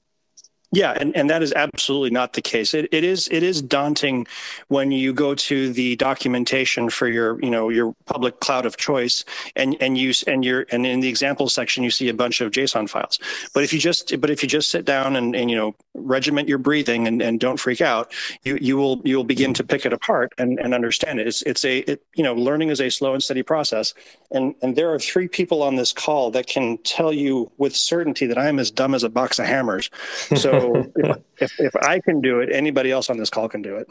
Yeah, 0.73 0.97
and, 0.99 1.17
and 1.17 1.31
that 1.31 1.45
is 1.45 1.53
absolutely 1.53 2.11
not 2.11 2.33
the 2.33 2.43
case. 2.43 2.75
It, 2.75 2.89
it 2.91 3.05
is 3.05 3.29
it 3.31 3.45
is 3.45 3.63
daunting 3.63 4.27
when 4.67 4.91
you 4.91 5.13
go 5.13 5.35
to 5.35 5.73
the 5.73 5.95
documentation 5.95 6.91
for 6.91 7.07
your 7.07 7.41
you 7.41 7.51
know 7.51 7.69
your 7.69 7.95
public 8.07 8.41
cloud 8.41 8.67
of 8.67 8.77
choice 8.77 9.25
and 9.55 9.77
and 9.81 9.97
you 9.97 10.13
and 10.27 10.45
you're 10.45 10.67
and 10.73 10.85
in 10.85 10.99
the 11.01 11.09
example 11.09 11.49
section 11.49 11.85
you 11.85 11.91
see 11.91 12.09
a 12.09 12.15
bunch 12.15 12.41
of 12.41 12.51
JSON 12.51 12.91
files. 12.91 13.21
But 13.55 13.63
if 13.63 13.73
you 13.73 13.79
just 13.79 14.21
but 14.21 14.29
if 14.29 14.43
you 14.43 14.49
just 14.49 14.69
sit 14.69 14.85
down 14.85 15.15
and, 15.15 15.37
and 15.37 15.49
you 15.49 15.57
know 15.57 15.77
regiment 15.95 16.49
your 16.49 16.59
breathing 16.59 17.07
and, 17.07 17.23
and 17.23 17.39
don't 17.39 17.59
freak 17.59 17.81
out, 17.81 18.13
you 18.43 18.59
you 18.61 18.77
will 18.77 19.01
you 19.05 19.17
will 19.17 19.25
begin 19.25 19.55
to 19.55 19.65
pick 19.65 19.87
it 19.87 19.93
apart 19.93 20.33
and, 20.37 20.59
and 20.59 20.75
understand 20.75 21.21
it. 21.21 21.29
It's 21.29 21.43
it's 21.43 21.65
a 21.65 21.79
it, 21.91 22.03
you 22.17 22.25
know 22.25 22.35
learning 22.35 22.71
is 22.71 22.81
a 22.81 22.91
slow 22.91 23.15
and 23.15 23.23
steady 23.23 23.45
process. 23.45 23.95
And 24.33 24.57
and 24.63 24.75
there 24.75 24.93
are 24.93 24.99
three 24.99 25.29
people 25.29 25.63
on 25.63 25.77
this 25.77 25.93
call 25.93 26.33
that 26.33 26.49
can 26.49 26.79
tell 26.79 27.13
you 27.13 27.53
with 27.57 27.77
certainty 27.77 28.27
that 28.27 28.37
I'm 28.37 28.59
as 28.59 28.73
dumb 28.73 28.97
as 28.97 29.05
a 29.05 29.09
box 29.09 29.39
of 29.39 29.47
hammers. 29.47 29.91
So 30.35 30.56
So 30.61 30.93
if, 30.97 31.17
if, 31.41 31.61
if 31.61 31.77
I 31.77 32.01
can 32.01 32.21
do 32.21 32.41
it, 32.41 32.51
anybody 32.53 32.91
else 32.91 33.11
on 33.11 33.17
this 33.17 33.31
call 33.31 33.49
can 33.49 33.63
do 33.63 33.77
it. 33.77 33.89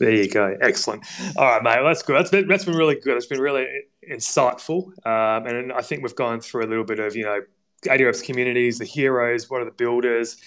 There 0.00 0.10
you 0.10 0.30
go. 0.30 0.56
Excellent. 0.62 1.04
All 1.36 1.44
right, 1.44 1.62
mate. 1.62 1.82
That's 1.84 2.02
good. 2.02 2.16
That's 2.16 2.30
been, 2.30 2.48
that's 2.48 2.64
been 2.64 2.76
really 2.76 2.94
good. 2.94 3.18
It's 3.18 3.26
been 3.26 3.40
really 3.40 3.66
insightful. 4.10 4.86
Um, 5.06 5.46
and 5.46 5.72
I 5.72 5.82
think 5.82 6.02
we've 6.02 6.16
gone 6.16 6.40
through 6.40 6.64
a 6.64 6.68
little 6.68 6.84
bit 6.84 6.98
of, 6.98 7.14
you 7.14 7.24
know, 7.24 7.40
AWS 7.84 8.24
communities, 8.24 8.78
the 8.78 8.86
heroes, 8.86 9.50
what 9.50 9.60
are 9.60 9.66
the 9.66 9.70
builders, 9.70 10.38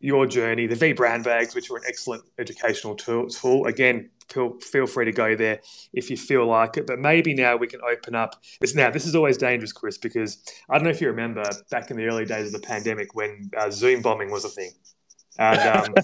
your 0.00 0.26
journey, 0.26 0.66
the 0.66 0.76
V 0.76 0.94
Brown 0.94 1.22
bags, 1.22 1.54
which 1.54 1.70
are 1.70 1.76
an 1.76 1.82
excellent 1.86 2.24
educational 2.38 2.94
tool. 2.94 3.66
Again, 3.66 4.08
feel, 4.28 4.58
feel 4.60 4.86
free 4.86 5.04
to 5.04 5.12
go 5.12 5.36
there 5.36 5.60
if 5.92 6.10
you 6.10 6.16
feel 6.16 6.46
like 6.46 6.78
it. 6.78 6.86
But 6.86 6.98
maybe 6.98 7.34
now 7.34 7.56
we 7.56 7.66
can 7.66 7.80
open 7.82 8.14
up. 8.14 8.42
This 8.60 8.74
now, 8.74 8.90
this 8.90 9.06
is 9.06 9.14
always 9.14 9.36
dangerous, 9.36 9.72
Chris, 9.72 9.98
because 9.98 10.42
I 10.70 10.74
don't 10.74 10.84
know 10.84 10.90
if 10.90 11.00
you 11.02 11.08
remember 11.08 11.44
back 11.70 11.90
in 11.90 11.98
the 11.98 12.06
early 12.06 12.24
days 12.24 12.46
of 12.46 12.60
the 12.60 12.66
pandemic 12.66 13.14
when 13.14 13.50
uh, 13.56 13.70
Zoom 13.70 14.00
bombing 14.00 14.30
was 14.30 14.44
a 14.44 14.48
thing. 14.48 14.70
And, 15.38 15.58
um, 15.88 15.94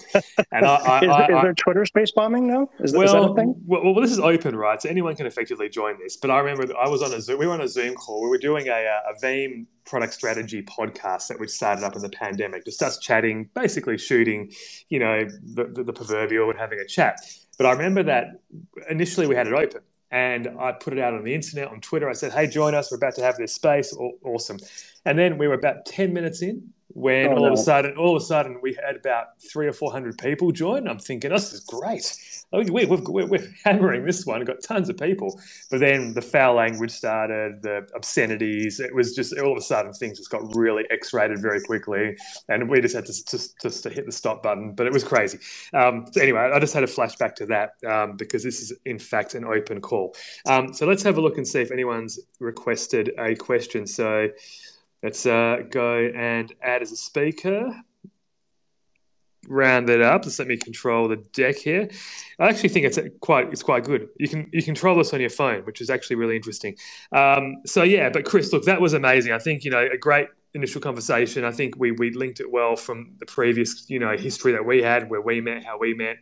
and 0.51 0.65
I, 0.65 0.75
I, 0.75 1.01
is, 1.01 1.09
I, 1.09 1.21
is, 1.23 1.41
there 1.41 1.53
Twitter 1.53 1.85
space 1.85 2.11
bombing 2.11 2.47
now? 2.47 2.69
Is, 2.79 2.93
well, 2.93 3.03
is 3.03 3.11
that 3.11 3.21
a 3.21 3.35
thing? 3.35 3.55
Well, 3.65 3.83
well, 3.83 4.01
this 4.01 4.11
is 4.11 4.19
open, 4.19 4.55
right? 4.55 4.81
So 4.81 4.89
anyone 4.89 5.15
can 5.15 5.25
effectively 5.25 5.69
join 5.69 5.99
this. 5.99 6.17
But 6.17 6.31
I 6.31 6.39
remember 6.39 6.75
I 6.75 6.87
was 6.89 7.01
on 7.01 7.13
a 7.13 7.21
Zoom. 7.21 7.39
We 7.39 7.47
were 7.47 7.53
on 7.53 7.61
a 7.61 7.67
Zoom 7.67 7.95
call. 7.95 8.23
We 8.23 8.29
were 8.29 8.37
doing 8.37 8.67
a, 8.67 8.71
a 8.71 9.13
Veeam 9.23 9.65
product 9.85 10.13
strategy 10.13 10.63
podcast 10.63 11.27
that 11.27 11.39
we 11.39 11.47
started 11.47 11.83
up 11.83 11.95
in 11.95 12.01
the 12.01 12.09
pandemic. 12.09 12.65
Just 12.65 12.81
us 12.81 12.97
chatting, 12.99 13.49
basically 13.53 13.97
shooting, 13.97 14.51
you 14.89 14.99
know, 14.99 15.25
the, 15.25 15.65
the, 15.65 15.83
the 15.83 15.93
proverbial 15.93 16.49
and 16.49 16.59
having 16.59 16.79
a 16.79 16.85
chat. 16.85 17.19
But 17.57 17.67
I 17.67 17.71
remember 17.71 18.03
that 18.03 18.41
initially 18.89 19.27
we 19.27 19.35
had 19.35 19.47
it 19.47 19.53
open 19.53 19.81
and 20.11 20.47
I 20.59 20.71
put 20.71 20.93
it 20.93 20.99
out 20.99 21.13
on 21.13 21.23
the 21.23 21.33
internet 21.33 21.67
on 21.67 21.81
Twitter. 21.81 22.09
I 22.09 22.13
said, 22.13 22.31
"Hey, 22.31 22.47
join 22.47 22.73
us. 22.73 22.91
We're 22.91 22.97
about 22.97 23.15
to 23.15 23.23
have 23.23 23.37
this 23.37 23.53
space. 23.53 23.95
Awesome." 24.23 24.57
And 25.05 25.17
then 25.17 25.37
we 25.37 25.47
were 25.47 25.53
about 25.53 25.85
ten 25.85 26.13
minutes 26.13 26.41
in, 26.41 26.69
when 26.93 27.27
oh, 27.27 27.35
all 27.35 27.41
no. 27.41 27.47
of 27.47 27.53
a 27.53 27.57
sudden, 27.57 27.97
all 27.97 28.15
of 28.15 28.21
a 28.21 28.25
sudden, 28.25 28.59
we 28.61 28.77
had 28.83 28.95
about 28.95 29.39
three 29.41 29.67
or 29.67 29.73
four 29.73 29.91
hundred 29.91 30.17
people 30.17 30.51
join. 30.51 30.87
I'm 30.87 30.99
thinking, 30.99 31.29
this 31.29 31.53
is 31.53 31.61
great. 31.61 32.17
We, 32.51 32.87
are 32.87 33.39
hammering 33.63 34.05
this 34.05 34.25
one. 34.25 34.43
Got 34.43 34.63
tons 34.63 34.89
of 34.89 34.97
people, 34.97 35.39
but 35.69 35.79
then 35.79 36.13
the 36.13 36.21
foul 36.21 36.55
language 36.55 36.91
started, 36.91 37.61
the 37.61 37.87
obscenities. 37.95 38.79
It 38.79 38.93
was 38.93 39.13
just 39.13 39.37
all 39.37 39.51
of 39.51 39.57
a 39.57 39.61
sudden 39.61 39.93
things 39.93 40.17
just 40.17 40.31
got 40.31 40.55
really 40.55 40.83
X-rated 40.89 41.39
very 41.39 41.61
quickly, 41.61 42.17
and 42.47 42.67
we 42.67 42.81
just 42.81 42.95
had 42.95 43.05
to 43.05 43.13
just, 43.13 43.61
just 43.61 43.83
to 43.83 43.89
hit 43.89 44.07
the 44.07 44.11
stop 44.11 44.41
button. 44.41 44.73
But 44.73 44.87
it 44.87 44.93
was 44.93 45.03
crazy. 45.03 45.37
Um, 45.73 46.07
so 46.11 46.21
anyway, 46.21 46.51
I 46.53 46.59
just 46.59 46.73
had 46.73 46.83
a 46.83 46.87
flashback 46.87 47.35
to 47.35 47.45
that 47.47 47.73
um, 47.87 48.17
because 48.17 48.43
this 48.43 48.61
is 48.61 48.73
in 48.85 48.97
fact 48.97 49.35
an 49.35 49.45
open 49.45 49.79
call. 49.79 50.15
Um, 50.47 50.73
so 50.73 50.87
let's 50.87 51.03
have 51.03 51.17
a 51.17 51.21
look 51.21 51.37
and 51.37 51.47
see 51.47 51.61
if 51.61 51.71
anyone's 51.71 52.19
requested 52.39 53.11
a 53.19 53.35
question. 53.35 53.85
So. 53.85 54.29
Let's 55.01 55.25
uh, 55.25 55.63
go 55.69 56.11
and 56.13 56.53
add 56.61 56.81
as 56.81 56.91
a 56.91 56.97
speaker. 56.97 57.73
Round 59.47 59.87
that 59.89 60.01
up. 60.01 60.23
Just 60.23 60.37
let 60.37 60.47
me 60.47 60.57
control 60.57 61.07
the 61.07 61.15
deck 61.15 61.55
here. 61.55 61.89
I 62.39 62.49
actually 62.49 62.69
think 62.69 62.85
it's 62.85 62.99
quite 63.21 63.51
it's 63.51 63.63
quite 63.63 63.85
good. 63.85 64.09
You 64.17 64.27
can 64.27 64.49
you 64.51 64.61
control 64.61 64.97
this 64.97 65.13
on 65.13 65.21
your 65.21 65.29
phone, 65.29 65.61
which 65.63 65.81
is 65.81 65.89
actually 65.89 66.17
really 66.17 66.35
interesting. 66.35 66.75
Um, 67.13 67.57
so 67.65 67.83
yeah, 67.83 68.09
but 68.09 68.25
Chris, 68.25 68.51
look, 68.51 68.65
that 68.65 68.81
was 68.81 68.93
amazing. 68.93 69.31
I 69.31 69.39
think 69.39 69.63
you 69.63 69.71
know 69.71 69.87
a 69.91 69.97
great 69.97 70.27
initial 70.53 70.81
conversation. 70.81 71.45
I 71.45 71.51
think 71.51 71.75
we 71.77 71.91
we 71.91 72.11
linked 72.11 72.41
it 72.41 72.51
well 72.51 72.75
from 72.75 73.13
the 73.19 73.25
previous 73.25 73.89
you 73.89 73.97
know 73.97 74.15
history 74.17 74.51
that 74.51 74.65
we 74.65 74.83
had, 74.83 75.09
where 75.09 75.21
we 75.21 75.41
met, 75.41 75.63
how 75.63 75.79
we 75.79 75.93
met 75.93 76.17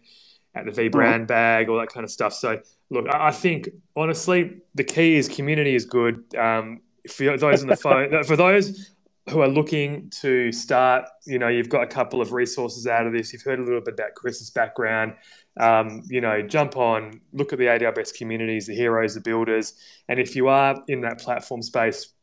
at 0.55 0.65
the 0.65 0.71
V 0.71 0.89
mm-hmm. 0.89 1.25
bag, 1.25 1.69
all 1.69 1.79
that 1.79 1.89
kind 1.89 2.03
of 2.03 2.11
stuff. 2.11 2.33
So 2.33 2.61
look, 2.89 3.07
I 3.09 3.31
think 3.31 3.69
honestly, 3.95 4.61
the 4.75 4.83
key 4.83 5.15
is 5.15 5.27
community 5.27 5.75
is 5.75 5.85
good. 5.85 6.23
Um, 6.35 6.81
for 7.08 7.38
those 7.38 7.62
on 7.62 7.67
the 7.67 7.76
phone, 7.76 8.24
for 8.24 8.36
those 8.36 8.91
who 9.30 9.41
are 9.41 9.48
looking 9.48 10.10
to 10.10 10.52
start, 10.52 11.06
you 11.26 11.38
know, 11.38 11.50
you've 11.50 11.70
got 11.70 11.84
a 11.84 11.88
couple 11.88 12.22
of 12.22 12.32
resources 12.32 12.88
out 12.88 13.06
of 13.06 13.13
this. 13.13 13.34
You've 13.34 13.41
heard 13.41 13.60
a 13.60 13.63
little 13.63 13.82
bit 13.82 13.96
about 13.96 14.15
Chris's 14.15 14.50
background. 14.50 15.15
Um, 15.60 16.04
you 16.08 16.22
know, 16.22 16.41
jump 16.41 16.78
on, 16.78 17.20
look 17.34 17.52
at 17.52 17.60
the 17.60 17.65
AWS 17.65 18.13
communities, 18.15 18.67
the 18.67 18.76
heroes, 18.76 19.15
the 19.15 19.22
builders, 19.22 19.74
and 20.08 20.20
if 20.20 20.36
you 20.36 20.48
are 20.48 20.82
in 20.88 21.02
that 21.02 21.20
platform 21.20 21.63
space, 21.63 22.13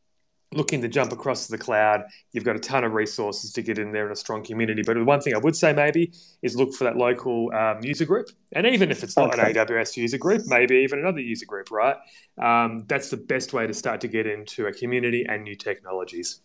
looking 0.53 0.81
to 0.81 0.87
jump 0.87 1.11
across 1.11 1.45
to 1.45 1.51
the 1.51 1.57
cloud, 1.57 2.03
you've 2.31 2.43
got 2.43 2.55
a 2.55 2.59
ton 2.59 2.83
of 2.83 2.93
resources 2.93 3.51
to 3.53 3.61
get 3.61 3.77
in 3.77 3.91
there 3.91 4.05
in 4.05 4.11
a 4.11 4.15
strong 4.15 4.43
community. 4.43 4.83
But 4.85 4.95
the 4.95 5.03
one 5.03 5.21
thing 5.21 5.33
I 5.35 5.37
would 5.37 5.55
say 5.55 5.73
maybe 5.73 6.11
is 6.41 6.55
look 6.55 6.73
for 6.73 6.85
that 6.85 6.97
local 6.97 7.53
um, 7.53 7.83
user 7.83 8.05
group. 8.05 8.29
And 8.53 8.65
even 8.65 8.91
if 8.91 9.03
it's 9.03 9.17
not 9.17 9.37
okay. 9.37 9.49
an 9.49 9.67
AWS 9.67 9.97
user 9.97 10.17
group, 10.17 10.43
maybe 10.47 10.75
even 10.77 10.99
another 10.99 11.21
user 11.21 11.45
group, 11.45 11.71
right? 11.71 11.97
Um, 12.37 12.85
that's 12.87 13.09
the 13.09 13.17
best 13.17 13.53
way 13.53 13.67
to 13.67 13.73
start 13.73 14.01
to 14.01 14.07
get 14.07 14.27
into 14.27 14.67
a 14.67 14.73
community 14.73 15.25
and 15.27 15.43
new 15.43 15.55
technologies. 15.55 16.41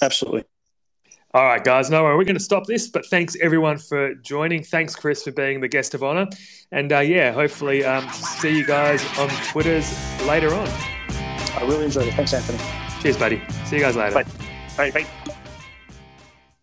Absolutely. 0.00 0.44
All 1.34 1.44
right, 1.44 1.62
guys. 1.62 1.90
No, 1.90 2.04
we're 2.04 2.24
going 2.24 2.38
to 2.38 2.42
stop 2.42 2.64
this, 2.66 2.88
but 2.88 3.04
thanks 3.06 3.36
everyone 3.42 3.76
for 3.76 4.14
joining. 4.14 4.62
Thanks, 4.62 4.96
Chris, 4.96 5.24
for 5.24 5.30
being 5.30 5.60
the 5.60 5.68
guest 5.68 5.92
of 5.92 6.02
honor. 6.02 6.26
And 6.72 6.90
uh, 6.90 7.00
yeah, 7.00 7.32
hopefully 7.32 7.84
um, 7.84 8.08
see 8.12 8.56
you 8.56 8.64
guys 8.64 9.04
on 9.18 9.28
Twitters 9.50 9.92
later 10.26 10.54
on. 10.54 10.97
I 11.56 11.62
really 11.62 11.84
enjoyed 11.84 12.06
it. 12.08 12.14
Thanks, 12.14 12.32
Anthony. 12.34 12.58
Cheers, 13.02 13.16
buddy. 13.16 13.42
See 13.66 13.76
you 13.76 13.82
guys 13.82 13.96
later. 13.96 14.14
Bye. 14.14 14.24
Bye. 14.76 14.90
Bye. 14.90 15.27